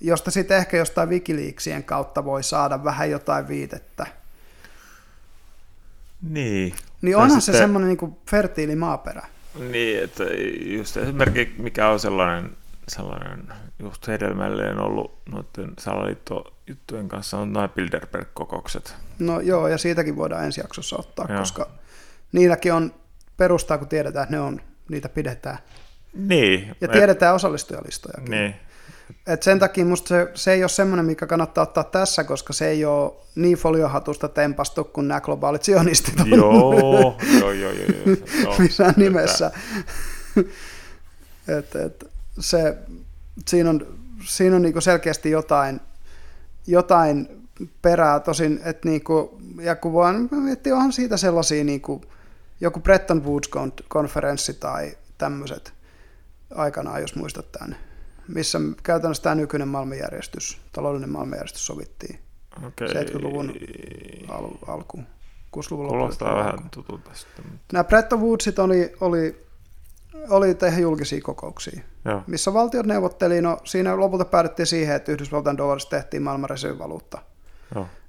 [0.00, 4.06] Josta sitten ehkä jostain Wikileaksien kautta voi saada vähän jotain viitettä.
[6.22, 6.74] Niin.
[7.02, 7.54] Niin onhan sitten...
[7.54, 9.26] se semmoinen niin fertiili maaperä.
[9.70, 10.24] Niin, että
[10.76, 12.50] just esimerkiksi mikä on sellainen,
[12.88, 13.52] sellainen
[13.82, 18.94] just hedelmällinen ollut noiden salaliittojuttujen kanssa on nämä Bilderberg-kokoukset.
[19.18, 21.38] No joo, ja siitäkin voidaan ensi jaksossa ottaa, joo.
[21.38, 21.70] koska
[22.32, 22.94] niilläkin on
[23.36, 25.58] perustaa, kun tiedetään, että ne on, niitä pidetään.
[26.14, 26.76] Niin.
[26.80, 28.30] Ja tiedetään osallistujalistojakin.
[28.30, 28.54] Niin.
[29.26, 32.68] Et sen takia musta se, se ei ole semmoinen, mikä kannattaa ottaa tässä, koska se
[32.68, 36.30] ei ole niin foliohatusta tempastu kuin nämä globaalit sionistit on.
[36.30, 38.54] Joo, joo, joo, joo, joo.
[38.58, 39.50] Missään nimessä.
[41.58, 42.04] et, et,
[42.38, 42.76] se,
[43.48, 45.80] siinä on, siinä on niinku selkeästi jotain,
[46.66, 47.48] jotain
[47.82, 52.02] perää tosin, että niinku, ja kun vaan miettii, onhan siitä sellaisia niinku,
[52.60, 55.74] joku Bretton Woods-konferenssi tai tämmöiset
[56.54, 57.76] aikanaan, jos muistat tämän,
[58.28, 62.18] missä käytännössä tämä nykyinen maailmanjärjestys, taloudellinen maailmanjärjestys sovittiin
[62.66, 62.88] okay.
[62.88, 63.52] 70-luvun
[64.28, 64.98] al- alku.
[65.56, 67.44] 60-luvun Kuulostaa vähän tutulta sitten.
[67.46, 67.66] Mutta...
[67.72, 69.46] Nämä Bretton Woodsit oli, oli
[70.28, 72.22] oli tehdä julkisia kokouksia, Joo.
[72.26, 73.42] missä valtiot neuvotteli.
[73.42, 77.18] No, siinä lopulta päädyttiin siihen, että Yhdysvaltain dollarista tehtiin maailman reservivaluutta.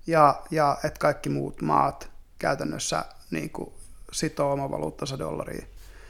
[0.08, 3.74] Ja, ja että kaikki muut maat käytännössä niin kuin,
[4.12, 5.68] sitoo oma valuuttansa dollariin.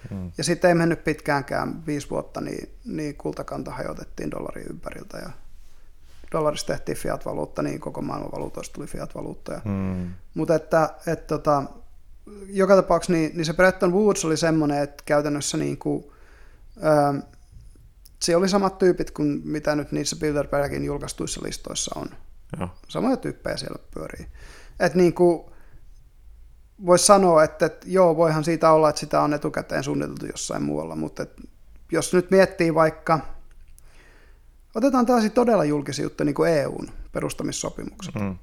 [0.09, 0.31] Hmm.
[0.37, 5.29] Ja sitten ei mennyt pitkäänkään, viisi vuotta, niin, niin kultakanta hajotettiin dollarin ympäriltä ja
[6.31, 9.61] dollarista tehtiin fiat-valuutta, niin koko maailman valuutoista tuli fiat-valuutta.
[9.65, 10.13] Hmm.
[10.33, 11.63] Mutta että, että tota,
[12.47, 16.05] joka tapauksessa niin, niin se Bretton Woods oli semmoinen, että käytännössä niin kuin,
[16.81, 17.13] ää,
[18.21, 22.09] se oli samat tyypit kuin mitä nyt niissä Bilderbergin julkaistuissa listoissa on.
[22.59, 22.69] Joo.
[22.87, 24.27] Samoja tyyppejä siellä pyörii.
[24.79, 25.43] Että niin kuin,
[26.85, 30.95] voisi sanoa, että, että joo, voihan siitä olla, että sitä on etukäteen suunniteltu jossain muualla,
[30.95, 31.41] mutta että
[31.91, 33.19] jos nyt miettii vaikka,
[34.75, 38.15] otetaan taas todella julkisia juttuja, niin kuin EUn perustamissopimukset.
[38.15, 38.37] Mm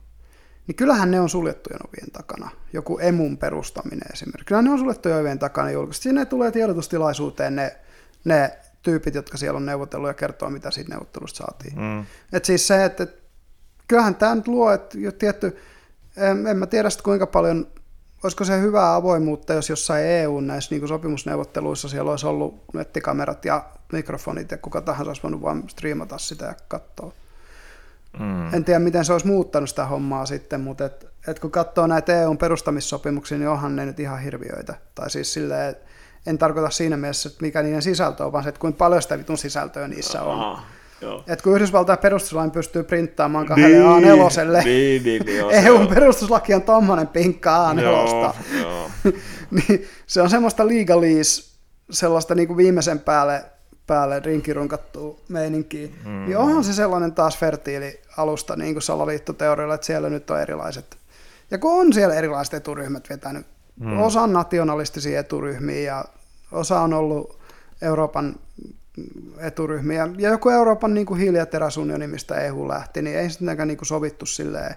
[0.71, 2.51] niin kyllähän ne on suljettujen ovien takana.
[2.73, 4.45] Joku emun perustaminen esimerkiksi.
[4.45, 6.03] Kyllähän ne on suljettujen ovien takana julkisesti.
[6.03, 7.77] Sinne tulee tiedotustilaisuuteen ne,
[8.25, 11.81] ne tyypit, jotka siellä on neuvotellut ja kertoo, mitä siitä neuvottelusta saatiin.
[11.81, 12.05] Mm.
[12.33, 13.23] Et siis se, että et,
[13.89, 15.57] kyllähän tämä nyt luo, että jo tietty,
[16.16, 17.66] en, en mä tiedä sitten kuinka paljon,
[18.23, 23.64] olisiko se hyvää avoimuutta, jos jossain EU näissä niin sopimusneuvotteluissa siellä olisi ollut nettikamerat ja
[23.93, 27.12] mikrofonit ja kuka tahansa olisi voinut vain striimata sitä ja katsoa.
[28.19, 28.55] Mm.
[28.55, 32.23] En tiedä, miten se olisi muuttanut sitä hommaa sitten, mutta et, et kun katsoo näitä
[32.23, 34.75] EUn perustamissopimuksia, niin onhan ne nyt ihan hirviöitä.
[34.95, 35.77] Tai siis silleen,
[36.27, 39.19] en tarkoita siinä mielessä, että mikä niiden sisältö on, vaan se, että kuinka paljon sitä
[39.19, 40.41] vitun sisältöä niissä on.
[40.41, 40.63] Aha,
[41.27, 46.63] että kun Yhdysvaltain perustuslain pystyy printtaamaan kahdelle niin, A4, niin, niin, niin, EUn perustuslaki on
[46.63, 48.91] tommonen pinkka A4, joo, joo.
[49.51, 51.51] niin se on semmoista legalese,
[51.91, 53.45] sellaista niin kuin viimeisen päälle
[53.91, 56.25] päälle rinkirunkattua meininkiä, mm.
[56.26, 60.99] niin onhan se sellainen taas fertiili alusta niin kuin salaliittoteorialla, että siellä nyt on erilaiset.
[61.50, 63.46] Ja kun on siellä erilaiset eturyhmät vetänyt,
[63.80, 64.00] mm.
[64.00, 66.04] osa on nationalistisia eturyhmiä ja
[66.53, 67.41] osa on ollut
[67.83, 68.34] Euroopan
[69.38, 70.08] eturyhmiä.
[70.18, 73.79] Ja joku Euroopan niin kuin hiili- ja teräsunioni, mistä EU lähti, niin ei sittenkään niin
[73.79, 74.75] kuin sovittu silleen,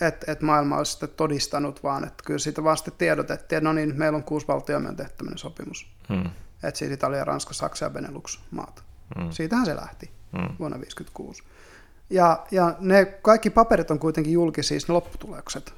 [0.00, 3.94] että, että maailma olisi sitten todistanut, vaan että kyllä siitä sitten tiedotettiin, että no niin,
[3.96, 5.86] meillä on kuusi valtioa, on tehty tämmöinen sopimus.
[6.08, 6.30] Hmm
[6.68, 8.82] että siis Italia, Ranska, Saksa ja Benelux-maat.
[9.16, 9.30] Mm.
[9.30, 10.38] Siitähän se lähti mm.
[10.38, 11.42] vuonna 1956.
[12.10, 15.74] Ja, ja ne kaikki paperit on kuitenkin julkisia, siis ne lopputulokset,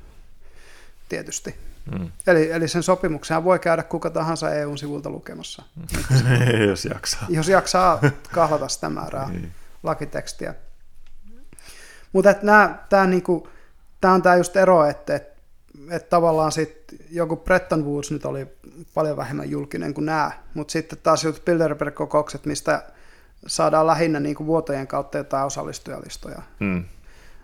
[1.09, 1.55] tietysti.
[1.99, 2.11] Mm.
[2.27, 5.63] Eli, eli sen sopimuksen voi käydä kuka tahansa EUn sivulta lukemassa.
[6.69, 7.27] jos jaksaa.
[7.29, 8.01] Jos jaksaa
[8.33, 9.53] kahlata sitä määrää niin.
[9.83, 10.55] lakitekstiä.
[12.13, 12.35] Mutta
[12.89, 13.49] tämä niinku,
[14.05, 15.36] on tämä just ero, että et,
[15.91, 18.47] et tavallaan sit joku Bretton Woods nyt oli
[18.95, 22.85] paljon vähemmän julkinen kuin nämä, mutta sitten taas jotkut Bilderberg-kokoukset, mistä
[23.47, 26.43] saadaan lähinnä niin kuin vuotojen kautta jotain osallistujalistoja.
[26.61, 26.85] Mm.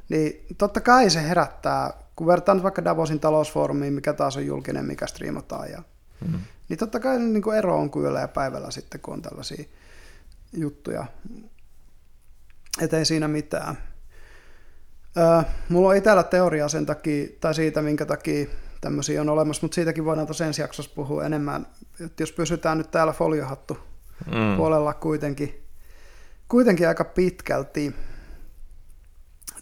[0.08, 5.06] Niin totta kai se herättää, kun vertaan vaikka Davosin talousfoorumiin, mikä taas on julkinen, mikä
[5.06, 5.70] striimataan.
[5.70, 5.82] Ja,
[6.28, 6.38] mm.
[6.68, 9.64] Niin totta kai niin kuin ero on kyllä ja päivällä sitten, kun on tällaisia
[10.52, 11.06] juttuja.
[12.80, 13.78] Että ei siinä mitään.
[15.68, 18.46] Mulla on itsellä teoria sen takia, tai siitä, minkä takia
[18.80, 21.66] tämmöisiä on olemassa, mutta siitäkin voidaan tuossa ensi jaksossa puhua enemmän.
[22.04, 23.78] että jos pysytään nyt täällä foliohattu
[24.26, 24.56] mm.
[24.56, 25.62] puolella kuitenkin,
[26.48, 27.94] kuitenkin aika pitkälti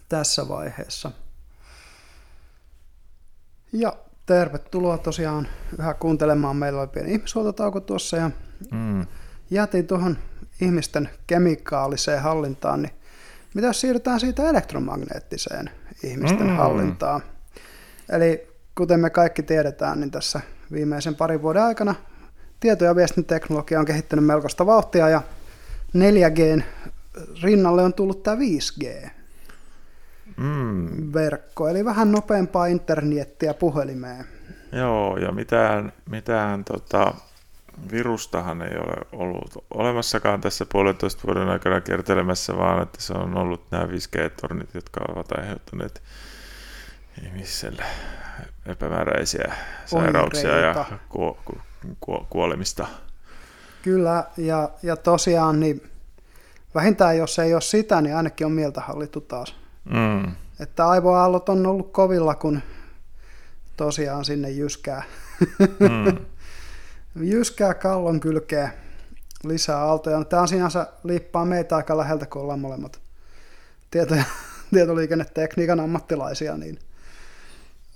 [0.09, 1.11] tässä vaiheessa.
[3.73, 3.95] Ja
[4.25, 5.47] tervetuloa tosiaan
[5.79, 6.55] yhä kuuntelemaan.
[6.55, 8.31] Meillä oli pieni ihmishuoltotauko tuossa ja
[8.71, 9.07] mm.
[9.49, 10.17] jäätiin tuohon
[10.61, 12.93] ihmisten kemikaaliseen hallintaan, niin
[13.53, 15.69] mitä jos siirrytään siitä elektromagneettiseen
[16.03, 16.55] ihmisten mm.
[16.55, 17.21] hallintaan?
[18.09, 18.47] Eli
[18.77, 20.41] kuten me kaikki tiedetään, niin tässä
[20.71, 21.95] viimeisen parin vuoden aikana
[22.59, 25.21] tieto- ja viestintäteknologia on kehittynyt melkoista vauhtia ja
[25.97, 26.63] 4G
[27.43, 29.09] rinnalle on tullut tämä 5G
[30.37, 31.13] mm.
[31.13, 34.25] verkko, eli vähän nopeampaa internettiä puhelimeen.
[34.71, 37.13] Joo, ja mitään, mitään tota,
[37.91, 43.71] virustahan ei ole ollut olemassakaan tässä puolentoista vuoden aikana kertelemässä, vaan että se on ollut
[43.71, 46.01] nämä 5G-tornit, jotka ovat aiheuttaneet
[47.25, 47.83] ihmiselle
[48.65, 49.53] epämääräisiä
[49.85, 50.85] sairauksia Oireita.
[50.89, 51.57] ja ku, ku,
[51.99, 52.87] ku, kuolemista.
[53.81, 55.91] Kyllä, ja, ja tosiaan niin
[56.75, 59.55] vähintään jos ei ole sitä, niin ainakin on mieltä hallittu taas.
[59.83, 60.31] Mm.
[60.59, 62.61] Että aivoaallot on ollut kovilla, kun
[63.77, 65.03] tosiaan sinne jyskää.
[65.79, 66.17] Mm.
[67.15, 68.69] jyskää kallon kylkee
[69.43, 70.23] lisää aaltoja.
[70.23, 73.01] Tämä on sinänsä liippaa meitä aika läheltä, kun ollaan molemmat
[73.91, 74.15] tieto-
[74.73, 76.79] tietoliikennetekniikan ammattilaisia, niin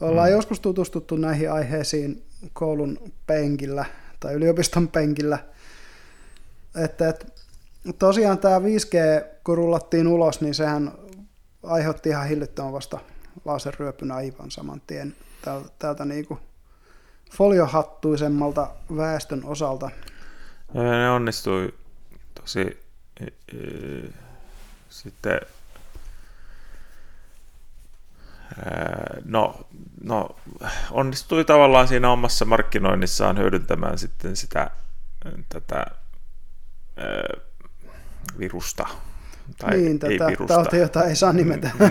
[0.02, 0.36] ollaan mm.
[0.36, 2.24] joskus tutustuttu näihin aiheisiin
[2.54, 3.86] koulun penkillä
[4.20, 5.40] tai yliopiston penkillä.
[6.84, 7.26] Että, että
[8.00, 10.92] tosiaan tämä 5G, kun rullattiin ulos, niin sehän
[11.64, 13.00] aiheutti ihan hillittömän vasta
[13.46, 16.40] laserryöpyn aivan saman tien täältä, täältä niin kuin
[17.32, 19.90] foliohattuisemmalta väestön osalta.
[20.74, 21.74] Ja ne onnistui
[22.34, 22.86] tosi
[24.90, 25.40] sitten
[29.26, 29.66] no,
[30.04, 30.36] no,
[30.92, 34.72] onnistui tavallaan siinä omassa markkinoinnissaan hyödyntämään sitten sitä
[35.50, 35.86] tätä
[38.40, 38.88] virusta
[39.58, 40.54] tai niin, ei tätä virusta.
[40.54, 41.72] tautia, jota ei saa nimetä.
[41.80, 41.90] Mm.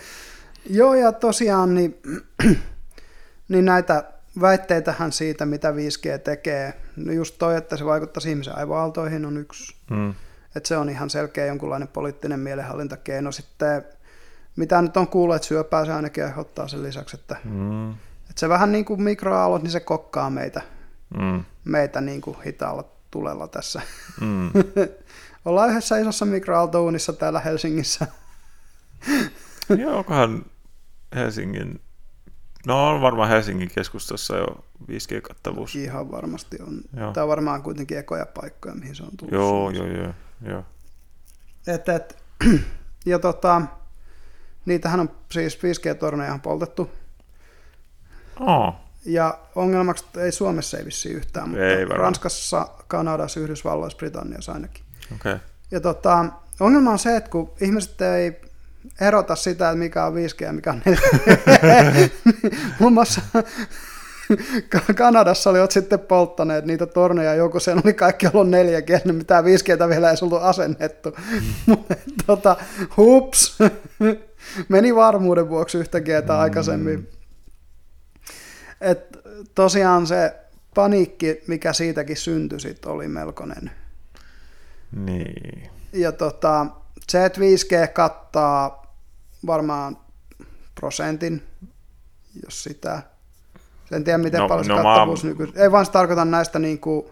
[0.78, 2.02] Joo, ja tosiaan niin,
[3.48, 4.04] niin näitä
[4.40, 9.76] väitteitähän siitä, mitä 5G tekee, no just toi, että se vaikuttaisi ihmisen aivoaaltoihin on yksi.
[9.90, 10.14] Mm.
[10.56, 13.32] Että se on ihan selkeä jonkunlainen poliittinen mielenhallintakeino.
[13.32, 13.84] Sitten
[14.56, 17.90] mitä nyt on kuullut, että syöpää se ainakin aiheuttaa sen lisäksi, että, mm.
[17.90, 20.62] että se vähän niin kuin mikroaallot, niin se kokkaa meitä,
[21.18, 21.44] mm.
[21.64, 23.82] meitä niin kuin hitaalla tulella tässä.
[24.20, 24.50] Mm.
[25.44, 28.06] Ollaan yhdessä isossa mikroaaltouunissa täällä Helsingissä.
[29.78, 30.44] Joo, onkohan
[31.14, 31.80] Helsingin...
[32.66, 34.46] No on varmaan Helsingin keskustassa jo
[34.82, 35.76] 5G-kattavuus.
[35.76, 36.80] Ihan varmasti on.
[36.96, 37.12] Joo.
[37.12, 39.32] Tämä on varmaan kuitenkin ekoja paikkoja, mihin se on tullut.
[39.32, 40.14] Joo, joo, joo.
[40.42, 40.64] joo.
[41.66, 42.22] Et, et,
[43.06, 43.62] ja tota,
[44.66, 46.90] niitähän on siis 5G-torneja poltettu.
[48.40, 48.74] Oh.
[49.04, 54.84] Ja ongelmaksi ei Suomessa ei vissiin yhtään, mutta ei Ranskassa, Kanadassa, Yhdysvalloissa, Britanniassa ainakin.
[55.14, 55.38] Okay.
[55.70, 56.24] Ja tota,
[56.60, 58.40] ongelma on se, että kun ihmiset ei
[59.00, 62.10] erota sitä, että mikä on 5G ja mikä on 4G.
[62.80, 63.20] Muun muassa
[64.96, 69.88] Kanadassa oli sitten polttaneet niitä torneja, joku sen oli kaikki ollut 4G, niin mitään 5G
[69.88, 71.16] vielä ei oltu asennettu.
[72.26, 72.56] tota,
[72.96, 73.58] hups,
[74.68, 76.40] meni varmuuden vuoksi yhtä G mm.
[76.40, 77.08] aikaisemmin.
[78.80, 79.18] Et
[79.54, 80.34] tosiaan se
[80.74, 83.70] paniikki, mikä siitäkin syntyi, sit oli melkoinen.
[84.96, 85.70] Niin.
[85.92, 86.66] Ja tota,
[87.10, 88.94] se, että 5G kattaa
[89.46, 89.96] varmaan
[90.74, 91.42] prosentin,
[92.44, 93.02] jos sitä.
[93.92, 95.30] En tiedä, miten no, paljon no, se kattavuus mä...
[95.30, 95.52] nyky...
[95.56, 97.06] Ei vaan se tarkoita näistä niin kuin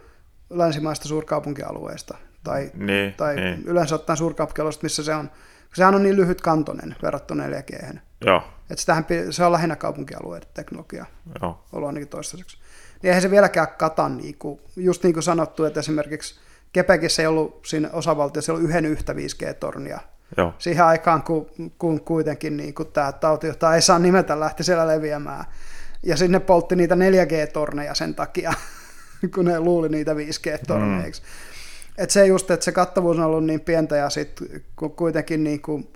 [0.51, 2.19] länsimaista suurkaupunkialueista.
[2.45, 3.63] Tai, niin, tai niin.
[3.65, 5.31] yleensä ottaen suurkaupunkialueista, missä se on.
[5.75, 7.99] Sehän on niin lyhyt kantonen verrattuna 4G.
[8.27, 8.43] Joo.
[8.71, 11.07] Että sitähän, se on lähinnä kaupunkialueiden teknologia.
[11.43, 11.65] Joo.
[11.73, 12.59] Ollut ainakin toistaiseksi.
[13.03, 16.35] Niin eihän se vieläkään kata, niin kuin, just niin kuin sanottu, että esimerkiksi
[16.77, 20.01] Kepekissä ei ollut siinä osavaltiossa, ollut yhden yhtä 5G-tornia.
[20.37, 20.55] Joo.
[20.59, 24.87] Siihen aikaan, kun, kun kuitenkin niin kun tämä tauti, jota ei saa nimetä, lähti siellä
[24.87, 25.45] leviämään.
[26.03, 28.53] Ja sinne poltti niitä 4G-torneja sen takia,
[29.35, 31.23] kun ne luuli niitä 5G-torneiksi.
[31.23, 31.29] Mm.
[31.99, 34.65] Et se just, että se kattavuus on ollut niin pientä ja sitten
[34.97, 35.93] kuitenkin niin kuin,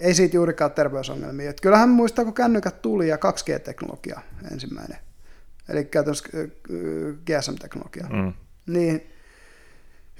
[0.00, 1.50] ei siitä juurikaan terveysongelmia.
[1.50, 4.20] Et kyllähän muistaa, kun kännykät tuli ja 2G-teknologia
[4.52, 4.98] ensimmäinen,
[5.68, 6.28] eli käytännössä
[7.26, 8.32] GSM-teknologia, mm.
[8.66, 9.13] niin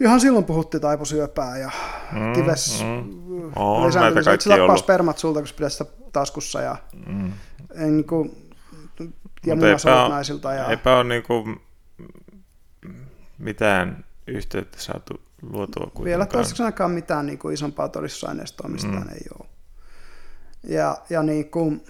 [0.01, 1.71] Ihan silloin puhuttiin aivosyöpää ja
[2.13, 3.53] mm, kives mm.
[3.57, 4.79] On näitä kaikki ollut.
[4.79, 6.77] spermat sulta, kun pidät sitä taskussa ja,
[7.07, 7.33] mm.
[7.77, 8.51] niin kuin,
[9.47, 10.53] ja epä, naisilta.
[10.53, 10.67] Ja...
[10.67, 11.61] Eipä ole niin kuin
[13.39, 16.05] mitään yhteyttä saatu luotua kuitenkaan.
[16.05, 19.09] Vielä toistaiseksi ainakaan mitään niin kuin isompaa todistusaineistoa mistään mm.
[19.09, 19.49] ei ole.
[20.63, 21.85] Ja, ja niin kuin,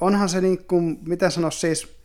[0.00, 1.99] onhan se niin kuin, miten sanoisi siis,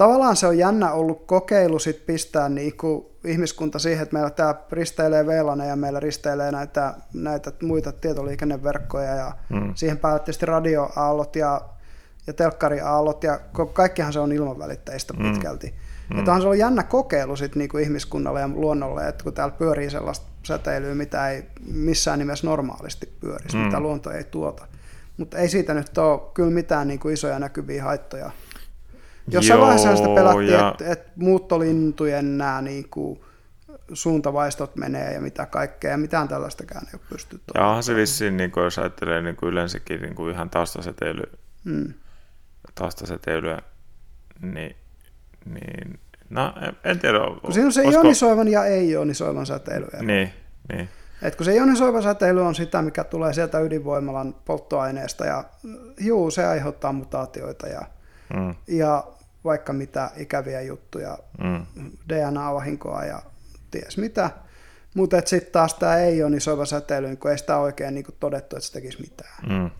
[0.00, 4.54] tavallaan se on jännä ollut kokeilu sit pistää niin kuin ihmiskunta siihen, että meillä tämä
[4.72, 9.72] risteilee VLANa ja meillä risteilee näitä, näitä muita tietoliikenneverkkoja ja mm.
[9.74, 11.60] siihen päälle tietysti radioaallot ja,
[12.26, 13.40] ja telkkariaallot ja
[13.72, 15.22] kaikkihan se on ilmanvälitteistä mm.
[15.22, 15.74] pitkälti.
[16.10, 16.18] Mm.
[16.18, 19.54] Että onhan se ollut jännä kokeilu sit niin kuin ihmiskunnalle ja luonnolle, että kun täällä
[19.58, 23.62] pyörii sellaista säteilyä, mitä ei missään nimessä normaalisti pyörisi, mm.
[23.62, 24.66] mitä luonto ei tuota.
[25.16, 28.30] Mutta ei siitä nyt ole kyllä mitään niin kuin isoja näkyviä haittoja.
[29.28, 30.70] Jossain vaiheessa sitä pelattiin, ja...
[30.70, 33.20] että et muuttolintujen nämä niin kuin
[33.92, 37.52] suuntavaistot menee ja mitä kaikkea, ja mitään tällaistakään ei ole pystytty.
[37.54, 41.22] Ja onhan se vissiin, niin kuin jos ajattelee niin kuin yleensäkin niin kuin ihan taustasäteily,
[41.64, 41.94] mm.
[42.74, 43.58] taustasäteilyä,
[44.40, 44.76] niin,
[45.44, 47.18] niin no en, en tiedä.
[47.42, 48.02] Kun siinä on se olisiko...
[48.02, 49.86] ionisoivan ja ei-ionisoivan säteily.
[50.00, 50.32] Niin,
[50.72, 50.88] niin.
[51.22, 55.44] Et kun se ionisoiva säteily on sitä, mikä tulee sieltä ydinvoimalan polttoaineesta, ja
[56.00, 57.82] juu, se aiheuttaa mutaatioita ja,
[58.34, 58.54] mm.
[58.66, 59.06] ja
[59.44, 61.66] vaikka mitä ikäviä juttuja, mm.
[62.08, 63.22] DNA-vahinkoa ja
[63.70, 64.30] ties mitä.
[64.94, 68.72] Mutta sitten taas tämä ei-ionisoiva säteily, niin kun ei sitä oikein niin todettu, että se
[68.72, 69.48] tekisi mitään.
[69.48, 69.70] Mm.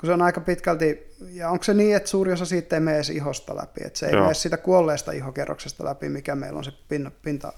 [0.00, 2.96] Kun se on aika pitkälti, ja onko se niin, että suuri osa siitä ei mene
[2.96, 4.22] edes ihosta läpi, että se ei Joo.
[4.22, 7.52] mene siitä kuolleesta ihokerroksesta läpi, mikä meillä on se pinta, pinta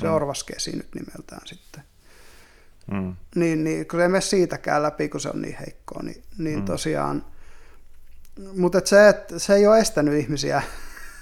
[0.00, 0.12] se mm.
[0.12, 1.82] orvaskesi nyt nimeltään sitten.
[2.90, 3.16] Mm.
[3.34, 6.58] Niin, niin, kun se ei mene siitäkään läpi, kun se on niin heikkoa, niin, niin
[6.58, 6.64] mm.
[6.64, 7.24] tosiaan,
[8.56, 10.62] mutta et se, et, se ei ole estänyt ihmisiä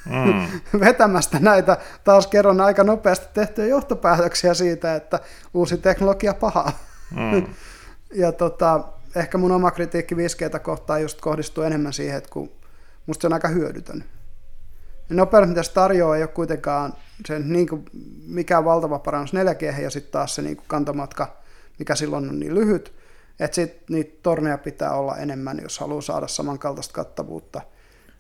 [0.07, 0.61] mm.
[0.81, 5.21] vetämästä näitä, taas kerron aika nopeasti tehtyjä johtopäätöksiä siitä, että
[5.55, 6.73] uusi teknologia paha.
[7.17, 7.47] Mm.
[8.23, 8.85] ja tota,
[9.17, 12.53] ehkä mun oma kritiikki 5Gtä kohtaan just kohdistuu enemmän siihen, että kun
[13.07, 14.05] musta se on aika hyödytön.
[15.09, 16.95] Ja nopeudet, mitä se tarjoaa, ei ole kuitenkaan
[17.27, 17.85] se niin kuin
[18.27, 21.41] mikään valtava parannus 4G ja sitten taas se niin kuin kantomatka
[21.81, 22.93] mikä silloin on niin lyhyt,
[23.41, 27.61] että sitten niitä torneja pitää olla enemmän, jos haluaa saada samankaltaista kattavuutta.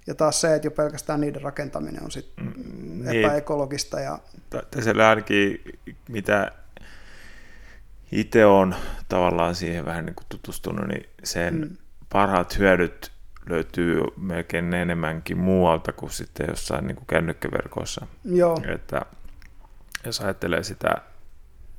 [0.06, 3.24] Ja taas se, että jo pelkästään niiden rakentaminen on sitten mm, niin.
[3.24, 4.00] epäekologista.
[4.00, 4.18] Ja...
[4.70, 5.64] Tässä ainakin,
[6.08, 6.52] mitä
[8.12, 8.74] itse on
[9.08, 11.76] tavallaan siihen vähän niin kuin tutustunut, niin sen mm.
[12.08, 13.12] parhaat hyödyt
[13.48, 18.06] löytyy melkein enemmänkin muualta kuin sitten jossain niin kuin kännykkäverkoissa.
[18.24, 18.62] Joo.
[18.74, 19.02] Että
[20.06, 20.94] jos ajattelee sitä,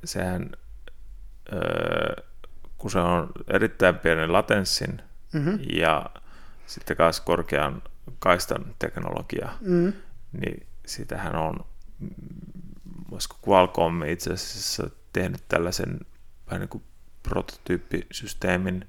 [0.04, 0.50] sehän
[2.82, 5.02] kun se on erittäin pienen latenssin
[5.32, 5.58] mm-hmm.
[5.72, 6.10] ja
[6.66, 7.82] sitten myös korkean
[8.18, 9.92] kaistan teknologia, mm-hmm.
[10.32, 11.56] niin sitähän on,
[13.10, 16.00] voisiko Qualcomm itse asiassa tehnyt tällaisen
[16.46, 16.82] vähän niin kuin
[17.22, 18.84] prototyyppisysteemin,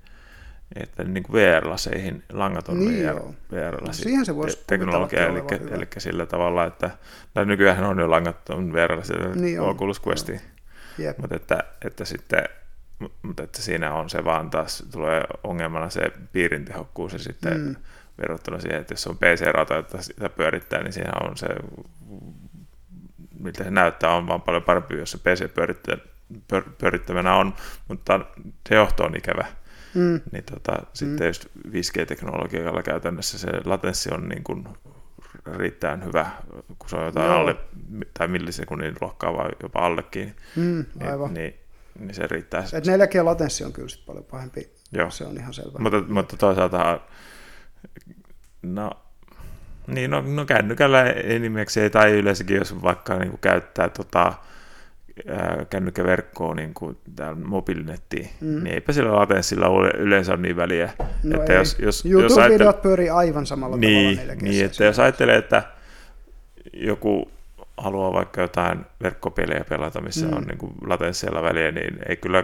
[0.76, 3.22] että niin kuin VR-laseihin, langaton niin VR,
[3.52, 6.90] VR-lasi no se te- teknologia, eli, eli, sillä tavalla, että
[7.34, 10.42] tai nykyään on jo langaton VR-lasi, niin Oculus Questiin.
[11.18, 12.44] Mutta että, että sitten
[13.22, 17.76] mutta että siinä on se vaan taas, tulee ongelmana se piirin tehokkuus ja sitten mm.
[18.22, 21.48] verrattuna siihen, että jos on PC-rata, jota sitä pyörittää, niin siinä on se,
[23.40, 25.50] miltä se näyttää, on vaan paljon parempi, jos se PC
[26.78, 27.54] pyörittävänä on,
[27.88, 28.20] mutta
[28.70, 29.46] se johto on ikävä.
[29.94, 30.22] Mm.
[30.32, 30.86] Niin tota, mm.
[30.94, 34.68] sitten just 5G-teknologialla käytännössä se latenssi on niin kuin
[35.58, 36.32] riittävän hyvä,
[36.80, 37.40] kun se on jotain Joo.
[37.40, 37.56] alle,
[38.14, 41.34] tai millisekunnin luokkaa vai jopa allekin, mm, aivan.
[41.34, 41.63] niin, niin,
[42.00, 42.64] niin se riittää.
[42.74, 45.10] Et 4G-latenssi on kyllä sit paljon pahempi, Joo.
[45.10, 45.80] se on ihan selvä.
[45.80, 47.00] Mutta, mutta toisaalta,
[48.62, 48.92] no,
[49.88, 54.34] niin, no, no kännykällä enimmäkseen tai yleensäkin, jos vaikka niin kuin käyttää tota,
[55.70, 58.64] kännykkäverkkoa niin kuin täällä mobiilinettiin, mm.
[58.64, 60.90] niin eipä sillä latenssilla ole yleensä niin väliä.
[61.24, 61.60] No että ei.
[61.60, 65.64] jos, jos, YouTube-videot jos pyörii aivan samalla niin, tavalla Niin, että jos ajattelee, että
[66.74, 67.32] joku
[67.78, 70.34] haluaa vaikka jotain verkkopelejä pelata, missä mm.
[70.34, 72.44] on niin kuin latensseilla väliä, niin ei kyllä,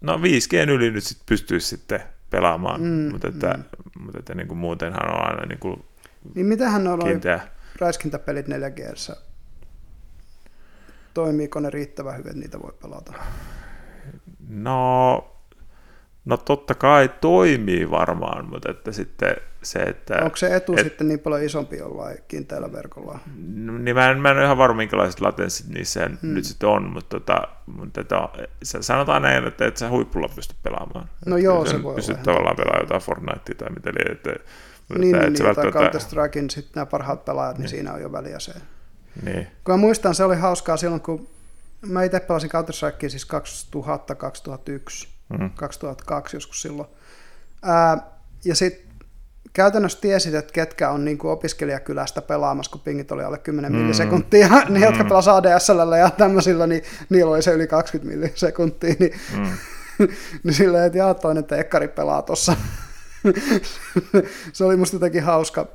[0.00, 2.00] no 5G yli nyt sit pystyisi sitten
[2.30, 4.02] pelaamaan, mm, mutta, että, mm.
[4.02, 5.84] mutta että niin kuin muutenhan on aina niin kuin
[6.34, 7.00] Niin mitähän on
[7.80, 8.78] räiskintäpelit 4 g
[11.14, 13.12] Toimiiko ne riittävän hyvin, niitä voi pelata?
[14.48, 15.36] No,
[16.24, 19.36] no totta kai toimii varmaan, mutta että sitten
[19.66, 20.18] se, että...
[20.22, 23.18] Onko se etu et, sitten niin paljon isompi vai kiinteällä verkolla?
[23.54, 26.34] No, niin mä en, mä en ole ihan varma, minkälaiset latenssit niissä hmm.
[26.34, 28.16] nyt sitten on, mutta, tota, mutta että,
[28.80, 31.08] sanotaan näin, että et sä huippulla pysty pelaamaan.
[31.26, 35.12] No joo, se voi pystyt tavallaan pelaamaan jotain Fortnitea tai mitä eli, että, niin, niin,
[35.18, 38.52] niin, niin Counter-Strikein sitten nämä parhaat pelaajat, niin, niin siinä on jo väliä se.
[39.22, 39.46] Niin.
[39.64, 41.28] Kun mä muistan, se oli hauskaa silloin, kun
[41.86, 45.50] mä itse pelasin Counter-Strikea siis 2000, 2001, mm.
[45.50, 46.88] 2002 joskus silloin.
[47.62, 47.98] Ää,
[48.44, 48.85] ja sitten
[49.56, 53.78] käytännössä tiesit, että ketkä on niin kuin opiskelijakylästä pelaamassa, kun pingit oli alle 10 mm.
[53.78, 54.48] millisekuntia.
[54.68, 54.84] Ne, mm.
[54.84, 58.94] jotka pelasivat ADSL ja tämmöisillä, niin niillä oli se yli 20 millisekuntia.
[58.98, 59.46] Niin, mm.
[60.44, 62.56] niin silleen, että jaa, toinen teekkari pelaa tuossa.
[64.52, 65.66] se oli musta jotenkin hauska,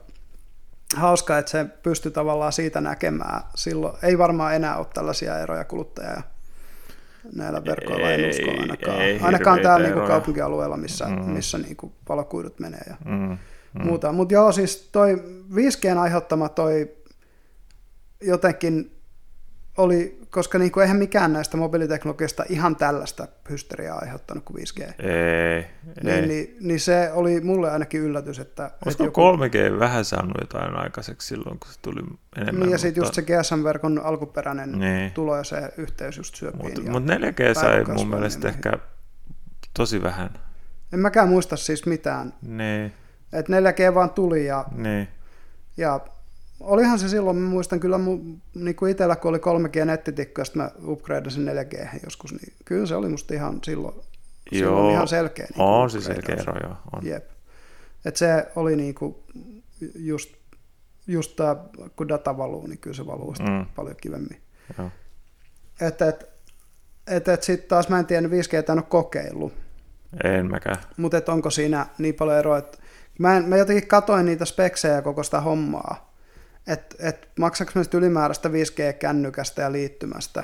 [0.96, 3.42] hauska, että se pystyi tavallaan siitä näkemään.
[3.56, 6.22] Silloin ei varmaan enää ole tällaisia eroja kuluttajia
[7.36, 9.02] näillä verkoilla, en usko ainakaan.
[9.02, 11.26] Ei, ainakaan täällä niin kaupunkialueella, missä, mm.
[11.26, 13.38] missä niin kuin valokuidut menee ja mm.
[13.74, 13.86] Mm.
[13.86, 14.12] muuta.
[14.12, 15.24] Mutta joo, siis toi
[15.54, 16.96] 5Gn aiheuttama toi
[18.22, 19.02] jotenkin
[19.78, 25.04] oli, koska niin kuin eihän mikään näistä mobiiliteknologiasta ihan tällaista hysteriaa aiheuttanut kuin 5G.
[25.06, 25.66] Ei,
[26.04, 26.28] niin, ei.
[26.28, 28.72] Niin, niin se oli mulle ainakin yllätys, että...
[28.86, 29.22] Olisiko joku...
[29.22, 32.02] 3G vähän saanut jotain aikaiseksi silloin, kun se tuli
[32.38, 32.62] enemmän?
[32.62, 33.20] Niin, ja sitten mutta...
[33.22, 35.12] just se GSM-verkon alkuperäinen niin.
[35.12, 36.64] tulo ja se yhteys just syöpiin.
[36.64, 38.56] Mutta mut 4G sai mun mielestä niin.
[38.56, 38.74] ehkä
[39.74, 40.30] tosi vähän.
[40.94, 42.34] En mäkään muista siis mitään.
[42.42, 42.94] Niin.
[43.34, 45.08] Että 4G vaan tuli ja, niin.
[45.78, 46.00] ja
[46.60, 48.00] olihan se silloin, mä muistan kyllä
[48.56, 52.86] niin kuin itsellä, kun oli 3G nettitikku, ja sitten mä upgradeasin 4G joskus, niin kyllä
[52.86, 53.96] se oli musta ihan silloin,
[54.52, 55.48] silloin joo, ihan selkeä.
[55.50, 56.76] Niin on se selkeä ero, joo.
[56.94, 57.06] On.
[57.06, 57.30] Jep.
[58.06, 59.16] Et se oli niin kuin
[59.96, 60.34] just,
[61.08, 61.56] just tämä,
[61.96, 63.66] kun data valuu, niin kyllä se valuu mm.
[63.76, 64.42] paljon kivemmin.
[64.78, 64.90] Joo.
[65.82, 66.26] Että et,
[67.08, 69.54] et, et sitten taas mä en tiedä, 5G en ole kokeillut.
[70.24, 70.78] En mäkään.
[70.98, 72.78] Mutta onko siinä niin paljon eroa, että
[73.22, 76.14] mä, en, mä jotenkin katoin niitä speksejä koko sitä hommaa,
[76.68, 80.44] että et maksaks mä ylimääräistä 5G-kännykästä ja liittymästä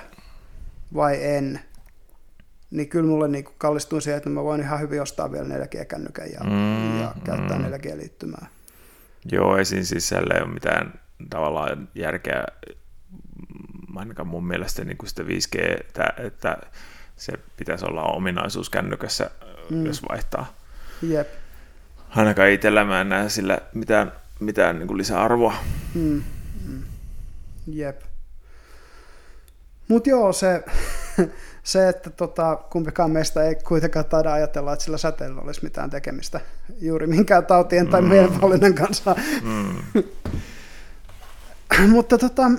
[0.93, 1.59] vai en,
[2.71, 6.39] niin kyllä mulle niin kallistuin siihen, että mä voin ihan hyvin ostaa vielä 4G-kännykän ja,
[6.43, 7.65] mm, ja käyttää mm.
[7.65, 8.47] 4G-liittymää.
[9.31, 10.99] Joo, ei siinä sisällä ole mitään
[11.29, 12.43] tavallaan järkeä,
[13.95, 16.57] ainakaan mun mielestä niin kuin sitä 5G, että, että
[17.15, 19.31] se pitäisi olla ominaisuus kännykässä,
[19.69, 19.85] mm.
[19.85, 20.53] jos vaihtaa.
[21.01, 21.27] Jep.
[22.15, 25.53] Ainakaan itsellä mä en näe sillä mitään mitään niin kuin lisäarvoa.
[25.95, 26.23] Mm.
[26.67, 26.83] Mm.
[27.67, 28.01] Jep.
[29.87, 30.63] Mutta joo, se,
[31.63, 36.39] se, että tota, kumpikaan meistä ei kuitenkaan taida ajatella, että sillä säteellä olisi mitään tekemistä
[36.81, 38.07] juuri minkään tautien tai mm.
[38.07, 39.15] mielenvalinnan kanssa.
[39.43, 40.03] Mm.
[41.93, 42.51] Mutta tota,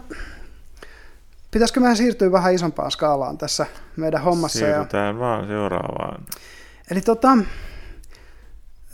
[1.51, 3.67] pitäisikö meidän siirtyä vähän isompaan skaalaan tässä
[3.97, 4.59] meidän hommassa?
[4.59, 5.21] Siirrytään ja...
[5.21, 6.27] vaan seuraavaan.
[6.91, 7.39] Eli tota,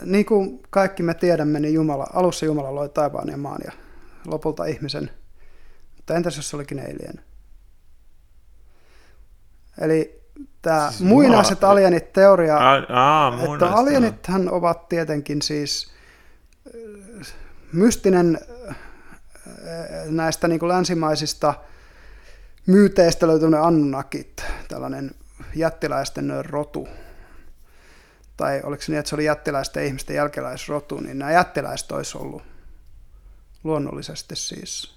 [0.01, 3.71] niin kuin kaikki me tiedämme, niin Jumala, alussa Jumala loi taivaan ja maan ja
[4.27, 5.11] lopulta ihmisen.
[5.95, 7.23] Mutta entäs jos se olikin alien?
[9.81, 10.21] Eli
[10.61, 11.71] tämä siis muinaiset maa...
[11.71, 15.91] alienit teoria, a, a, että alienithan ovat tietenkin siis
[17.21, 17.27] äh,
[17.73, 18.39] mystinen
[18.69, 18.75] äh,
[20.05, 21.53] näistä niin kuin länsimaisista
[22.67, 25.11] myyteistä löytynyt Anunnakit, tällainen
[25.55, 26.87] jättiläisten rotu,
[28.37, 32.43] tai oliko se niin, että se oli jättiläisten ihmisten jälkeläisrotu, niin nämä jättiläiset olisi ollut
[33.63, 34.95] luonnollisesti siis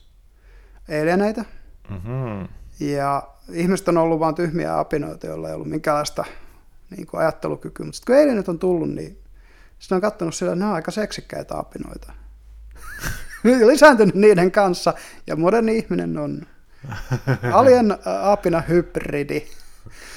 [0.89, 1.45] alieneitä.
[1.91, 2.49] Mm-hmm.
[2.81, 6.25] Ja ihmiset on ollut vain tyhmiä apinoita, joilla ei ollut minkäänlaista
[6.97, 7.87] niin kuin ajattelukykyä.
[7.87, 9.19] Mutta kun alienit on tullut, niin
[9.79, 12.13] sitten on katsonut sillä, että ne on aika seksikkäitä apinoita.
[13.67, 14.95] Lisääntynyt niiden kanssa,
[15.27, 16.47] ja moderni ihminen on
[17.53, 19.47] alien apina hybridi.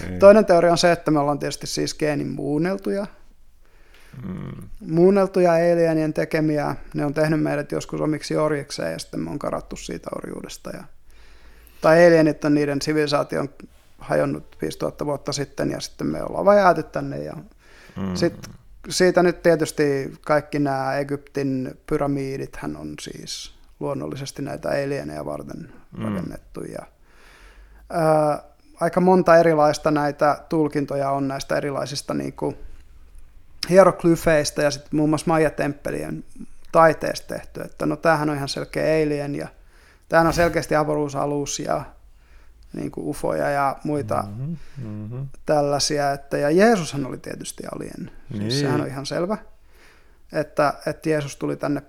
[0.07, 0.19] Niin.
[0.19, 3.07] Toinen teoria on se, että me ollaan tietysti siis geenin muunneltuja.
[4.27, 4.69] Mm.
[4.79, 6.75] Muunneltuja alienien tekemiä.
[6.93, 10.69] Ne on tehnyt meidät joskus omiksi orjikseen ja sitten me on karattu siitä orjuudesta.
[10.69, 10.83] Ja...
[11.81, 13.49] Tai alienit on niiden sivilisaation
[13.97, 17.17] hajonnut 5000 vuotta sitten ja sitten me ollaan vain jääty tänne.
[17.17, 17.33] Ja...
[17.97, 18.15] Mm.
[18.15, 18.53] Sitten
[18.89, 26.03] siitä nyt tietysti kaikki nämä Egyptin pyramiidit hän on siis luonnollisesti näitä alienejä varten mm.
[26.03, 26.61] rakennettu.
[26.61, 26.85] Ja,
[27.89, 28.43] ää,
[28.81, 32.57] aika monta erilaista näitä tulkintoja on näistä erilaisista niin kuin
[33.69, 36.23] hieroglyfeistä ja sitten muun muassa Maija-temppelien
[36.71, 39.47] taiteesta tehty, että no tämähän on ihan selkeä alien ja
[40.09, 41.83] tämähän on selkeästi avaruusalus ja
[42.73, 45.27] niin kuin ufoja ja muita mm-hmm, mm-hmm.
[45.45, 46.11] tällaisia.
[46.11, 48.51] Että, ja Jeesushan oli tietysti alien, siis niin.
[48.51, 49.37] sehän on ihan selvä.
[50.33, 51.81] Että, että Jeesus tuli tänne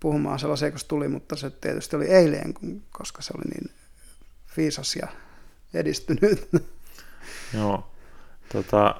[0.00, 2.54] puhumaan sellaisia, kun tuli, mutta se tietysti oli alien,
[2.90, 3.70] koska se oli niin
[4.56, 5.08] viisas ja
[5.74, 6.48] edistynyt.
[7.58, 7.86] Joo.
[8.52, 8.94] Tota,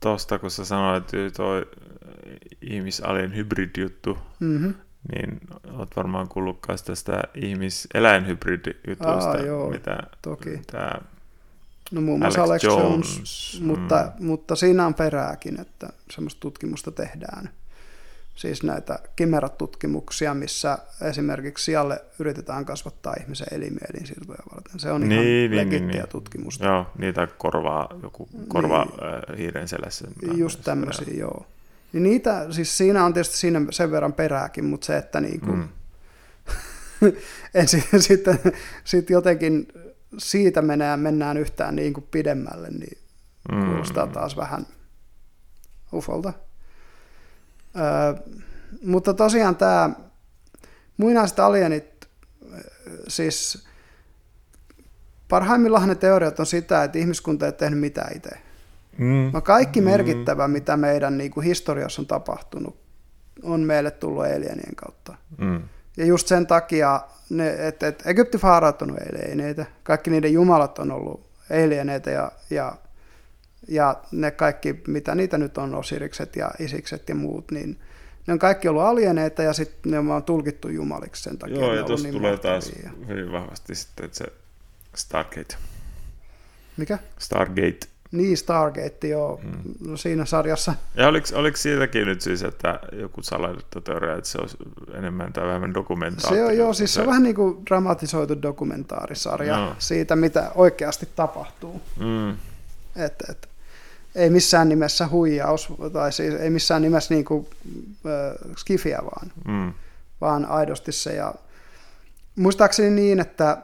[0.00, 1.66] tosta, kun sä sanoit, että toi
[2.60, 4.74] ihmisalien hybrid-juttu, mm-hmm.
[5.14, 5.40] niin
[5.72, 10.60] oot varmaan kuullut myös tästä ihmis-eläinhybrid-jutusta, Aa, joo, mitä toki.
[10.66, 11.00] Tämä
[11.92, 14.26] No muun muassa Alex, Alex Jones, Jones mutta, mm.
[14.26, 17.50] mutta siinä on perääkin, että semmoista tutkimusta tehdään
[18.34, 24.80] siis näitä kimeratutkimuksia, missä esimerkiksi sijalle yritetään kasvattaa ihmisen elimiä elinsiirtoja varten.
[24.80, 26.08] Se on niin, ihan niin, legittiä niin, niin.
[26.08, 26.64] tutkimusta.
[26.64, 30.08] Joo, niitä korvaa joku korva niin, hiiren selässä.
[30.36, 31.46] Just tämmöisiä, joo.
[31.92, 35.58] Niin niitä, siis siinä on tietysti siinä sen verran perääkin, mutta se, että niin kuin,
[35.58, 35.68] mm.
[37.54, 38.38] ensin sitten
[38.84, 39.68] sit jotenkin
[40.18, 42.98] siitä mennään, mennään yhtään niin kuin pidemmälle, niin
[43.52, 43.66] mm.
[43.66, 44.66] kuulostaa taas vähän
[45.92, 46.32] ufolta.
[47.76, 48.32] Öö,
[48.84, 49.90] mutta tosiaan tämä
[50.96, 52.08] muinaiset alienit,
[53.08, 53.66] siis
[55.28, 58.30] parhaimmillaan ne teoriat on sitä, että ihmiskunta ei tehnyt mitään itse.
[58.98, 59.30] Mm.
[59.32, 59.84] No kaikki mm.
[59.84, 62.76] merkittävä, mitä meidän niin kuin historiassa on tapahtunut,
[63.42, 65.14] on meille tullut alienien kautta.
[65.38, 65.62] Mm.
[65.96, 67.00] Ja just sen takia,
[67.30, 72.72] ne, että, Egyptin faaraat on alieneitä, kaikki niiden jumalat on ollut alieneitä ja, ja,
[73.68, 77.78] ja ne kaikki, mitä niitä nyt on, Osirikset ja Isikset ja muut, niin
[78.26, 81.56] ne on kaikki ollut alieneita ja sitten ne on tulkittu jumaliksi sen takia.
[81.56, 82.72] Joo, ja tuossa niin tulee taas
[83.08, 84.24] hyvin vahvasti sitten, että se
[84.94, 85.56] Stargate.
[86.76, 86.98] Mikä?
[87.18, 87.92] Stargate.
[88.12, 89.40] Niin, Stargate, joo.
[89.42, 89.90] Mm.
[89.90, 90.74] No, siinä sarjassa.
[90.94, 94.56] Ja oliko, oliko siitäkin nyt siis, että joku salatettu teoria, että se olisi
[94.94, 96.36] enemmän tai vähemmän dokumentaari?
[96.36, 99.76] Se on, joo, siis se, on vähän niin kuin dramatisoitu dokumentaarisarja no.
[99.78, 101.82] siitä, mitä oikeasti tapahtuu.
[102.00, 102.30] Mm.
[102.96, 103.48] Et, et,
[104.14, 107.46] ei missään nimessä huijaus, tai siis ei missään nimessä niin kuin,
[108.06, 109.72] äh, skifiä vaan, mm.
[110.20, 111.14] vaan aidosti se.
[111.14, 111.34] Ja
[112.36, 113.58] muistaakseni niin, että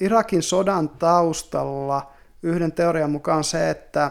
[0.00, 4.10] Irakin sodan taustalla yhden teorian mukaan se, että,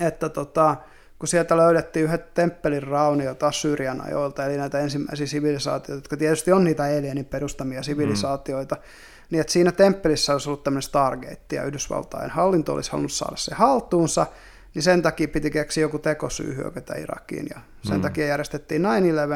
[0.00, 0.76] että tota,
[1.18, 6.64] kun sieltä löydettiin yhdet temppelin rauniot Assyrian ajoilta, eli näitä ensimmäisiä sivilisaatioita, jotka tietysti on
[6.64, 8.82] niitä alienin perustamia sivilisaatioita, mm.
[9.30, 13.54] Niin että siinä temppelissä olisi ollut tämmöinen Stargate, ja Yhdysvaltain hallinto olisi halunnut saada se
[13.54, 14.26] haltuunsa,
[14.74, 18.02] niin sen takia piti keksiä joku tekosyy hyökätä Irakiin, ja sen mm.
[18.02, 18.82] takia järjestettiin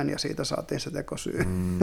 [0.07, 1.45] 9-11, ja siitä saatiin se tekosyy.
[1.45, 1.79] Mm.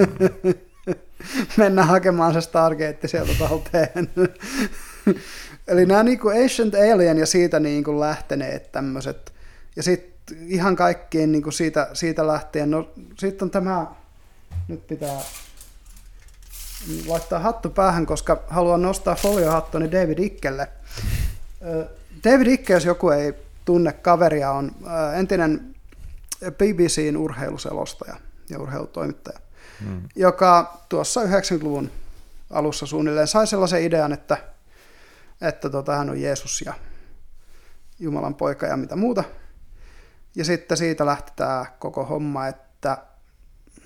[1.58, 4.10] mennä hakemaan se Stargate sieltä talteen.
[5.68, 9.34] Eli nämä niin kuin Ancient Alien ja siitä niin kuin lähteneet tämmöiset,
[9.76, 12.90] ja sitten ihan kaikkien niin kuin siitä, siitä lähtien, no
[13.20, 13.88] sitten on tämä,
[14.68, 15.20] nyt pitää
[17.08, 20.68] laittaa hattu päähän, koska haluan nostaa foliohattoni David Ikkelle.
[22.24, 23.34] David Icke, jos joku ei
[23.66, 24.72] tunne kaveria, on
[25.18, 25.76] entinen
[26.52, 28.16] BBCn urheiluselostaja
[28.50, 29.40] ja urheilutoimittaja
[29.82, 30.02] mm.
[30.16, 31.92] joka tuossa 90-luvun
[32.50, 34.38] alussa suunnilleen sai sellaisen idean, että,
[35.42, 36.74] että tota, hän on Jeesus ja
[38.00, 39.24] Jumalan poika ja mitä muuta.
[40.36, 42.98] Ja sitten siitä lähti tämä koko homma, että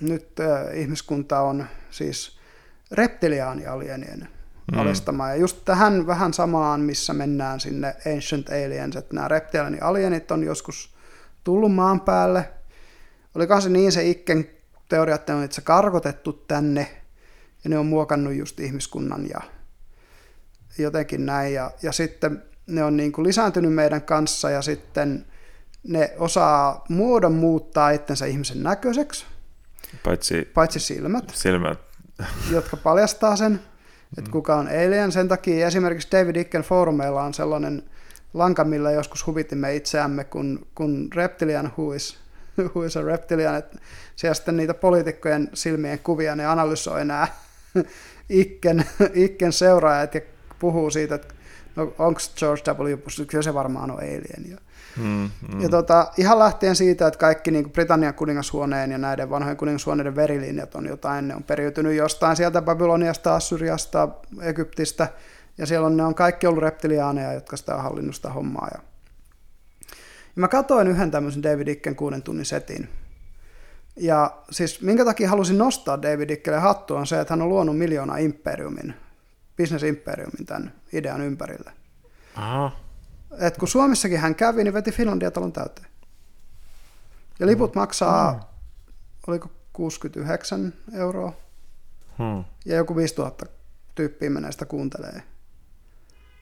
[0.02, 0.38] nyt
[0.74, 2.35] ihmiskunta on siis
[2.92, 4.28] reptiliaanialienien
[4.72, 4.80] mm.
[4.80, 5.30] alistama.
[5.30, 10.96] Ja just tähän vähän samaan, missä mennään sinne Ancient Aliens, että nämä reptiliaanialienit on joskus
[11.44, 12.50] tullut maan päälle.
[13.36, 14.50] Olikohan se niin se Ikken
[14.90, 16.88] teoriat on itse karkotettu tänne
[17.64, 19.42] ja ne on muokannut just ihmiskunnan ja
[20.78, 21.54] jotenkin näin.
[21.54, 25.26] Ja, ja sitten ne on niin kuin lisääntynyt meidän kanssa ja sitten
[25.84, 29.26] ne osaa muodon muuttaa itsensä ihmisen näköiseksi.
[30.04, 31.80] Paitsi, paitsi silmät, silmät,
[32.52, 33.60] jotka paljastaa sen,
[34.18, 35.12] että kuka on alien.
[35.12, 37.84] Sen takia esimerkiksi David Icken foorumeilla on sellainen
[38.34, 42.18] lanka, millä joskus huvitimme itseämme, kun, kun Reptilian Who is,
[42.76, 43.78] who is a Reptilian, että
[44.16, 47.28] siellä sitten niitä poliitikkojen silmien kuvia, ne analysoi nämä
[48.30, 50.22] Ikken, Ikken seuraajat ja
[50.60, 51.34] puhuu siitä, että
[51.76, 52.98] no onko George W.
[52.98, 54.50] Bush, kyllä se varmaan on alien.
[54.50, 54.58] Ja,
[54.98, 55.62] mm, mm.
[55.62, 60.76] ja tota, ihan lähtien siitä, että kaikki niin Britannian kuningashuoneen ja näiden vanhojen kuningashuoneiden verilinjat
[60.76, 64.10] on jotain, ne on periytynyt jostain sieltä Babyloniasta, Assyriasta,
[64.42, 65.08] Egyptistä,
[65.58, 68.68] ja siellä on, ne on kaikki ollut reptiliaaneja, jotka sitä on hallinnut sitä hommaa.
[68.74, 68.80] Ja,
[70.36, 72.90] ja mä katsoin yhden tämmöisen David Icken kuuden tunnin setin,
[73.98, 77.78] ja siis minkä takia halusin nostaa David Ickelle hattu on se, että hän on luonut
[77.78, 78.94] miljoona imperiumin,
[79.58, 81.72] bisnesimperiumin tämän idean ympärille.
[82.36, 82.85] Aha.
[83.40, 85.88] Et kun Suomessakin hän kävi, niin veti Finlandia talon täyteen.
[87.40, 87.80] Ja liput mm.
[87.80, 88.40] maksaa, mm.
[89.28, 91.34] oliko 69 euroa,
[92.18, 92.44] hmm.
[92.66, 93.46] ja joku 5000
[93.96, 95.24] tyyppiä menee sitä kuuntelee.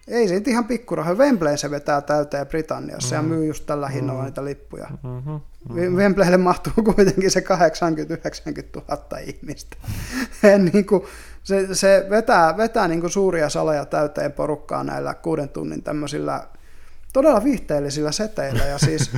[0.08, 1.14] Ei se ihan pikkuraha.
[1.14, 3.32] Wembleyn se vetää täyteen Britanniassa mm-hmm.
[3.32, 4.26] ja myy just tällä hinnalla mm-hmm.
[4.26, 4.88] niitä lippuja.
[5.04, 5.32] Mm-hmm.
[5.70, 5.96] Mm-hmm.
[5.96, 7.44] Wembleylle mahtuu kuitenkin se 80-90
[8.90, 9.78] 000 ihmistä.
[10.74, 11.04] niin kuin,
[11.44, 16.48] se, se vetää, vetää niin kuin suuria saleja täyteen porukkaa näillä kuuden tunnin tämmöisillä
[17.14, 18.64] todella viihteellisillä seteillä.
[18.64, 19.12] Ja siis,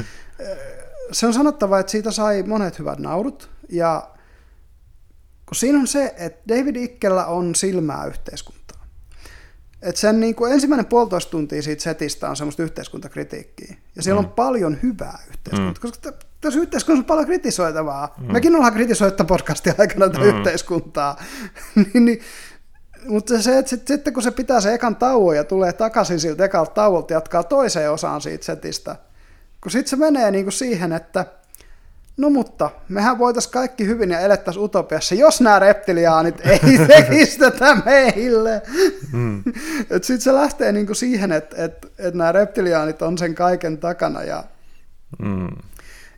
[1.11, 3.49] se on sanottava, että siitä sai monet hyvät naurut.
[3.69, 4.09] Ja
[5.45, 8.65] kun siinä on se, että David Ikkellä on silmää yhteiskuntaa.
[9.81, 13.75] Et sen niin kuin ensimmäinen puolitoista tuntia siitä setistä on semmoista yhteiskuntakritiikkiä.
[13.95, 14.27] Ja siellä mm.
[14.27, 15.81] on paljon hyvää yhteiskuntaa, mm.
[15.81, 16.11] koska
[16.41, 18.15] tässä yhteiskunnassa on paljon kritisoitavaa.
[18.17, 18.33] Mm.
[18.33, 20.37] Mekin ollaan kritisoitu podcastin aikana tätä mm.
[20.37, 21.23] yhteiskuntaa.
[21.75, 22.21] niin, niin,
[23.07, 26.71] mutta se, että sitten kun se pitää se ekan tauon ja tulee takaisin siltä ekalta
[26.71, 28.95] tauolta ja jatkaa toiseen osaan siitä setistä,
[29.61, 31.25] kun sitten se menee niin kuin siihen, että–
[32.17, 37.77] No mutta, mehän voitaisiin kaikki hyvin ja elettäisiin utopiassa, jos nämä reptiliaanit ei tekisi tätä
[37.85, 38.61] meille.
[39.11, 39.43] Mm.
[39.91, 44.23] Sitten se lähtee niinku siihen, että et, et nämä reptiliaanit on sen kaiken takana.
[44.23, 44.43] Ja,
[45.19, 45.47] mm.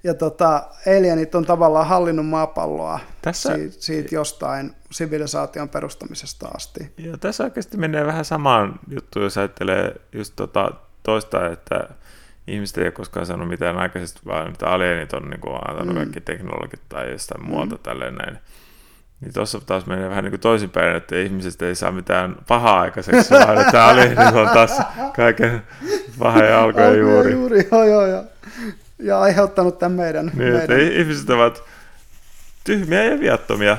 [0.04, 6.94] ja tota, alienit on tavallaan hallinnut maapalloa Tässä- siitä, siitä jostain sivilisaation perustamisesta asti.
[6.98, 10.72] Ja tässä oikeasti menee vähän samaan juttuun, jos ajattelee just tota
[11.04, 11.90] toista, että
[12.48, 15.96] ihmiset ei ole koskaan sanonut mitään aikaisesti, vaan että alienit on niin kuin, antanut mm.
[15.96, 17.48] kaikki teknologit tai jostain mm.
[17.48, 18.38] muualta tälleen näin.
[19.22, 23.34] Niin tuossa taas menee vähän niin kuin toisinpäin, että ihmiset ei saa mitään pahaa aikaiseksi,
[23.46, 24.82] vaan että alienit on taas
[25.16, 25.62] kaiken
[26.20, 27.32] pahan ja alkojen juuri.
[27.32, 28.24] juuri, joo, joo, joo.
[29.00, 30.32] Ja aiheuttanut tämän meidän.
[30.34, 30.80] Niin, meidän.
[30.80, 31.64] ihmiset ovat
[32.64, 33.78] tyhmiä ja viattomia.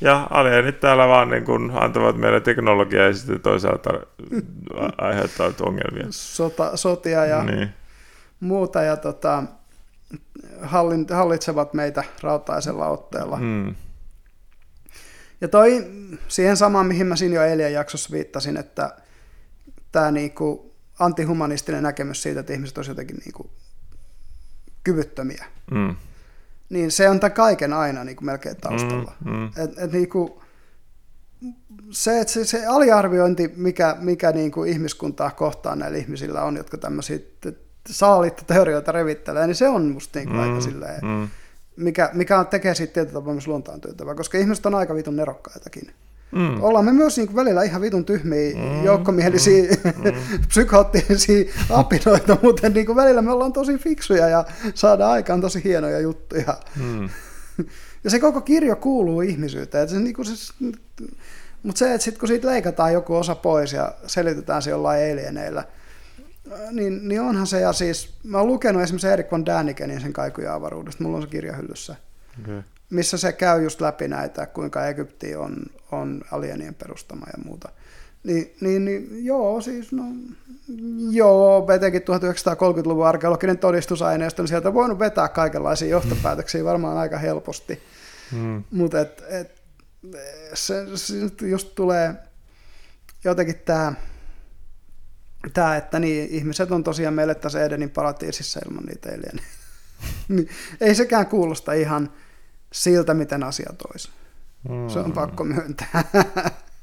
[0.00, 3.90] Ja alienit täällä vaan niin kuin antavat meille teknologiaa ja sitten toisaalta
[4.98, 6.06] aiheuttavat ongelmia.
[6.10, 7.68] Sota, sotia ja Niin.
[8.40, 9.42] muuta ja tota,
[10.62, 13.36] hallin, hallitsevat meitä rautaisella otteella.
[13.36, 13.74] Hmm.
[15.40, 15.86] Ja toi
[16.28, 18.96] siihen samaan, mihin mä siinä jo eilen jaksossa viittasin, että
[19.92, 23.50] tämä niinku antihumanistinen näkemys siitä, että ihmiset olisivat jotenkin niinku
[24.84, 25.96] kyvyttömiä, Mm.
[26.68, 29.12] Niin se on tämän kaiken aina niinku melkein taustalla.
[29.24, 29.46] Mm, mm.
[29.46, 30.42] Et, et niinku,
[31.90, 37.18] se, että se, se aliarviointi, mikä, mikä niinku ihmiskuntaa kohtaan näillä ihmisillä on, jotka tämmöisiä
[37.88, 41.28] saaliittoteorioita revittelee, niin se on musta niinku aika silleen, mm.
[41.76, 45.16] mikä, mikä on- tekee siitä tietyllä tapaa myös luontaan tyytävää, koska ihmiset on aika vitun
[45.16, 45.90] nerokkaitakin.
[46.34, 46.62] Mm.
[46.62, 50.12] Ollaan me myös niin välillä ihan vitun tyhmiä, mm, joukkomielisiä, mm,
[50.48, 54.44] psykoottisia apinoita, mutta niin kuin välillä me ollaan tosi fiksuja ja
[54.74, 56.58] saadaan aikaan tosi hienoja juttuja.
[56.76, 57.08] Mm.
[58.04, 59.82] Ja se koko kirjo kuuluu ihmisyyteen.
[59.82, 60.54] Että se, niin kuin se,
[61.62, 65.64] mutta se, että sitten kun siitä leikataan joku osa pois ja selitetään se jollain alieneillä,
[66.70, 70.54] niin, niin onhan se, ja siis mä oon lukenut esimerkiksi Erik von Dänikenin sen kaikuja
[70.54, 71.96] avaruudesta, mulla on se kirja hyllyssä,
[72.42, 72.62] Okay.
[72.90, 75.56] missä se käy just läpi näitä, kuinka Egypti on,
[75.94, 77.68] on alienien perustama ja muuta.
[78.24, 80.04] Niin, niin, niin joo, siis no,
[81.10, 87.82] joo, etenkin 1930-luvun arkeologinen todistusaineisto, niin sieltä on voinut vetää kaikenlaisia johtopäätöksiä varmaan aika helposti.
[88.32, 88.64] Mm.
[88.70, 89.62] Mutta et, et,
[90.54, 91.14] se, se
[91.48, 92.14] just tulee
[93.24, 93.92] jotenkin tämä,
[95.54, 99.44] tää, että niin, ihmiset on tosiaan meille tässä Edenin paratiisissa ilman niitä alienia.
[100.28, 100.48] niin,
[100.80, 102.12] ei sekään kuulosta ihan
[102.72, 104.10] siltä, miten asiat olisi.
[104.68, 104.88] Mm.
[104.88, 106.04] Se on pakko myöntää.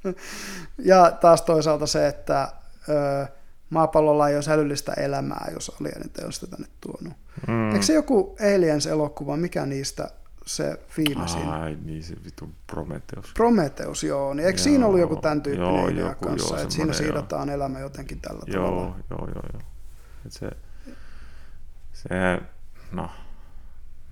[0.92, 2.54] ja taas toisaalta se, että
[2.90, 3.28] ö,
[3.70, 7.14] maapallolla ei ole älyllistä elämää, jos alienit ei ole sitä tänne tuonut.
[7.48, 7.72] Mm.
[7.72, 10.12] Eikö se joku Aliens-elokuva, mikä niistä
[10.46, 11.48] se viimeisin?
[11.48, 13.34] Ai niin, se vitu Prometheus.
[13.34, 14.34] Prometheus, joo.
[14.34, 16.94] Niin eikö Joo, siinä ollut joku tämän tyyppinen joo, idea joku, kanssa, joo, että siinä
[16.94, 17.54] semmoinen, joo.
[17.54, 18.96] elämä jotenkin tällä Joo, tavalla?
[19.10, 19.62] joo, joo, joo.
[20.26, 20.52] Et se,
[21.94, 22.10] se,
[22.92, 23.10] no,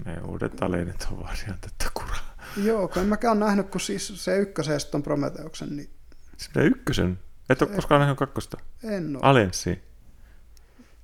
[0.05, 2.28] ne uudet alienit on vaan ihan tätä kuraa.
[2.63, 5.89] Joo, kun en mäkään ole nähnyt, kun siis se ykkösestä on Prometheuksen, niin
[6.37, 7.19] Sitä ykkösen.
[7.49, 8.57] Et ole koskaan nähnyt kakkosta.
[8.83, 9.23] en ole.
[9.23, 9.83] Aliensi.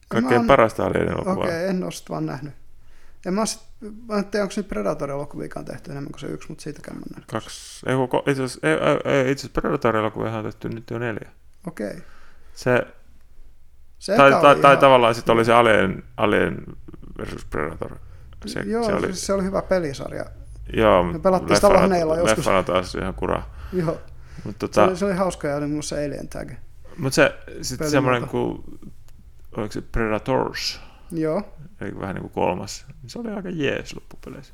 [0.08, 1.34] Kaikkein oon- parasta alien elokuvaa.
[1.34, 2.54] Okei, okay, en ole sit vaan nähnyt.
[3.26, 3.62] En mä, sit,
[4.08, 7.32] mä en tiedä, onko niitä Predator-elokuviikaan tehty enemmän kuin se yksi, mutta siitäkään mä nähnyt.
[7.32, 11.00] Kaksi, ei, koko, itse asiassa, ei, ei, ei, itse asiassa Predator-elokuvia on tehty nyt jo
[11.00, 11.30] neljä.
[11.68, 11.88] Okei.
[11.88, 12.02] Okay.
[12.54, 12.88] Se,
[14.00, 16.64] Se tai, tai, oli tai ihan- tavallaan sitten oli se Alien, Alien
[17.18, 17.98] versus Predator.
[18.46, 20.26] Se, Joo, se oli, se oli hyvä pelisarja.
[20.74, 22.38] Joo, me pelattiin sitä lahneilla joskus.
[22.38, 23.44] Leffana taas ihan kura.
[23.74, 23.98] Joo,
[24.44, 26.52] Mutta se, tota, oli, se oli hauska ja oli mulla se Alien Tag.
[26.98, 28.64] mut se sitten semmoinen kuin,
[29.58, 30.82] oliko se Predators,
[31.12, 31.44] Joo.
[31.82, 34.54] eli vähän niin kuin kolmas, se oli aika jees loppupeleissä.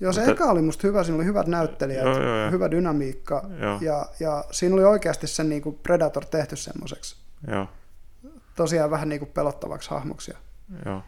[0.00, 2.50] Joo, se Mutta- eka oli musta hyvä, siinä oli hyvät näyttelijät, Joo, joo, joo.
[2.50, 3.78] hyvä dynamiikka Joo.
[3.80, 7.16] ja, ja siinä oli oikeasti se niin kuin Predator tehty semmoiseksi
[7.50, 7.68] Joo,
[8.56, 10.32] tosiaan vähän niin kuin pelottavaksi hahmoksi.
[10.86, 11.02] Joo.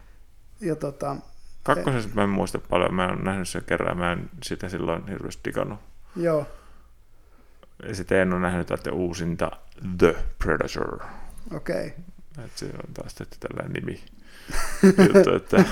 [0.61, 1.15] ja tota,
[1.63, 5.41] Kakkosessa mä en muista paljon, mä en nähnyt sen kerran, mä en sitä silloin hirveästi
[5.45, 5.79] digannut.
[6.15, 6.47] joo,
[7.87, 9.51] Ja sitten en ole nähnyt tätä uusinta
[9.97, 10.99] The Predator.
[11.55, 11.93] okei.
[12.45, 14.03] Et se on taas tehty tällainen nimi.
[15.15, 15.63] Juttu, että,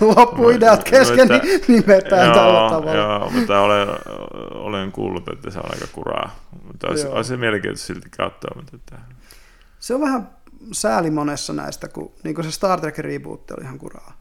[0.00, 2.94] Loppuideat kesken no, että- niin nimetään tällä tavalla.
[2.94, 3.88] joo, mutta olen,
[4.54, 6.36] olen kuullut, että se on aika kuraa.
[6.66, 7.14] Mutta olisi, Joo.
[7.14, 8.50] olisi se mielenkiintoista silti katsoa.
[8.56, 8.98] Mutta että,
[9.78, 10.30] Se on vähän
[10.72, 14.19] sääli monessa näistä, kun niin kuin se Star Trek reboot oli ihan kuraa.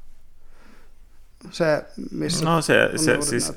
[1.51, 3.53] Se, missä no se, on se siis,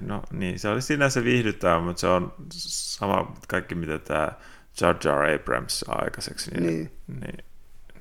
[0.00, 4.32] no niin, se oli sinänsä viihdyttävää, mutta se on sama kaikki, mitä tämä
[4.80, 6.50] Jar Jar Abrams saa aikaiseksi.
[6.50, 6.90] Niin, Niin.
[7.20, 7.44] niin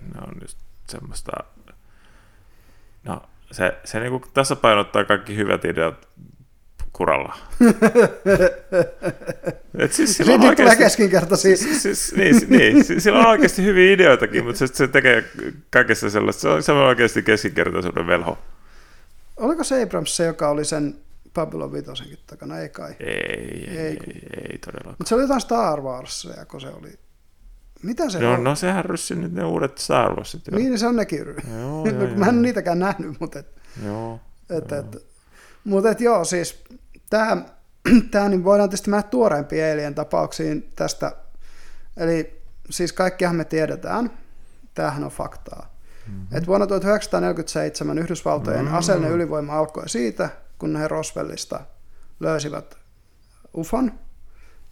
[0.02, 0.58] ne on just
[0.90, 1.32] semmoista,
[3.04, 3.22] no
[3.52, 6.08] se, se niinku tasapainottaa kaikki hyvät ideat
[6.94, 7.38] kuralla.
[9.80, 11.58] Et siis sillä on tulee oikeasti, keskinkertaisia.
[11.58, 15.24] siis, siis, niin, si- niin, si- sillä on oikeasti hyviä ideoitakin, mutta se, se tekee
[15.70, 18.38] kaikessa sellaista, se on, se on oikeasti keskinkertaisuuden velho.
[19.38, 20.96] Oliko se Abrams se, joka oli sen
[21.34, 21.92] Babylon 5
[22.28, 22.60] takana?
[22.60, 22.96] Ei kai.
[23.00, 24.14] Ei, ei, Ei, ei, kun-
[24.52, 24.96] ei, todellakaan.
[25.00, 27.00] Mutta se oli jotain Star Warsia, kun se oli.
[27.84, 28.44] Mitä se No, on?
[28.44, 30.48] no sehän ryssi nyt ne uudet Star Warsit.
[30.48, 31.18] Joo, Niin, se on nekin.
[31.20, 33.48] joo, no, joo, kun mä en joo, niitäkään nähnyt, mutta et,
[33.86, 34.20] joo.
[34.50, 35.08] Et, et,
[35.64, 36.64] mutta et joo, siis
[37.10, 37.38] tämä,
[38.12, 41.12] tää, niin voidaan tietysti mennä tuoreimpiin eilien tapauksiin tästä.
[41.98, 44.12] Eli siis kaikkihan me tiedetään,
[44.74, 45.75] tämähän on faktaa.
[46.08, 46.38] Mm-hmm.
[46.38, 48.78] Et vuonna 1947 Yhdysvaltojen mm-hmm.
[48.78, 50.30] aseellinen ylivoima alkoi siitä,
[50.60, 51.60] kun he Roswellista
[52.20, 52.78] löysivät
[53.58, 53.92] UFON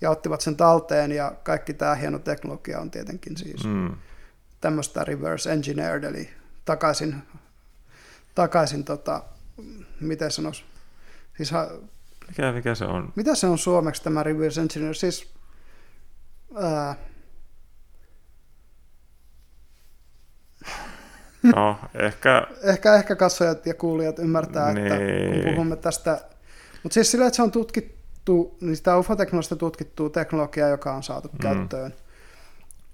[0.02, 3.96] ja ottivat sen talteen ja kaikki tämä hieno teknologia on tietenkin siis mm.
[4.62, 6.30] tämmöistä reverse engineered, eli
[6.66, 7.16] takaisin,
[8.36, 9.24] takaisin tota,
[10.00, 10.66] miten sanois,
[11.38, 11.68] siis ha,
[12.28, 13.14] mikä, mikä se on?
[13.16, 14.96] Mitä se on suomeksi tämä reverse engineer?
[14.96, 15.34] Siis,
[16.56, 16.96] ää,
[21.56, 22.48] No, ehkä...
[22.64, 24.88] ehkä, ehkä katsojat ja kuulijat ymmärtää, niin.
[24.88, 25.50] että kun niin.
[25.50, 26.22] puhumme tästä...
[26.84, 31.28] Mutta siis sillä, että se on tutkittu, niin sitä UFO-teknologista tutkittua teknologiaa, joka on saatu
[31.28, 31.38] mm.
[31.38, 31.94] käyttöön.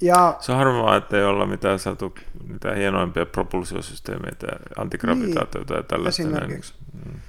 [0.01, 2.15] Ja, se on harmaa, että ei olla mitään saatu
[2.47, 4.47] mitään hienoimpia propulsiosysteemeitä,
[4.77, 6.21] antigravitaatioita niin, ja tällaista.
[6.21, 6.73] Esimerkiksi.
[7.05, 7.19] Mm.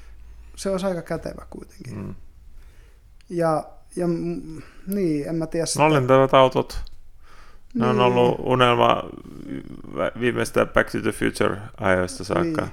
[0.57, 1.97] Se on aika kätevä kuitenkin.
[1.99, 2.15] Mm.
[3.29, 3.65] Ja,
[3.97, 4.07] ja
[4.87, 5.67] niin, en mä tiedä.
[5.67, 5.83] Sitä...
[6.33, 6.90] autot.
[7.75, 7.91] Ne niin.
[7.91, 9.03] on ollut unelma
[10.21, 12.63] viimeistä Back to the Future-ajoista saakka.
[12.63, 12.73] Niin.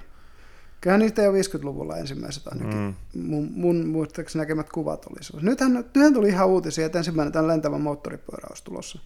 [0.82, 2.78] Kyllähän niitä jo 50-luvulla ensimmäiset ainakin.
[2.78, 2.94] Mm.
[3.22, 5.50] Mun, mun muistaakseni näkemät kuvat oli sellaisia.
[5.50, 9.00] Nythän, nythän tuli ihan uutisia, että ensimmäinen tämän lentävä moottoripyörä olisi tulossa.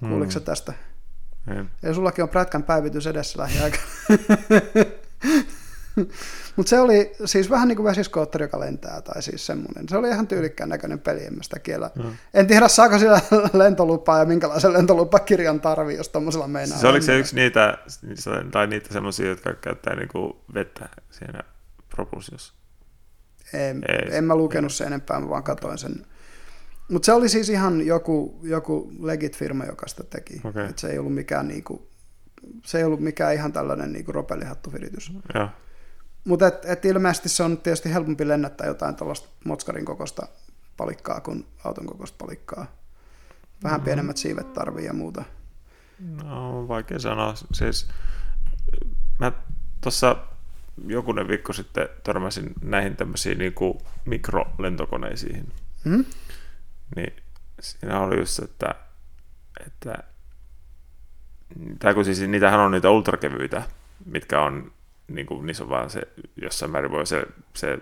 [0.00, 0.42] Kuuliko mm.
[0.44, 0.72] tästä?
[1.48, 1.64] Ei.
[1.82, 3.82] Ja sullakin on prätkän päivitys edessä lähiaikana.
[6.56, 9.88] Mutta se oli siis vähän niin kuin vesiskootteri, joka lentää, tai siis semmoinen.
[9.88, 11.90] Se oli ihan tyylikkään näköinen peli, en mä sitä kiellä.
[11.94, 12.12] Mm.
[12.34, 13.20] En tiedä, saako sillä
[13.52, 16.78] lentolupaa ja minkälaisen lentolupakirjan tarvii, jos tuommoisella meinaa.
[16.78, 17.78] Se oliko se yksi niitä,
[18.50, 21.40] tai niitä semmoisia, jotka käyttää niin kuin vettä siinä
[21.88, 22.54] propulsiossa?
[23.52, 26.06] En, Ei, en mä lukenut sen enempää, mä vaan katoin sen.
[26.90, 30.40] Mutta se oli siis ihan joku, joku legit-firma, joka sitä teki.
[30.44, 30.66] Okay.
[30.66, 31.88] Et se ei ollut mikään niinku,
[32.64, 35.12] se ei ollut mikään ihan tällainen niinku ropelihattuviritys.
[35.34, 35.48] Joo.
[36.24, 40.26] Mutta et, et ilmeisesti se on tietysti helpompi lennättää jotain tällaista Motskarin kokosta
[40.76, 42.66] palikkaa kuin auton kokosta palikkaa.
[43.64, 43.84] Vähän mm.
[43.84, 45.24] pienemmät siivet tarvii ja muuta.
[46.24, 47.34] No, vaikea sanoa.
[47.52, 47.88] Siis,
[49.18, 49.32] mä
[49.80, 50.16] tuossa
[50.86, 55.52] jokunen viikko sitten törmäsin näihin tämmöisiin niin kuin mikrolentokoneisiin.
[55.84, 56.04] Mm?
[56.96, 57.12] Niin
[57.60, 58.74] siinä oli just, että,
[59.66, 59.94] että
[61.78, 63.62] tai kun siis niitähän on niitä ultrakevyitä,
[64.04, 64.72] mitkä on
[65.14, 66.02] niin kuin, niissä on vaan se,
[66.42, 67.78] jossain määrin voi se, se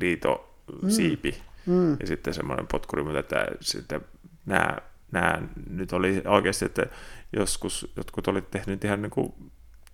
[0.00, 0.90] liito mm.
[0.90, 1.96] siipi mm.
[2.00, 4.00] ja sitten semmoinen potkuri, mutta että sitten
[4.46, 4.76] nämä,
[5.12, 6.86] nämä nyt oli oikeasti, että
[7.32, 9.34] joskus jotkut oli tehnyt ihan niin kuin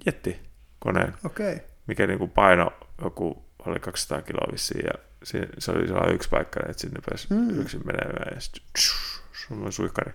[0.07, 1.59] jättikoneen, okay.
[1.87, 2.73] mikä niin kuin paino
[3.05, 4.93] joku oli 200 kiloa vissiin ja
[5.23, 7.61] se, se oli sellainen yksi paikka, että sinne pääsi mm.
[7.61, 8.63] yksin menemään ja sitten
[9.49, 10.13] semmoinen suihkari.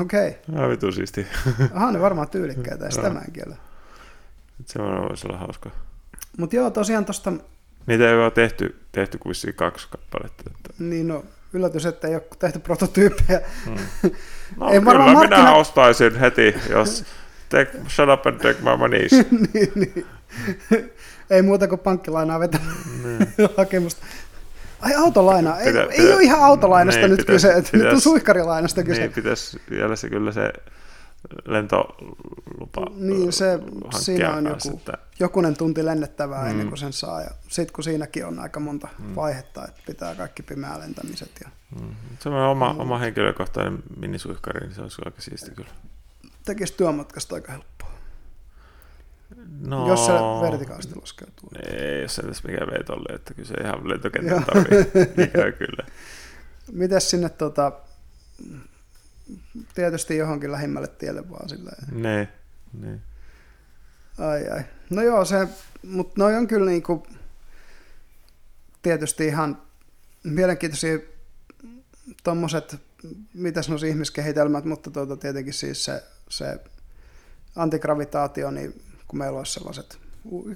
[0.00, 0.28] Okei.
[0.28, 0.62] Okay.
[0.62, 1.26] Ja vitu siisti.
[1.74, 3.56] Aha, ne varmaan tyylikkäitä, ja sitä mä en kiellä.
[4.66, 5.70] Semmoinen voisi olla hauska.
[6.38, 7.32] Mutta joo, tosiaan tuosta...
[7.86, 10.42] Niitä ei ole tehty, tehty kuin kaksi kappaletta.
[10.46, 10.70] Että...
[10.78, 13.40] Niin, no yllätys, että ei ole tehty prototyyppejä.
[13.64, 13.76] Hmm.
[14.56, 15.38] No, ei kyllä markkina...
[15.38, 17.04] minä ostaisin heti, jos
[17.48, 19.08] take, shut up and take my money.
[19.54, 20.06] niin, niin.
[21.30, 22.60] ei muuta kuin pankkilainaa vetää
[23.04, 23.28] niin.
[23.56, 24.06] hakemusta.
[24.80, 28.00] Ai autolaina, ei, pitä, ei ole ihan autolainasta niin, nyt pitäis, kyse, pitäis, nyt on
[28.00, 29.00] suihkarilainasta kyse.
[29.00, 30.52] Niin, pitäisi vielä se kyllä se
[31.44, 33.58] lentolupa Niin, se,
[33.98, 34.80] siinä on joku,
[35.20, 36.50] jokunen tunti lennettävää mm.
[36.50, 37.22] ennen kuin sen saa.
[37.22, 39.14] Ja sitten kun siinäkin on aika monta mm.
[39.14, 41.30] vaihetta, että pitää kaikki pimeä lentämiset.
[41.44, 41.50] Ja...
[41.80, 41.94] Mm.
[42.18, 42.80] Se on oma, mm.
[42.80, 45.70] oma henkilökohtainen minisuihkari, niin se olisi aika siisti kyllä.
[46.44, 47.88] Tekisi työmatkasta aika helppoa.
[49.60, 51.50] No, jos se vertikaasti laskeutuu.
[51.62, 54.84] Ei, jos se tässä mikään veet oli, että kyllä se ihan lentokentän tarvii.
[55.58, 55.86] kyllä.
[56.72, 57.72] Mites sinne tota,
[59.74, 62.02] tietysti johonkin lähimmälle tielle vaan silleen.
[62.02, 62.28] Ne,
[62.72, 63.00] ne.
[64.18, 64.62] Ai ai.
[64.90, 65.48] No joo, se,
[65.82, 67.06] mutta noi on kyllä niinku,
[68.82, 69.62] tietysti ihan
[70.22, 70.98] mielenkiintoisia
[72.24, 72.76] tuommoiset,
[73.34, 76.60] mitä sanoisi ihmiskehitelmät, mutta tuota, tietenkin siis se, se
[77.56, 79.98] antigravitaatio, niin kun meillä olisi sellaiset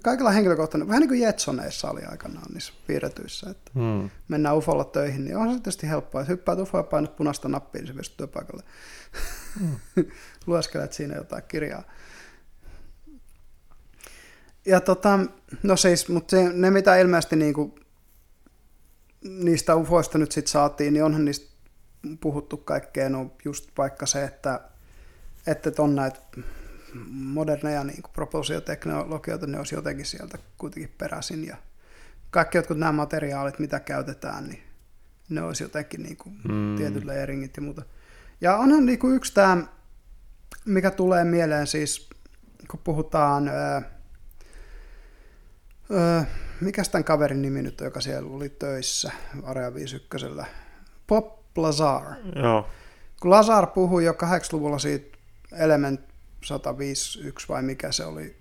[0.02, 4.10] kaikilla henkilökohtainen, vähän niin kuin Jetsoneissa oli aikanaan niissä piirretyissä, että hmm.
[4.28, 7.80] mennään ufolla töihin, niin on se tietysti helppoa, että hyppäät ufoa ja painat punaista nappia,
[7.80, 8.62] niin se pystyy työpaikalle.
[9.60, 9.76] Hmm.
[10.46, 11.82] Lueskelet siinä jotain kirjaa.
[14.66, 15.18] Ja tota,
[15.62, 17.74] no siis, mutta se, ne mitä ilmeisesti niin kuin,
[19.24, 21.52] niistä ufoista nyt sitten saatiin, niin onhan niistä
[22.20, 24.60] puhuttu kaikkea, no just vaikka se, että,
[25.46, 26.20] että on näitä
[27.10, 31.56] moderneja niin propulsioteknologioita, ne olisi jotenkin sieltä kuitenkin peräisin ja
[32.30, 34.62] kaikki jotkut nämä materiaalit, mitä käytetään, niin
[35.28, 36.76] ne olisi jotenkin niin kuin mm.
[36.76, 37.82] tietyt layeringit ja muuta.
[38.40, 39.66] Ja onhan niin kuin yksi tämä,
[40.64, 42.10] mikä tulee mieleen siis,
[42.70, 43.80] kun puhutaan, öö,
[45.90, 46.22] öö,
[46.60, 49.12] mikä tämän kaverin nimi nyt, joka siellä oli töissä
[49.42, 50.26] Area 51.
[51.06, 52.04] Pop Lazar.
[52.36, 52.68] Joo.
[53.20, 55.18] Kun Lazar puhui jo 80-luvulla siitä
[55.52, 56.11] Element
[56.44, 58.36] 151 vai mikä se oli,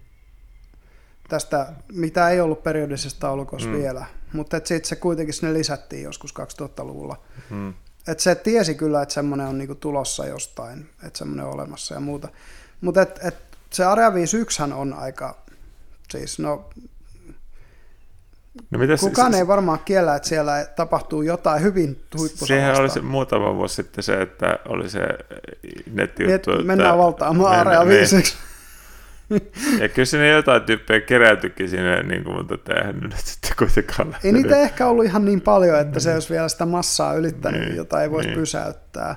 [1.30, 3.74] tästä, mitä ei ollut periodisessa taulukossa mm.
[3.74, 7.22] vielä, mutta sitten se kuitenkin sinne lisättiin joskus 2000-luvulla.
[7.50, 7.74] Mm.
[8.08, 12.00] Et se tiesi kyllä, että semmoinen on niinku tulossa jostain, että semmoinen on olemassa ja
[12.00, 12.28] muuta.
[12.82, 13.36] Mutta et, et
[13.70, 15.38] se Area 51 on aika,
[16.12, 16.70] siis no
[18.72, 22.46] No mitäs, Kukaan ei varmaan kiellä, että siellä tapahtuu jotain hyvin huippusalasta.
[22.46, 25.02] Sehän oli se muutama vuosi sitten se, että oli se
[25.92, 26.52] nettijuttu.
[26.52, 28.36] Niin, mennään valtaamaan area viiseksi.
[29.80, 34.36] Ja kyllä sinne jotain tyyppejä keräytyikin sinne, niin kuin, mutta eihän nyt sitten kuitenkaan lähtenyt.
[34.36, 37.76] Ei niitä ehkä ollut ihan niin paljon, että se olisi vielä sitä massaa ylittänyt, niin,
[37.76, 38.40] jota ei voisi niin.
[38.40, 39.16] pysäyttää.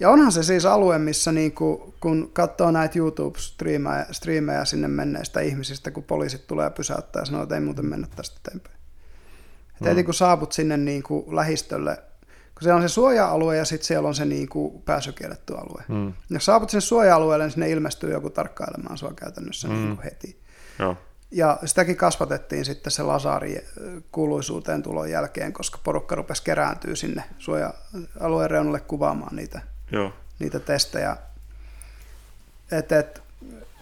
[0.00, 5.90] Ja onhan se siis alue, missä niin kuin, kun katsoo näitä YouTube-striimejä sinne menneistä ihmisistä,
[5.90, 8.76] kun poliisit tulee pysäyttää ja sanoo, että ei muuten mennä tästä eteenpäin.
[9.80, 9.86] Mm.
[9.86, 11.96] Heti kun saavut sinne niin kuin lähistölle,
[12.54, 15.82] kun siellä on se suoja-alue ja sitten siellä on se niin kuin pääsykielletty alue.
[15.88, 16.12] Mm.
[16.30, 19.74] Jos saavut sinne suoja-alueelle, niin sinne ilmestyy joku tarkkailemaan sua käytännössä mm.
[19.74, 20.40] niin kuin heti.
[20.78, 20.96] Joo.
[21.30, 23.64] Ja sitäkin kasvatettiin sitten se Lasari
[24.12, 29.60] kuuluisuuteen tulon jälkeen, koska porukka rupesi kerääntyä sinne suoja-alueen reunalle kuvaamaan niitä
[29.92, 30.12] Joo.
[30.38, 31.16] niitä testejä.
[32.72, 33.22] Et, et,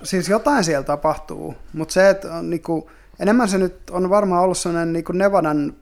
[0.02, 2.90] siis jotain siellä tapahtuu, mutta se, että niinku,
[3.20, 5.74] enemmän se nyt on varmaan ollut sellainen niinku Nevadan,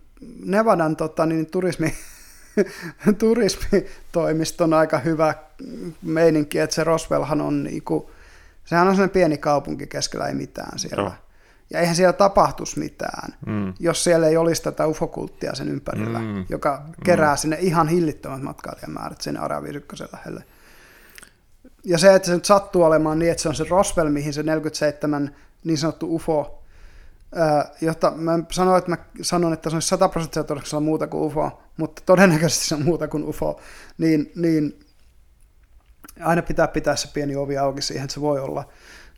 [0.44, 1.94] Nevadan tota, niin, turismi,
[3.19, 5.35] turismitoimiston aika hyvä
[6.03, 8.11] meininki, että se Roswellhan on, niinku,
[8.65, 11.03] sehän on sellainen pieni kaupunki keskellä ei mitään siellä.
[11.03, 11.12] Joo.
[11.73, 13.74] Ja eihän siellä tapahtuisi mitään, mm.
[13.81, 16.47] jos siellä ei olisi tätä ufokulttia sen ympärillä, mm.
[16.49, 17.39] joka kerää mm.
[17.39, 20.44] sinne ihan hillittömät matkailijamäärät sinne Araviirykkösen lähelle.
[21.85, 24.43] Ja se, että se nyt sattuu olemaan niin, että se on se Roswell, mihin se
[24.43, 26.62] 47 niin sanottu UFO,
[27.81, 31.62] jota mä sanoin, että mä sanon, että se on 100 prosenttia todennäköisesti muuta kuin UFO,
[31.77, 33.61] mutta todennäköisesti se on muuta kuin UFO,
[33.99, 34.81] niin, niin
[36.20, 38.65] aina pitää pitää se pieni ovi auki siihen, että se voi olla.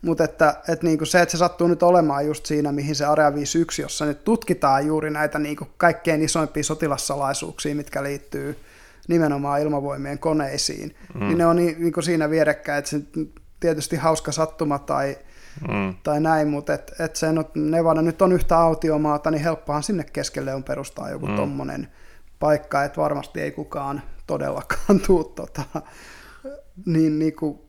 [0.05, 3.33] Mutta että, että niinku se, että se sattuu nyt olemaan just siinä, mihin se Area
[3.33, 8.59] 51, jossa nyt tutkitaan juuri näitä niinku kaikkein isoimpia sotilassalaisuuksia, mitkä liittyy
[9.07, 11.27] nimenomaan ilmavoimien koneisiin, mm.
[11.27, 13.01] niin ne on niin, niinku siinä vierekkäin, että se
[13.59, 15.17] tietysti hauska sattuma tai,
[15.67, 15.95] mm.
[16.03, 20.03] tai näin, mutta et, et se nyt, Nevada nyt on yhtä autiomaata, niin helppohan sinne
[20.03, 21.35] keskelle on perustaa joku mm.
[21.35, 21.87] tommonen
[22.39, 25.63] paikka, että varmasti ei kukaan todellakaan tuu tota,
[26.85, 27.59] niin, niin kuin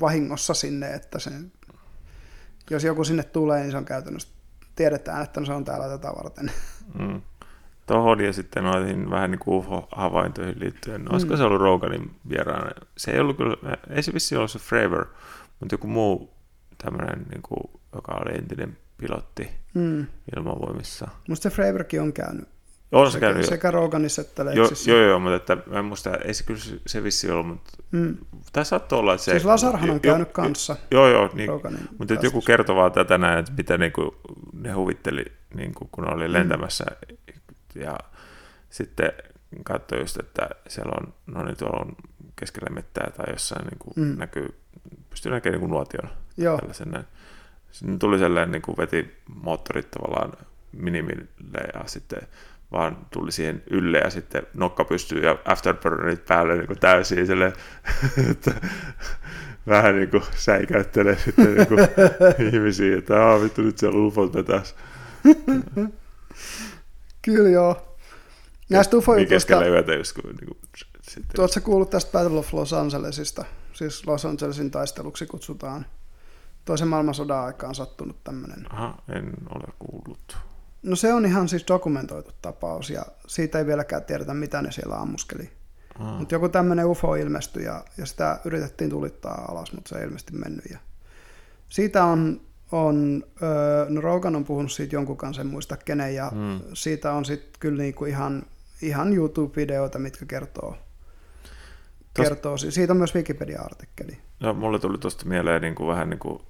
[0.00, 1.30] vahingossa sinne, että se
[2.70, 4.28] jos joku sinne tulee, niin se on käytännössä,
[4.76, 6.52] tiedetään, että se on täällä tätä varten.
[6.98, 7.22] Mm.
[7.86, 11.04] Tuohon ja sitten noihin vähän niin kuin havaintoihin liittyen.
[11.04, 11.38] No, olisiko mm.
[11.38, 12.70] se ollut Roganin vieraana?
[12.96, 15.06] Se ei ollut kyllä, ei se vissi ollut se Fravor,
[15.60, 16.34] mutta joku muu
[16.84, 20.06] tämmöinen, niin kuin, joka oli entinen pilotti mm.
[20.36, 21.08] ilmavoimissa.
[21.28, 22.48] Musta se Fravorkin on käynyt
[22.94, 24.90] on se käynyt sekä Roganissa että Lexissä.
[24.90, 27.70] Joo, joo, joo, mutta että, mä en muista, ei se kyllä se vissi ollut, mutta
[27.90, 28.16] mm.
[28.52, 29.30] tässä saattaa olla, että se...
[29.30, 30.76] Siis Lasarhan on jo, käynyt jo, kanssa.
[30.90, 31.50] Joo, joo, niin,
[31.98, 34.10] mutta joku kertoo vaan tätä näin, että mitä niin kuin,
[34.52, 37.82] ne huvitteli, niin kuin, kun oli lentämässä, mm.
[37.82, 37.98] ja
[38.70, 39.12] sitten
[39.64, 41.96] katsoi just, että siellä on, no niin tuolla on
[42.36, 44.18] keskellä mettää tai jossain niin kuin mm.
[44.18, 44.54] näkyy,
[45.10, 46.10] pystyy näkemään niin kuin nuotion.
[46.36, 46.58] Joo.
[46.58, 47.04] Tällaisen näin.
[47.72, 50.32] Sitten tuli sellainen, niin kuin veti moottorit tavallaan
[50.72, 51.26] minimille
[51.74, 52.28] ja sitten
[52.72, 57.52] vaan tuli siihen ylle ja sitten nokka pystyy ja afterburnit päälle niin kuin täysin sille,
[58.30, 58.54] että
[59.66, 61.80] vähän niin kuin säikäyttelee sitten niin kuin
[62.52, 64.74] ihmisiä, että aah vittu nyt siellä ufot vetäisi.
[67.22, 67.96] Kyllä joo.
[68.70, 69.60] Näistä ufo-jutuista...
[69.60, 70.30] Niin yötä just kun...
[70.30, 70.58] Niin kuin,
[71.02, 71.36] sitten...
[71.36, 75.86] Tuossa kuullut tästä Battle of Los Angelesista, siis Los Angelesin taisteluksi kutsutaan.
[76.64, 78.72] Toisen maailmansodan aikaan sattunut tämmöinen.
[78.72, 80.36] Aha, en ole kuullut.
[80.84, 84.96] No se on ihan siis dokumentoitu tapaus ja siitä ei vieläkään tiedetä, mitä ne siellä
[84.96, 85.50] ammuskeli.
[85.98, 86.04] Mm.
[86.04, 90.32] Mutta joku tämmöinen UFO ilmestyi ja, ja sitä yritettiin tulittaa alas, mutta se ei ilmeisesti
[90.32, 90.64] mennyt.
[90.70, 90.78] Ja
[91.68, 92.40] siitä on,
[92.72, 93.24] on
[93.88, 96.60] no Rogan on puhunut siitä jonkun kanssa, en muista kenen, ja mm.
[96.74, 98.42] siitä on sitten kyllä niinku ihan,
[98.82, 100.76] ihan YouTube-videoita, mitkä kertoo,
[102.14, 102.28] Tost...
[102.28, 102.56] kertoo.
[102.56, 104.18] Siitä on myös Wikipedia-artikkeli.
[104.40, 106.42] No, mulle tuli tuosta mieleen niin kuin vähän niin kuin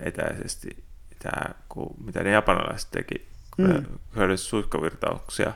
[0.00, 0.84] etäisesti
[1.24, 4.28] tämä, kun, mitä ne japanilaiset teki, kun mm.
[4.28, 5.52] ne suihkavirtauksia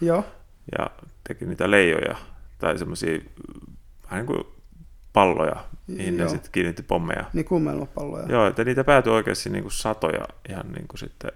[0.00, 0.24] Joo.
[0.78, 0.90] ja
[1.28, 2.16] teki niitä leijoja
[2.58, 3.18] tai semmoisia
[4.04, 4.44] vähän niin kuin
[5.12, 6.24] palloja, mihin Joo.
[6.24, 7.24] ne sitten kiinnitti pommeja.
[7.32, 8.26] Niin kummelmapalloja.
[8.28, 11.30] Joo, että niitä päätyi oikeasti niin kuin satoja ihan niin kuin sitten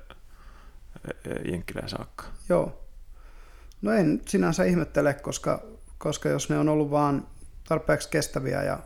[1.09, 2.25] e, e, Jenkkilään saakka.
[2.49, 2.83] Joo.
[3.83, 5.63] No en sinänsä ihmettele, koska,
[5.99, 7.27] koska jos ne on ollut vaan
[7.69, 8.79] tarpeeksi kestäviä ja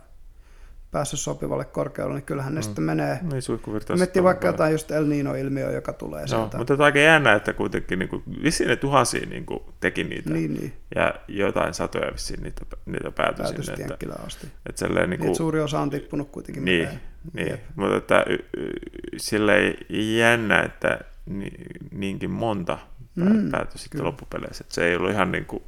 [0.91, 2.63] päässyt sopivalle korkeudelle, niin kyllähän ne mm.
[2.63, 3.19] sitten menee.
[3.31, 3.99] Niin, suihkuvirtaus.
[3.99, 6.57] Miettii vaikka jotain just El Nino-ilmiö, joka tulee Joo, sieltä.
[6.57, 10.29] mutta tämä aika jännä, että kuitenkin niin kuin, vissiin ne tuhansia niin kuin, teki niitä.
[10.29, 10.73] Niin, niin.
[10.95, 13.73] Ja jotain satoja vissiin niitä, niitä päätyi sinne.
[13.93, 14.47] Että, asti.
[14.69, 17.01] että silleen, niin Niin, kuin, että suuri osa on tippunut kuitenkin niin, mereen.
[17.33, 17.47] niin.
[17.49, 17.61] Jep.
[17.75, 18.69] mutta että, y- y-
[19.17, 19.73] silleen
[20.17, 21.51] jännä, että ni,
[21.91, 22.77] niinkin monta
[23.15, 24.63] Mm, mm, päätyi sitten loppupeleissä.
[24.63, 25.63] Että se ei ollut ihan, niin kuin,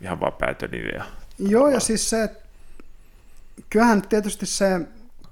[0.00, 1.04] ihan vaan päätön idea.
[1.38, 2.45] Joo, ja siis se, että
[3.70, 4.80] kyllähän tietysti se,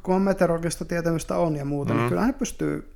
[0.03, 1.97] kun on meteorologista tietämystä on ja muuta, mm.
[1.97, 2.09] niin Mm.
[2.09, 2.95] kyllähän ne pystyy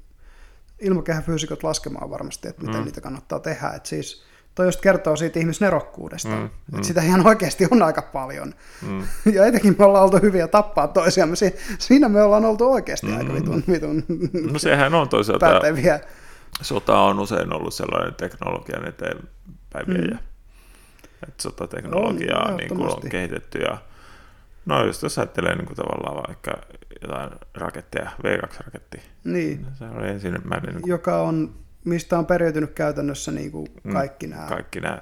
[0.80, 2.84] ilmakehäfyysikot laskemaan varmasti, että miten Mm.
[2.84, 3.68] niitä kannattaa tehdä.
[3.68, 4.24] Että siis
[4.54, 6.82] toi just kertoo siitä ihmisnerokkuudesta, Mm, että mm.
[6.82, 8.54] sitä ihan oikeasti on aika paljon.
[8.86, 9.02] Mm.
[9.34, 11.36] Ja etenkin me ollaan oltu hyviä tappaa toisiamme.
[11.36, 13.16] Si- Siinä me ollaan oltu oikeasti Mm.
[13.16, 14.04] aika vitun, vitun
[14.52, 16.00] No sehän on toisaalta, päteviä.
[16.62, 20.18] sota on usein ollut sellainen teknologian eteenpäin Mm.
[21.28, 23.78] Että sotateknologiaa On, niin kuin on kehitetty ja
[24.68, 26.52] no just jos ajattelee niin kuin tavallaan vaikka
[27.02, 31.54] jotain raketteja, V2-raketti, Niin, se oli ensimmäinen niin kuin joka on,
[31.84, 34.46] mistä on periytynyt käytännössä niin kuin Mm, kaikki nämä.
[34.48, 34.98] kaikki nämä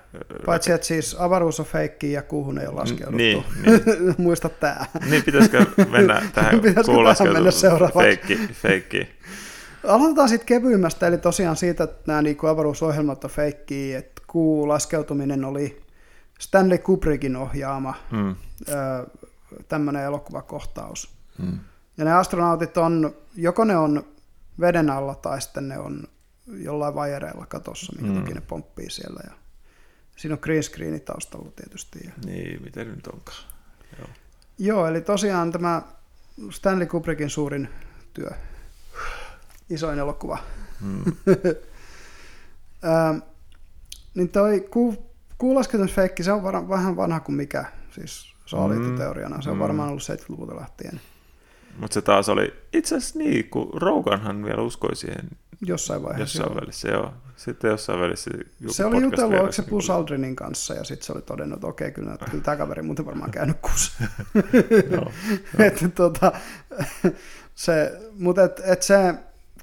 [0.47, 3.17] Paitsi, että siis avaruus on feikki ja kuuhun ei ole laskeuduttu.
[3.17, 4.15] Niin, niin.
[4.19, 4.87] Muista tämä.
[5.11, 7.99] Niin, pitäisikö mennä tähän Pitäisikö tähän mennä seuraavaksi?
[7.99, 9.09] feikki, feikki.
[9.87, 15.45] Aloitetaan sitten kevyimmästä, eli tosiaan siitä, että nämä niinku avaruusohjelmat on feikkiä, että kuun laskeutuminen
[15.45, 15.81] oli
[16.41, 18.35] Stanley Kubrickin ohjaama Mm,
[19.69, 21.15] tämmöinen elokuvakohtaus.
[21.39, 21.59] mm.
[21.99, 24.05] Ja ne astronautit on, joko ne on
[24.61, 26.05] veden alla tai sitten ne on
[26.49, 28.21] jollain vajereilla katossa, minkä Mm.
[28.21, 29.21] takia ne pomppii siellä.
[29.25, 29.33] Ja
[30.17, 31.99] siinä on green screeni taustalla tietysti.
[32.05, 33.39] Ja Niin, miten nyt onkaan.
[33.99, 34.09] Joo.
[34.59, 35.83] Joo, eli tosiaan tämä
[36.51, 37.69] Stanley Kubrickin suurin
[38.15, 38.31] työ,
[39.71, 40.39] isoin elokuva.
[40.81, 41.05] Mm.
[42.83, 43.15] Ää,
[44.15, 49.43] niin toi ku, kuulasketusfeikki, se on var, vähän vanha kuin mikä, siis salaliittoteoriana.
[49.43, 49.61] Se on Mm.
[49.63, 51.01] varmaan ollut 70-luvulta lähtien
[51.79, 55.29] Mutta se taas oli, itse asiassa niin, kun Roganhan vielä uskoi siihen
[55.67, 56.39] jossain vaiheessa.
[56.39, 56.61] jossain joo.
[56.61, 57.13] välissä, joo.
[57.37, 61.07] Sitten jossain välissä joku Se oli jutellut, oliko se niin Buzz Aldrinin kanssa, ja sitten
[61.07, 63.93] se oli todennut, että okei, kyllä, kyllä tämä kaveri muuten varmaan käynyt kus.
[64.93, 65.11] Joo,
[65.59, 66.33] että tota,
[67.55, 69.15] se, mutta et, et se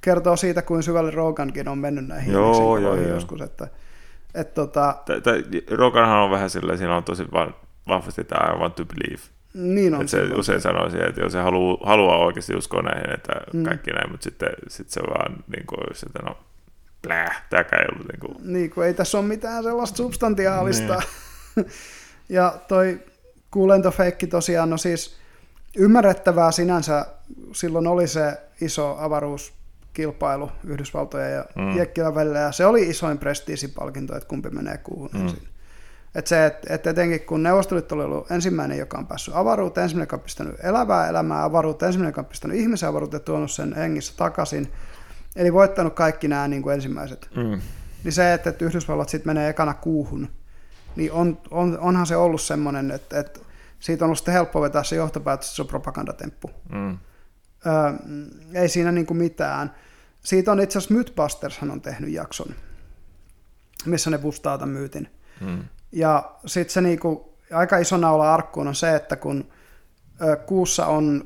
[0.01, 3.07] kertoo siitä, kuin syvälle Rogankin on mennyt näihin Joo, joo, joo.
[3.07, 3.67] joskus, että
[4.35, 7.53] et tota, Tai- tai Roganhan on vähän silleen, siinä on tosi va-
[7.87, 9.21] vahvasti tämä I want to believe.
[9.53, 10.39] niin on Et se silloin.
[10.39, 13.63] usein sanoo siihen, että jos se haluaa, haluaa oikeasti uskoa näihin, että Mm.
[13.63, 16.37] kaikki näin, mutta sitten sit se vaan niin kuin, että no,
[17.01, 21.01] plää, tämäkään ei ollut niin kuin, Niin, kun ei tässä ole mitään sellaista substantiaalista.
[22.29, 22.99] ja toi
[23.51, 25.17] kuulentofeikki tosiaan, no siis
[25.77, 27.05] ymmärrettävää sinänsä,
[27.53, 31.77] silloin oli se iso avaruuskilpailu Yhdysvaltojen ja Mm.
[31.77, 35.21] Jekkilän välillä, ja se oli isoin prestiisipalkinto, että kumpi menee kuuhun mm.
[35.21, 35.47] ensin.
[36.15, 40.03] Et se, että et etenkin kun Neuvostoliitto oli ollut ensimmäinen, joka on päässyt avaruuteen, ensimmäinen,
[40.03, 43.75] joka on pistänyt elävää elämää avaruuteen, ensimmäinen, joka on pistänyt ihmisen avaruuteen ja tuonut sen
[43.75, 44.71] hengissä takaisin,
[45.35, 47.61] eli voittanut kaikki nämä niin kuin ensimmäiset mm,
[48.03, 50.29] niin se, että, että Yhdysvallat sitten menee ekana kuuhun,
[50.95, 53.39] niin on, on, onhan se ollut semmoinen, että, että
[53.79, 56.51] siitä on ollut sitten helppo vetää se johtopäätös, että se on propagandatemppu.
[56.69, 56.97] mm,
[57.65, 57.93] Öö,
[58.53, 59.75] ei siinä niin kuin mitään.
[60.23, 62.55] Siitä on itse asiassa Mythbustershan on tehnyt jakson,
[63.85, 65.09] missä ne bustaa tämän myytin.
[65.41, 69.51] mm, Ja sitten se niinku, aika iso naula arkkuun on se, että kun
[70.21, 71.25] ö, kuussa on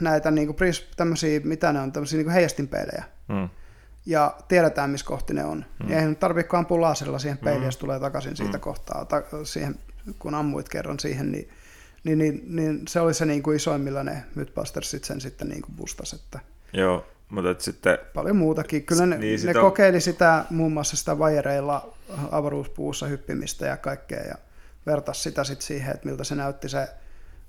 [0.00, 0.56] näitä niinku,
[0.96, 3.48] tämmöisiä, mitä ne on, tämmöisiä niinku heijastinpeilejä, mm,
[4.06, 5.64] ja tiedetään, missä kohti ne on.
[5.84, 5.90] Mm.
[5.90, 7.66] Ja eihän tarvitse ampua laserilla siihen peiliin, Mm.
[7.66, 8.60] jos tulee takaisin siitä Mm.
[8.60, 9.74] kohtaa, ta- siihen,
[10.18, 11.48] kun ammuit kerran siihen, niin,
[12.04, 15.62] niin, niin, niin se oli se niin kuin isoin, millä ne Mythbustersit sen sitten niin
[15.62, 16.38] kuin bustas, että
[16.72, 18.82] joo, mutta et sitten, paljon muutakin.
[18.84, 21.93] Kyllä ne, Niin, niin, sitä ne on- kokeili sitä muun muassa sitä vajereilla
[22.30, 24.34] avaruuspuussa hyppimistä ja kaikkea ja
[24.86, 26.88] vertas sitä sitten siihen, että miltä se näytti se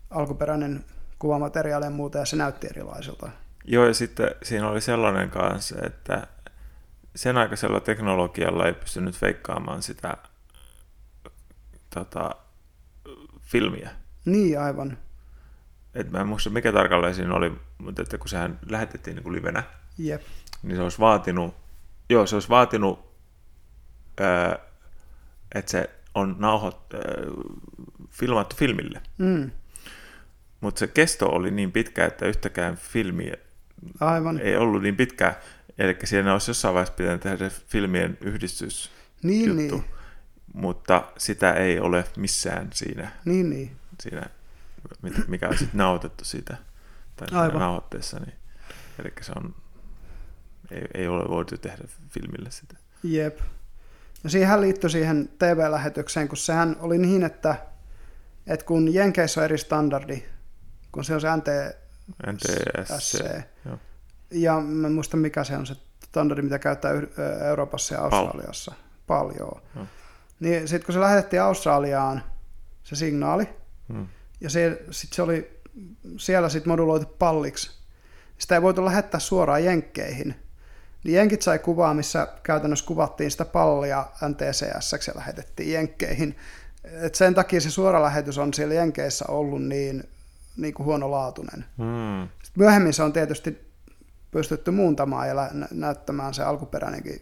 [0.09, 0.85] alkuperäinen
[1.19, 3.29] kuvamateriaali ja muuta, ja se näytti erilaiselta.
[3.65, 6.27] joo, ja sitten siinä oli sellainen kanssa, että
[7.15, 10.17] sen aikaisella teknologialla ei pystynyt feikkaamaan sitä
[11.93, 12.35] tota,
[13.41, 13.89] filmiä.
[14.25, 14.97] Niin, aivan.
[15.95, 19.35] Et mä en muista mikä tarkalleen siinä oli, mutta että kun sehän lähetettiin niin kuin
[19.35, 19.63] livenä,
[19.97, 20.21] Jep.
[20.63, 21.55] niin se olisi vaatinut,
[22.09, 23.14] joo, se olisi vaatinut,
[25.55, 27.01] että se on nauhot, ää,
[28.09, 29.01] filmattu filmille.
[29.17, 29.51] Mm,
[30.61, 33.33] Mutta se kesto oli niin pitkä, että yhtäkään filmiä
[33.99, 34.39] aivan.
[34.39, 35.35] ei ollut niin pitkä.
[35.77, 38.91] Eli siinä olisi jossain vaiheessa pitänyt tehdä se filmien yhdistys
[39.23, 39.85] Niin, juttu, niin.
[40.53, 43.75] mutta sitä ei ole missään siinä, Niin, niin.
[43.99, 44.23] siinä
[45.27, 46.57] mikä on sitten nauhoitettu siitä,
[47.15, 47.59] tai Aivan.
[47.59, 48.19] nauhoitteessa.
[48.19, 48.33] Niin,
[48.99, 49.55] eli se on,
[50.71, 52.75] ei, ei ole voitu tehdä filmille sitä.
[53.03, 53.39] Jep.
[54.25, 57.55] Ja siihen liittyi siihen TV-lähetykseen, kun sehän oli niin, että,
[58.47, 60.23] että kun Jenkeissä on eri standardi
[60.95, 61.47] kun se on se NT,
[62.31, 63.25] NTSC.
[63.65, 63.77] Joo.
[64.31, 65.75] Ja mä en muista mikä se on se
[66.05, 66.91] standardi, mitä käyttää
[67.47, 68.73] Euroopassa ja Australiassa.
[69.07, 69.61] Paljon.
[69.75, 69.85] Joo.
[70.39, 72.23] Niin sitten kun se lähetettiin Australiaan,
[72.83, 73.49] se signaali,
[73.93, 74.07] Hmm.
[74.41, 75.61] ja se, sit se oli
[76.17, 77.71] siellä sit moduloitu palliksi.
[78.37, 80.35] Sitä ei voitu lähettää suoraan jenkkeihin.
[81.05, 86.35] Niin jenkit sai kuvaa, missä käytännössä kuvattiin sitä pallia NTCS ja lähetettiin jenkkeihin.
[86.83, 90.03] Et sen takia se suora lähetys on siellä jenkeissä ollut niin,
[90.57, 91.65] niin kuin huonolaatuinen.
[91.77, 92.27] Hmm.
[92.43, 93.67] Sitten myöhemmin se on tietysti
[94.31, 97.21] pystytty muuntamaan ja nä- näyttämään se alkuperäinenkin.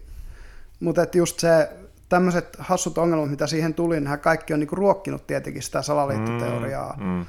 [0.80, 1.70] Mutta just se,
[2.08, 6.96] tämmöiset hassut ongelmat, mitä siihen tuli, niin kaikki on niinku ruokkinut tietenkin sitä salaliittoteoriaa.
[6.96, 7.26] Hmm.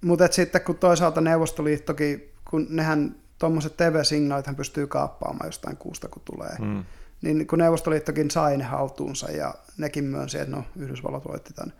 [0.00, 6.56] Mutta sitten kun toisaalta Neuvostoliittokin, kun nehän tuommoiset TV-signaalithan pystyy kaappaamaan jostain kuusta, kun tulee,
[6.58, 6.84] Hmm.
[7.22, 11.72] niin kun Neuvostoliittokin sai ne haltuunsa ja nekin myönsi, että no Yhdysvallat voitti tämän.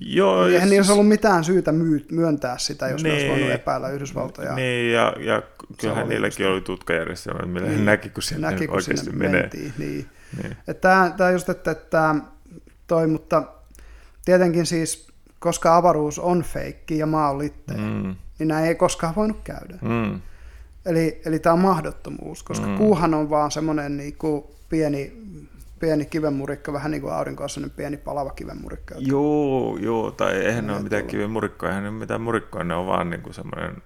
[0.00, 3.32] Joo, Eihän ja niillä olisi ollut mitään syytä myy- myöntää sitä, jos ne olisi Niin.
[3.36, 4.54] voinut epäillä Yhdysvaltoja.
[4.54, 5.42] Niin, ja, ja
[5.80, 7.84] kyllähän niilläkin oli tutkajärjestelmä, millä he Niin.
[7.84, 9.40] näki, kun sinne Näki, kun oikeasti sinne menee.
[9.40, 9.72] mentiin.
[9.78, 10.06] Niin.
[10.42, 10.56] Niin.
[10.80, 12.14] Tämä, tämä just, että, että
[12.86, 13.42] toi, mutta
[14.24, 15.08] tietenkin siis,
[15.38, 17.82] koska avaruus on feikki ja maa on litteä, mm.
[17.82, 18.14] Mm.
[18.38, 19.78] niin näin ei koskaan voinut käydä.
[19.82, 20.20] Mm.
[20.86, 22.72] Eli, eli tämä on mahdottomuus, koska mm.
[22.72, 22.78] Mm.
[22.78, 25.22] kuuhan on vaan semmoinen niin kuin pieni,
[25.80, 28.94] pieni kivenmurikka, vähän niin kuin aurinko on semmoinen pieni palava kivenmurikka.
[28.98, 31.10] Joo, joo, tai eihän ne ole mitään tuolla.
[31.10, 33.82] kiven murikkoja, eihän ne ole mitään murikkoja, ne on vaan niinku semmoinen,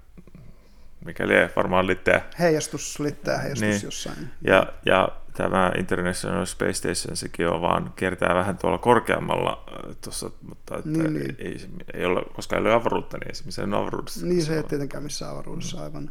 [1.04, 2.22] mikä lie varmaan litteä.
[2.38, 3.70] Heijastus, litteä heijastus niin.
[3.70, 3.84] Niin.
[3.84, 4.16] jossain.
[4.42, 10.30] Ja, ja tämä International Space Station, sekin on vaan, kiertää vähän tuolla korkeammalla äh, tuossa,
[10.48, 11.36] mutta että Niin, niin, niin.
[11.38, 11.76] niin.
[11.94, 14.26] Ei, ei ole, koska ei ole avaruutta, niin ei se missään avaruudessa.
[14.26, 16.10] Niin se ei ole tietenkään missään avaruudessa aivan.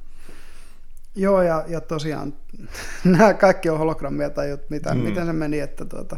[1.18, 2.34] Joo, ja, ja tosiaan
[3.04, 5.00] nämä kaikki on hologrammia tai jot- mitä, mm.
[5.00, 6.18] Miten se meni, että tuota...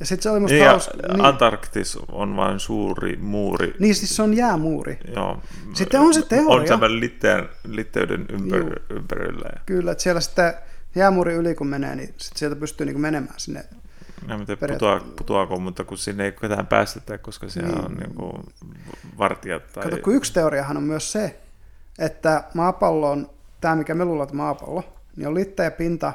[0.00, 0.78] Ja sitten se oli musta Niin, ja.
[1.12, 3.74] Niin, Antarktis on vain suuri muuri.
[3.78, 4.98] niin, siis se on jäämuuri.
[5.16, 5.42] Joo.
[5.74, 6.60] Sitten on se teoria.
[6.60, 9.48] On tämän litteän, litteyden ympär, ympärillä.
[9.54, 10.54] Ja, Kyllä, että siellä sitten
[10.94, 13.64] jäämuuri yli kun menee, niin sit sieltä pystyy niinku menemään sinne.
[14.28, 17.84] ja miten Periaatteessa- putoa, putoako, mutta kun sinne ei ketään päästetä, koska siellä Niin.
[17.84, 18.14] on niin
[19.18, 19.72] vartijat.
[19.72, 19.82] Tai...
[19.84, 21.40] Kato, kun yksi teoriahan on myös se,
[21.98, 23.30] että maapallo on,
[23.60, 24.84] tämä mikä me että maapallo,
[25.16, 26.12] niin on litteä pinta,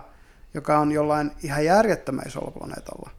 [0.53, 3.09] joka on jollain ihan järjettömän isolla planeetalla,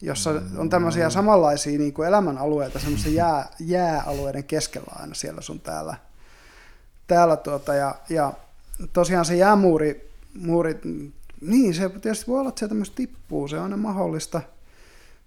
[0.00, 5.96] jossa on tämmöisiä samanlaisia niin kuin elämänalueita, semmoisia jää, jääalueiden keskellä aina siellä sun täällä.
[7.06, 8.32] täällä tuota, ja, ja
[8.92, 10.10] tosiaan se jäämuuri,
[10.40, 10.80] muuri,
[11.40, 14.40] niin se tietysti voi olla, että sieltä myös tippuu, se on aina mahdollista,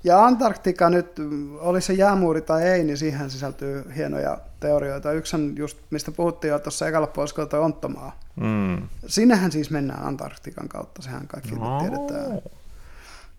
[0.03, 1.19] Ja Antarktika nyt,
[1.59, 5.11] oli se jäämuuri tai ei, niin siihen sisältyy hienoja teorioita.
[5.11, 8.19] Yksi on just, mistä puhuttiin jo tuossa ekalla puoliskolla, toi Onttomaa.
[8.35, 8.87] mm.
[9.07, 11.79] Sinnehän siis mennään Antarktikan kautta, sehän kaikki No.
[11.79, 12.41] tiedetään.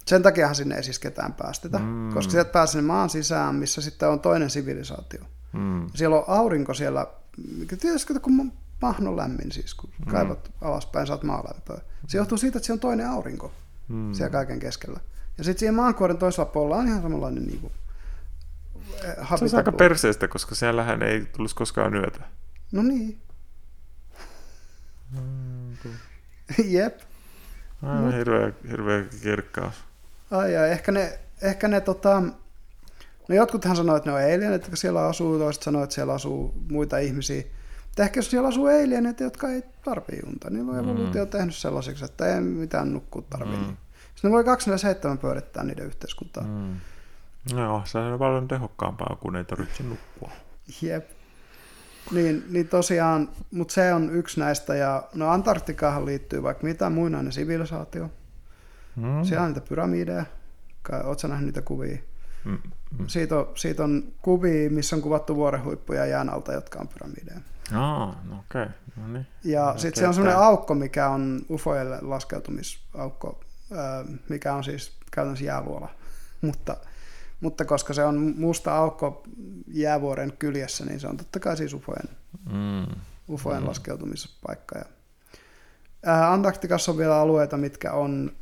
[0.07, 2.11] Sen takiahan sinne ei siis ketään päästetä, mm.
[2.15, 5.21] koska sieltä pääsee sinne maan sisään, missä sitten on toinen sivilisaatio.
[5.53, 5.87] Mm.
[5.95, 7.07] Siellä on aurinko siellä,
[8.09, 8.53] kato, kun
[8.83, 10.11] mahno lämmin siis, kun mm.
[10.13, 11.81] kaivat alaspäin, saat maalämpöä.
[12.09, 13.53] Se johtuu siitä, että siellä on toinen aurinko
[13.91, 14.13] mm.
[14.13, 15.01] siellä kaiken keskellä.
[15.39, 17.73] Ja sitten siihen maankuoren toisella puolella on ihan samanlainen niin kuin,
[19.05, 22.21] eh, Se on aika perseestä, koska siellähän ei tulisi koskaan yötä.
[22.73, 23.21] No niin.
[26.65, 27.01] Jep.
[27.83, 29.75] Aivan hirveä, hirveä kirkkaus.
[30.31, 32.23] Ai, ai ehkä ne, ehkä ne tota,
[33.29, 36.55] no jotkuthan sanoo, että ne on alienit, jotka siellä asuu, toiset sanoo, että siellä asuu
[36.71, 37.43] muita ihmisiä.
[38.01, 41.31] Mutta ehkä jos siellä asuu alienit, jotka ei tarvii unta, niin on evoluutio mm.
[41.31, 43.57] tehnyt sellaisiksi, että ei mitään nukkua tarvii.
[43.57, 43.77] Mm.
[44.15, 46.45] Sitten ne voi 247 pyörittää niiden yhteiskuntaa.
[46.45, 46.77] Mm.
[47.55, 50.31] No, se on paljon tehokkaampaa, kun ei tarvitse nukkua.
[50.83, 51.11] Jep.
[52.13, 57.33] Niin, niin tosiaan, mutta se on yksi näistä, ja no Antarktikahan liittyy vaikka mitä muinainen
[57.33, 58.11] sivilisaatio.
[58.97, 59.25] Mm.
[59.25, 60.25] Siellä on niitä pyramideja,
[61.05, 61.99] ootko nähnyt niitä kuvia?
[62.45, 62.59] Mm.
[62.99, 63.07] Mm.
[63.07, 67.41] Siitä, on, siitä on kuvia, missä on kuvattu vuorenhuippuja jään alta, jotka on pyramideja.
[67.75, 68.63] Aa, no okei.
[68.63, 68.75] Okay.
[68.97, 69.27] No niin.
[69.45, 73.41] Ja sitten se on sellainen aukko, mikä on ufoille laskeutumisaukko,
[74.29, 75.89] mikä on siis käytännössä jääluola.
[76.41, 76.77] Mutta
[77.41, 79.23] mutta koska se on musta aukko
[79.67, 82.09] jäävuoren kyljessä, niin se on totta kai siis ufojen,
[82.53, 83.01] mm.
[83.31, 83.69] ufojen mm.
[83.69, 84.79] laskeutumispaikka.
[84.79, 84.85] Ja,
[86.07, 88.33] ää, Antarktikassa on vielä alueita, mitkä on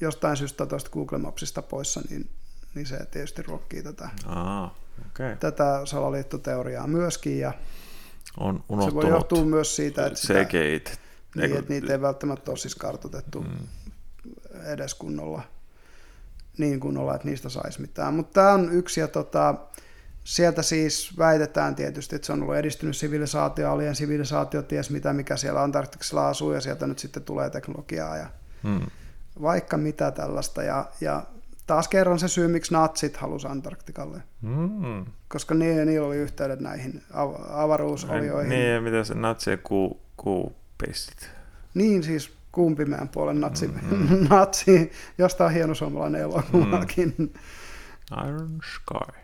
[0.00, 2.30] jostain syystä tuosta Google Mapsista poissa, niin,
[2.74, 4.70] niin se tietysti ruokkii tätä, ah,
[5.10, 5.36] okay.
[5.36, 7.38] tätä salaliittoteoriaa myöskin.
[7.38, 7.52] Ja
[8.68, 10.46] on se voi johtua myös siitä, että, sitä,
[11.34, 13.68] niin, että niitä ei välttämättä ole siis kartoitettu mm.
[14.64, 15.42] edes kunnolla
[16.58, 18.14] niin kunnolla, että niistä saisi mitään.
[18.14, 19.54] Mutta tämä on yksi, ja tota,
[20.24, 25.36] sieltä siis väitetään tietysti, että se on ollut edistynyt sivilisaatio, alien sivilisaatio, ties mitä, mikä
[25.36, 28.26] siellä Antarktiksella asuu, ja sieltä nyt sitten tulee teknologiaa ja
[28.62, 28.86] hmm.
[29.42, 30.62] vaikka mitä tällaista.
[30.62, 31.22] Ja, ja
[31.68, 34.22] taas kerran se syy, miksi natsit halusi Antarktikalle.
[34.42, 35.06] Hmm.
[35.28, 38.50] Koska niillä, niillä oli yhteydet näihin av- avaruusolioihin.
[38.50, 41.30] Niin, ja mitä se natsien ku, kuupistit?
[41.74, 44.26] Niin, siis kuun pimeän puolen natsi, mm-hmm.
[44.30, 47.14] natsi jostain hieno suomalainen elokuvakin.
[47.18, 47.28] Mm.
[48.28, 49.18] Iron Sky.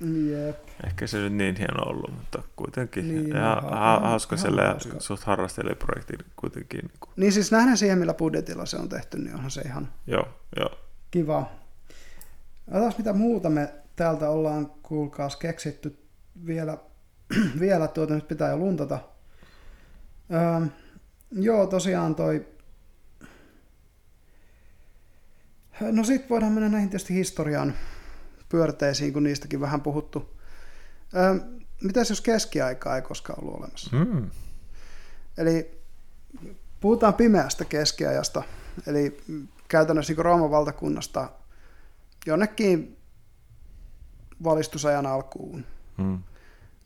[0.00, 0.56] Jep.
[0.86, 5.24] Ehkä se nyt niin hieno ollut, mutta kuitenkin niin, ja ha- hauska siellä ja suht
[5.24, 6.80] harrastelijaprojekti kuitenkin.
[6.80, 10.28] Niin, niin siis nähdään siihen, millä budjetilla se on tehty, niin onhan se ihan joo,
[10.56, 10.70] joo.
[11.10, 11.46] kiva.
[12.70, 15.98] Otas mitä muuta me täältä ollaan, kuulkaas, keksitty
[16.46, 16.78] vielä,
[17.60, 19.00] vielä tuota nyt pitää jo luntata.
[20.32, 20.66] Öö,
[21.32, 22.46] joo, tosiaan toi
[25.80, 27.74] No sitten voidaan mennä näihin tietysti historian
[28.48, 30.36] pyörteisiin, kun niistäkin vähän puhuttu.
[31.14, 31.40] Ö,
[31.82, 33.96] mitäs jos keskiaikaa ei koskaan ollut olemassa?
[33.96, 34.30] Mm.
[35.38, 35.80] Eli
[36.80, 38.42] puhutaan pimeästä keskiajasta,
[38.86, 39.20] eli
[39.68, 41.28] käytännössä niin Rooman valtakunnasta
[42.26, 42.96] jonnekin
[44.44, 45.64] valistusajan alkuun.
[45.96, 46.18] Mm.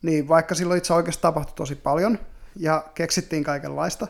[0.01, 2.19] Niin vaikka silloin itse oikeasti tapahtui tosi paljon
[2.55, 4.07] ja keksittiin kaikenlaista,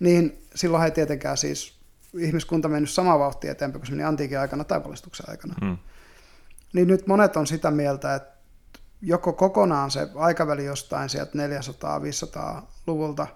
[0.00, 1.78] niin silloin ei tietenkään siis
[2.18, 5.54] ihmiskunta mennyt samaa vauhtia eteenpäin kuin se meni antiikin aikana tai valistuksen aikana.
[5.60, 5.78] Hmm.
[6.72, 8.34] Niin nyt monet on sitä mieltä, että
[9.02, 13.26] joko kokonaan se aikaväli jostain sieltä 400-500-luvulta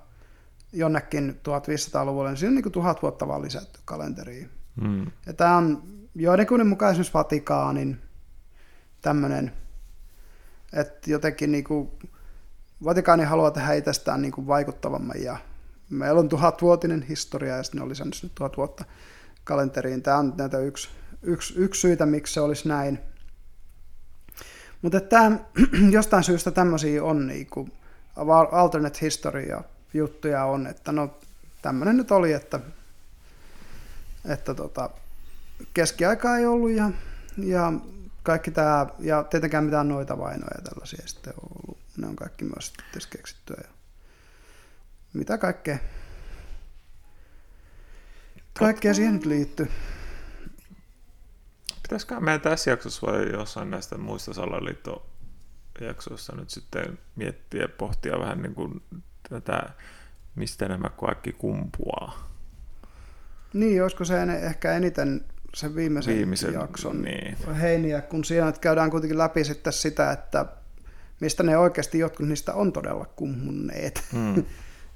[0.72, 4.50] jonnekin 1500-luvulle, niin siinä on niin kuin tuhat vuotta vaan lisätty kalenteriin.
[4.80, 5.06] Hmm.
[5.26, 5.82] Ja tämä on
[6.14, 7.98] joidenkin mukaan esimerkiksi Vatikaanin
[9.02, 9.52] tämmöinen,
[10.72, 11.90] että jotenkin niin kuin
[12.84, 15.36] Vatikaani haluaa tehdä itsestään niin kuin vaikuttavamman ja
[15.90, 18.84] meillä on tuhatvuotinen historia ja sitten ne on lisännyt nyt tuhat vuotta
[19.44, 20.02] kalenteriin.
[20.02, 20.88] Tämä on näitä yksi,
[21.22, 22.98] yksi, yksi syitä, miksi se olisi näin.
[24.82, 25.38] Mutta tämä,
[25.90, 27.72] jostain syystä tämmöisiä on niin kuin
[28.52, 29.62] alternate historia
[29.94, 31.18] juttuja on, että no
[31.62, 32.60] tämmöinen nyt oli, että,
[34.24, 34.90] että tota,
[35.74, 36.90] keskiaikaa ei ollut ja,
[37.38, 37.72] ja
[38.22, 41.78] kaikki tämä, ja tietenkään mitään noita vainoja tällaisia sitten on ollut.
[41.96, 42.72] Ne on kaikki myös
[43.10, 43.56] keksittyä.
[43.60, 43.68] Ja
[45.12, 45.78] mitä kaikkea,
[48.58, 49.70] kaikkea siihen nyt liittyy.
[51.82, 58.42] Pitäisikö meidän tässä jaksossa vai jossain näistä muista salaliittojaksoissa nyt sitten miettiä ja pohtia vähän
[58.42, 58.82] niin kuin
[59.28, 59.70] tätä,
[60.34, 62.28] mistä nämä kaikki kumpuaa?
[63.52, 67.36] Niin, olisiko se ehkä eniten sen viimeisen, viimeisen jakson niin.
[67.60, 70.46] heiniä, kun siinä käydään kuitenkin läpi sitten sitä, että
[71.20, 74.02] mistä ne oikeasti jotkut niistä on todella kummunneet.
[74.12, 74.44] Mm.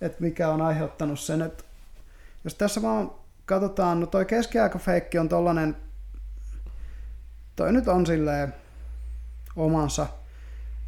[0.00, 1.64] että mikä on aiheuttanut sen, että
[2.44, 3.10] jos tässä vaan
[3.44, 5.76] katsotaan, no toi keskiaikafeikki on tollanen,
[7.56, 8.54] toi nyt on silleen
[9.56, 10.06] omansa.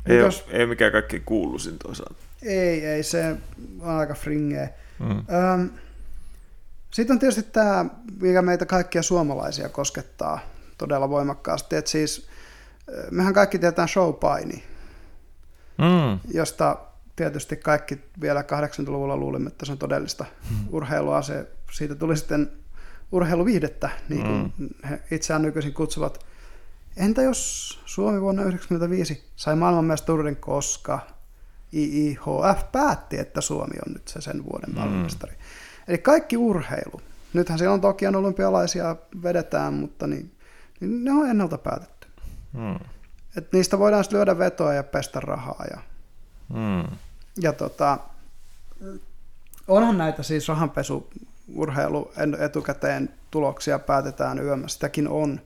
[0.07, 2.25] Ei, jos, ei mikään kaikki kuuluisin toisaalta.
[2.43, 3.37] Ei, ei, se
[3.81, 4.69] on aika fringeä.
[4.99, 5.11] Mm.
[5.11, 5.71] Öm,
[6.95, 7.85] sitten on tietysti tämä,
[8.21, 10.39] mikä meitä kaikkia suomalaisia koskettaa
[10.79, 12.29] todella voimakkaasti, että siis
[13.11, 14.65] mehän kaikki tietää showpaini,
[15.79, 16.31] mm.
[16.35, 16.79] josta
[17.17, 20.57] tietysti kaikki vielä 80-luvulla luulimme, että se on todellista mm.
[20.71, 21.23] urheilua.
[21.23, 22.51] Se, siitä tuli sitten
[23.13, 24.69] urheiluviihdettä, niin kuin mm.
[24.91, 26.27] he itseään nykyisin kutsuvat.
[26.97, 31.01] Entä jos Suomi vuonna 1995 sai maailmanmestaruuden, koska
[31.73, 35.09] IIHF päätti, että Suomi on nyt se sen vuoden mm.
[35.89, 37.01] Eli kaikki urheilu.
[37.33, 40.35] Nythän siellä on toki olympialaisia vedetään, mutta niin,
[40.81, 42.07] niin ne on ennalta päätetty.
[42.53, 42.79] Mm.
[43.37, 45.65] Et niistä voidaan lyödä vetoa ja pestä rahaa.
[45.71, 45.81] Ja,
[46.49, 46.97] Mm.
[47.41, 47.99] ja tota,
[49.69, 51.11] onhan näitä siis rahanpesu
[51.55, 54.69] urheilu en- etukäteen tuloksia päätetään yöllä.
[54.69, 55.41] Sitäkin on.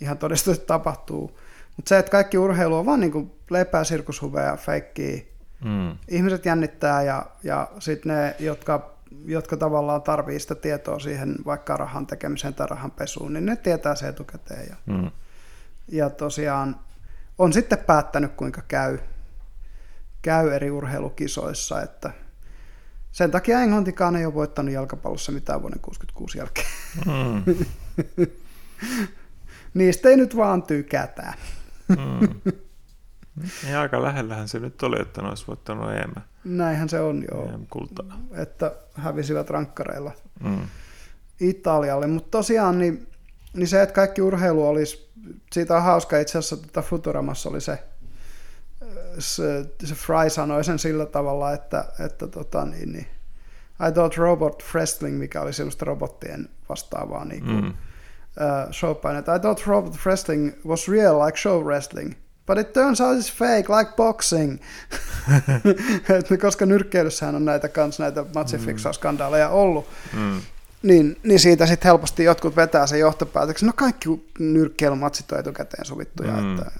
[0.00, 1.38] Ihan todistetusti tapahtuu.
[1.76, 5.22] Mutta se, että kaikki urheilu on vaan niin lepää, sirkushuveja, feikkiä,
[5.64, 5.96] Mm.
[6.08, 8.93] ihmiset jännittää ja, ja sitten ne, jotka,
[9.24, 13.94] jotka tavallaan tarvii sitä tietoa siihen vaikka rahan tekemiseen tai rahan pesuun, niin ne tietää
[13.94, 14.66] se etukäteen.
[14.70, 15.10] Ja, Mm.
[15.88, 16.80] ja tosiaan
[17.38, 18.98] on sitten päättänyt, kuinka käy,
[20.22, 22.10] käy eri urheilukisoissa, että
[23.12, 26.66] sen takia Englantikaan ei ole voittanut jalkapallossa mitään vuoden 66 jälkeen.
[27.06, 27.64] Mm.
[29.74, 31.34] Niistä ei nyt vaan tykätä.
[31.88, 32.52] Mm.
[33.70, 36.12] Ja aika lähellähän se nyt oli, että ne olisi voittanut EM,
[36.44, 38.18] Näinhän se on joo, EM-kultaa.
[38.36, 40.12] että hävisivät rankkareilla.
[40.44, 40.58] Mm.
[41.40, 43.06] Italialle, mutta tosiaan niin,
[43.54, 45.10] niin se, että kaikki urheilu olisi,
[45.52, 47.78] siitä on hauska itse asiassa, että Futuramassa oli se,
[49.18, 53.06] se, se Fry sanoi sen sillä tavalla, että, että tota, niin, niin,
[53.88, 57.68] I thought robot wrestling, mikä oli sellaista robottien vastaavaa niin kuin, Mm.
[57.68, 59.34] uh, showpainetta.
[59.34, 62.12] I thought robot wrestling was real like show wrestling.
[62.46, 64.58] But it turns out it's fake, like boxing.
[66.18, 70.40] Et koska nyrkkeilyssähän on näitä kans näitä matsifiksausskandaaleja ollut, Mm.
[70.82, 73.66] niin, niin siitä sitten helposti jotkut vetää sen johtopäätöksen.
[73.66, 74.08] No kaikki
[74.38, 76.42] nyrkkeilymatsit on etukäteen sovittuja, Mm.
[76.42, 76.54] mm.
[76.58, 76.70] että,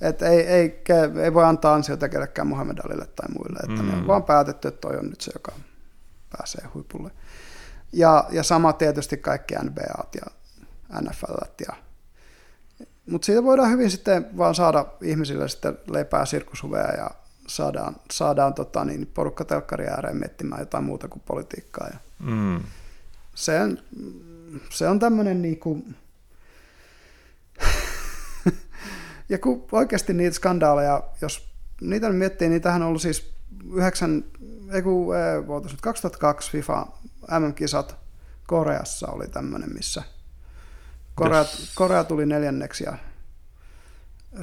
[0.00, 0.82] että ei, ei,
[1.22, 3.88] ei, voi antaa ansiota kellekään Muhammed Alille tai muille, että mm.
[3.88, 4.00] ne Mm.
[4.00, 5.52] on vaan päätetty, että toi on nyt se, joka
[6.36, 7.10] pääsee huipulle.
[7.92, 10.26] Ja, ja sama tietysti kaikki NBAt ja
[11.00, 11.76] NFLt ja
[13.10, 17.10] mutta siitä voidaan hyvin sitten vaan saada ihmisille sitten leipää sirkushuveja ja
[17.46, 21.88] saadaan, saadaan tota, niin porukka telkkari ääreen miettimään jotain muuta kuin politiikkaa.
[21.92, 22.62] Ja Mm.
[23.34, 23.78] se on,
[24.70, 25.84] se on tämmöinen niinku...
[29.28, 31.48] ja kun oikeasti niitä skandaaleja, jos
[31.80, 33.32] niitä nyt miettii, niitähän on ollut siis
[33.74, 34.24] 9,
[34.72, 35.14] ei kun,
[35.70, 36.86] nyt 2002 FIFA
[37.38, 37.96] MM-kisat
[38.46, 40.02] Koreassa oli tämmöinen, missä
[41.18, 41.72] Korea, Yes.
[41.74, 42.98] Korea tuli neljänneksi ja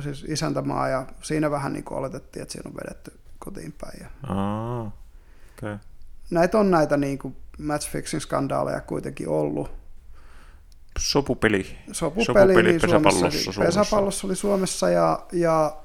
[0.01, 3.99] siis isäntämaa ja siinä vähän niin kuin oletettiin, että siinä on vedetty kotiin päin.
[4.01, 4.91] Ja Aa.
[5.57, 5.77] Okay.
[6.29, 9.71] näitä on näitä niin kuin matchfixing skandaaleja kuitenkin ollut.
[10.99, 11.77] Sopupeli.
[11.91, 13.79] Sopupeli, Sopupeli niin pesäpallossa Suomessa, Suomessa.
[13.81, 15.77] pesäpallossa oli Suomessa ja, ja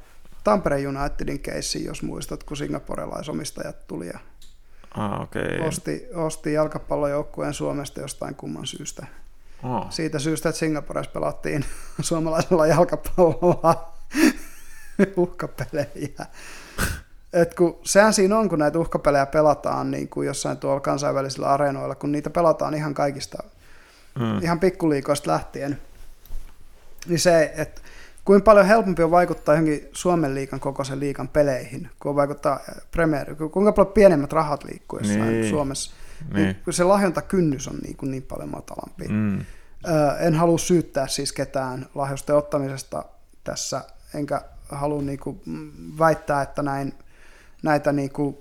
[0.44, 4.18] Tampere Unitedin keissi, jos muistat, kun singaporelaisomistajat tuli ja
[4.94, 5.20] Ah.
[5.20, 5.60] Okay.
[5.68, 9.06] osti, osti jalkapallojoukkueen Suomesta jostain kumman syystä.
[9.62, 9.86] Oh.
[9.90, 11.64] Siitä syystä, että Singaporessa pelattiin
[12.00, 13.92] suomalaisella jalkapallolla
[15.16, 16.26] uhkapelejä.
[17.32, 21.94] Et kun, sehän siinä on, kun näitä uhkapelejä pelataan niin kuin jossain tuolla kansainvälisillä areenoilla,
[21.94, 23.42] kun niitä pelataan ihan kaikista
[24.18, 24.38] Mm.
[24.42, 25.78] ihan pikkuliikoista lähtien,
[27.06, 27.80] niin se, että
[28.24, 32.60] kuinka paljon helpompi on vaikuttaa johonkin Suomen liikan kokoisen liikan peleihin, kun vaikuttaa
[32.90, 35.50] Premier, kuinka paljon pienemmät rahat liikkuu jossain Niin.
[35.50, 35.92] Suomessa,
[36.34, 36.46] niin.
[36.46, 36.56] Niin.
[36.70, 39.08] se lahjontakynnys on niin, kuin niin paljon matalampi.
[39.08, 39.38] Mm.
[39.38, 43.04] Ö, en halua syyttää siis ketään lahjosten ottamisesta
[43.44, 43.84] tässä,
[44.14, 45.40] enkä halua niin kuin
[45.98, 46.94] väittää, että näin,
[47.62, 48.38] näitä niin kuin,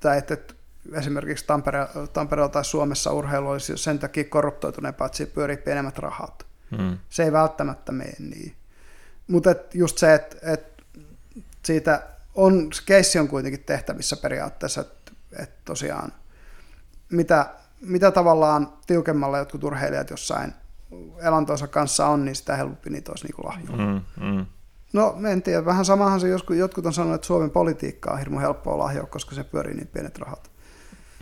[0.00, 0.36] tai että,
[0.92, 6.46] esimerkiksi Tampere, Tampereella tai Suomessa urheilu olisi sen takia korruptoituneempaa, että siitä pyörii pienemmät rahat.
[6.78, 6.98] Mm.
[7.08, 8.54] Se ei välttämättä mene niin.
[9.28, 10.82] Mutta et just se, että et
[11.62, 12.02] siitä
[12.34, 16.12] on, keissi on kuitenkin tehtävissä periaatteessa, että et tosiaan
[17.10, 20.52] mitä, mitä tavallaan tiukemmalla jotkut urheilijat jossain
[21.22, 23.76] elantonsa kanssa on, niin sitä helpompi niitä olisi niin lahjoa.
[23.76, 24.24] Mm.
[24.24, 24.46] Mm.
[24.92, 28.38] No en tiedä, vähän samahan se joskus, jotkut on sanonut, että Suomen politiikka on hirmu
[28.38, 30.50] helppoa lahjoa, koska se pyörii niin pienet rahat.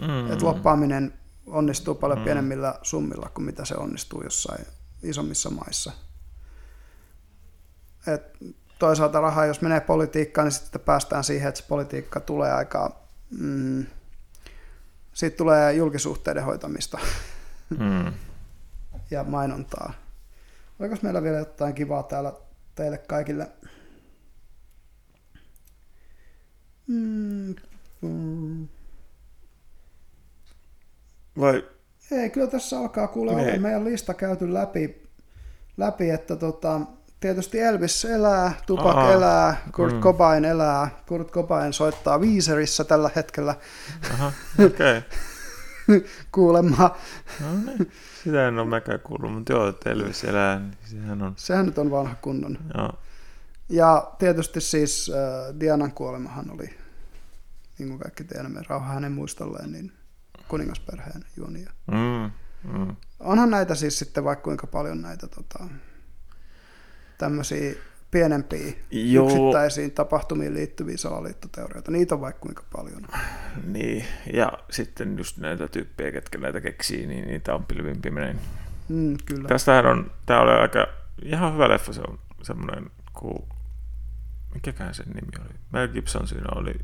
[0.00, 0.32] Mm.
[0.32, 1.12] Että loppaaminen
[1.46, 2.24] onnistuu paljon mm.
[2.24, 4.66] pienemmillä summilla kuin mitä se onnistuu jossain
[5.02, 5.92] isommissa maissa.
[8.06, 8.22] Et
[8.78, 13.00] toisaalta rahaa, jos menee politiikkaan, niin sitten päästään siihen, että se politiikka tulee aika...
[13.38, 13.86] Mm,
[15.18, 16.98] siitä tulee julkisuhteiden hoitamista
[17.78, 18.12] Mm.
[19.10, 19.92] ja mainontaa.
[20.78, 22.32] Oliko meillä vielä jotain kivaa täällä
[22.74, 23.48] teille kaikille?
[26.86, 27.54] Mm,
[28.02, 28.68] mm.
[31.40, 31.64] Vai
[32.10, 33.08] Ei, kyllä tässä alkaa
[33.40, 33.44] Ei.
[33.50, 35.08] olla meidän lista käyty läpi,
[35.76, 36.80] läpi että tota,
[37.20, 40.00] tietysti Elvis elää, Tupac Aa, elää, Kurt mm.
[40.00, 43.54] Cobain elää, Kurt Cobain soittaa Weezerissä tällä hetkellä
[44.14, 44.32] Aha,
[44.66, 44.98] okei.
[44.98, 45.02] Okay.
[46.32, 46.96] kuulemma.
[47.40, 47.92] No niin.
[48.24, 51.32] Sitä en ole mäkään kuullut, mutta joo, että Elvis elää, niin sehän on.
[51.36, 52.58] Sehän nyt on vanha kunnon.
[52.74, 52.92] Joo.
[53.68, 56.78] Ja tietysti siis äh, Dianan kuolemahan oli,
[57.78, 59.92] niin kuin kaikki tiedämme, rauha hänen muistolleen, niin
[60.48, 61.70] kuningasperheen juonia.
[61.86, 62.30] Mm.
[62.72, 62.96] Mm.
[63.20, 65.64] Onhan näitä siis sitten vaikka kuinka paljon näitä tota,
[67.18, 67.74] tämmöisiä
[68.10, 69.26] pienempiä Joo.
[69.26, 71.90] yksittäisiin tapahtumiin liittyviä salaliittoteorioita.
[71.90, 73.02] Niitä on vaikka kuinka paljon.
[73.64, 78.38] Niin, ja sitten just näitä tyyppejä, ketkä näitä keksii, niin niitä on pilvin pimein.
[78.88, 79.48] Mm, kyllä.
[79.48, 80.86] Tästähän on, tää oli aika,
[81.22, 83.48] ihan hyvä leffa, se on semmoinen kuin,
[84.54, 85.54] mikäkään sen nimi oli?
[85.72, 86.74] Mel Gibson siinä oli,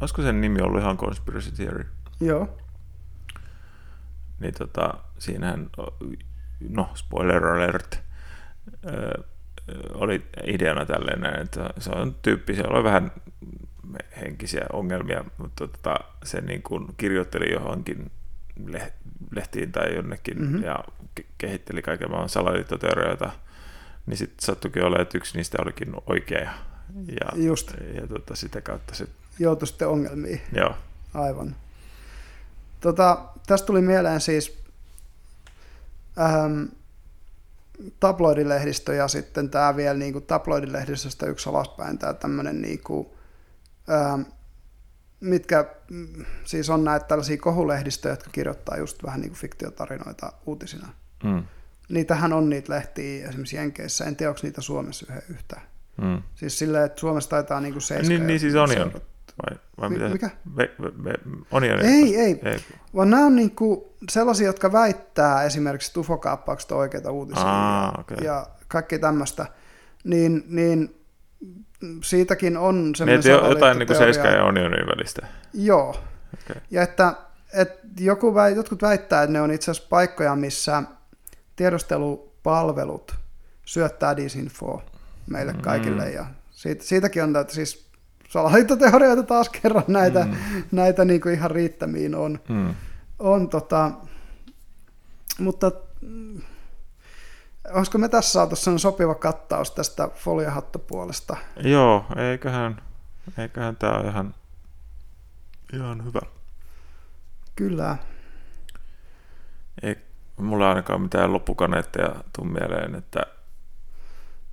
[0.00, 1.86] olisiko sen nimi ollut ihan Conspiracy Theory?
[2.20, 2.58] Joo.
[4.40, 5.70] Niin tota, siinähän,
[6.68, 8.02] no spoiler alert,
[8.86, 9.24] ö,
[9.94, 13.12] oli ideana tälleen että se on tyyppi, se oli vähän
[14.20, 18.10] henkisiä ongelmia, mutta tota, se niin kuin kirjoitteli johonkin
[18.64, 18.92] leh-
[19.36, 20.44] lehtiin tai jonnekin Mhm.
[20.46, 20.64] mm-hmm.
[20.64, 20.78] ja
[21.20, 23.30] ke- kehitteli kaiken maailman salaliittoteorioita,
[24.06, 26.52] niin sitten sattuikin olla, että yksi niistä olikin oikea ja,
[27.06, 27.74] ja, Just.
[27.94, 29.06] ja tota, sitä kautta se,
[29.38, 30.40] Joutui sitten ongelmiin.
[30.52, 30.74] joo,
[31.14, 31.56] Aivan.
[32.80, 34.64] Tota, tästä tuli mieleen siis
[36.20, 36.62] ähm,
[38.00, 43.08] tabloidilehdistö ja sitten tämä vielä niin kuin tabloidilehdistöstä yksi alaspäin tämä tämmöinen niin kuin,
[43.90, 44.20] ähm,
[45.20, 50.88] mitkä mm, siis on näitä tällaisia kohulehdistöjä, jotka kirjoittaa just vähän niin kuin fiktiotarinoita uutisina.
[51.24, 51.42] mm,
[51.88, 55.60] Niitähän on niitä lehtiä esimerkiksi Jenkeissä, en tiedä onko niitä Suomessa yhden yhtä.
[56.02, 56.22] mm.
[56.34, 58.90] Siis silleen, että Suomessa taitaa niin kuin seiska Niin, niin siis Onion.
[58.92, 59.02] seurat-
[59.42, 60.08] Vai, vai Mi- mitä?
[60.08, 60.30] mikä?
[60.56, 61.12] Ve, ve, ve,
[61.50, 61.80] Onion.
[61.80, 62.40] Ei, ei.
[62.42, 62.58] ei.
[62.94, 68.16] Vaan nämä on niinku sellaisia, jotka väittää esimerkiksi tufokaappaukset on oikeita uutisia Aa, ja, okei.
[68.24, 69.46] ja kaikkea tämmöistä.
[70.04, 70.94] Niin, niin
[72.02, 73.96] siitäkin on Niin, semmoinen että jo- jotain niin kuin.
[73.96, 75.26] Seiska ja Onionin välistä.
[75.54, 75.88] Joo.
[76.50, 76.62] Okay.
[76.70, 77.14] Ja että,
[77.54, 80.82] että joku väi, jotkut väittää, että ne on itse asiassa paikkoja, missä
[81.56, 83.14] tiedustelupalvelut
[83.64, 84.82] syöttää disinfoa
[85.26, 85.60] meille Mm.
[85.60, 86.10] kaikille.
[86.10, 87.83] Ja siitä, siitäkin on näitä siis
[88.34, 90.62] salaliittoteorioita taas kerran näitä, mm.
[90.72, 92.40] näitä niin kuin ihan riittämiin on.
[92.48, 92.74] Mm.
[93.18, 93.90] on tota,
[95.38, 96.40] mutta mm,
[97.72, 101.36] olisiko me tässä saatu sen sopiva kattaus tästä foliohattopuolesta?
[101.56, 102.82] Joo, eiköhän,
[103.38, 104.34] eiköhän tämä ole ihan,
[105.72, 106.20] ihan hyvä.
[107.56, 107.96] Kyllä.
[109.82, 109.96] Ei
[110.36, 113.20] mulla ainakaan mitään loppukaneetteja tuu mieleen, että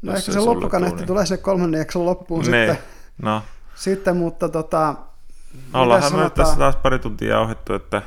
[0.02, 2.78] No ehkä se loppukaneetti niin- tulee se kolmannen jakson loppuun ne, sitten,
[3.22, 3.44] no,
[3.76, 4.96] sitten, mutta tota,
[5.74, 6.32] ollaanhan me sanotaan?
[6.46, 8.02] tässä taas pari tuntia jauhettu, että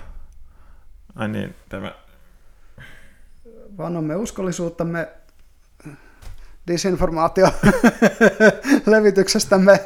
[1.16, 1.92] ai niin, tämä,
[3.78, 5.08] vannomme uskollisuuttamme
[6.66, 7.46] disinformaatio
[8.86, 9.80] levityksestämme.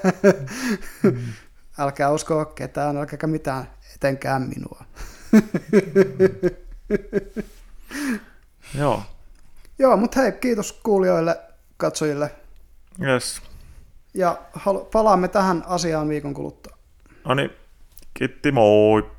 [1.79, 4.85] älkää uskoa ketään, älkääkä mitään, etenkään minua.
[8.75, 9.03] joo,
[9.79, 11.41] Joo, mutta hei, kiitos kuulijoille,
[11.77, 12.31] katsojille.
[13.03, 13.43] yes,
[14.15, 14.39] Ja
[14.93, 16.77] palaamme tähän asiaan viikon kuluttua.
[17.25, 17.51] no niin,
[18.15, 19.18] kiitti moi!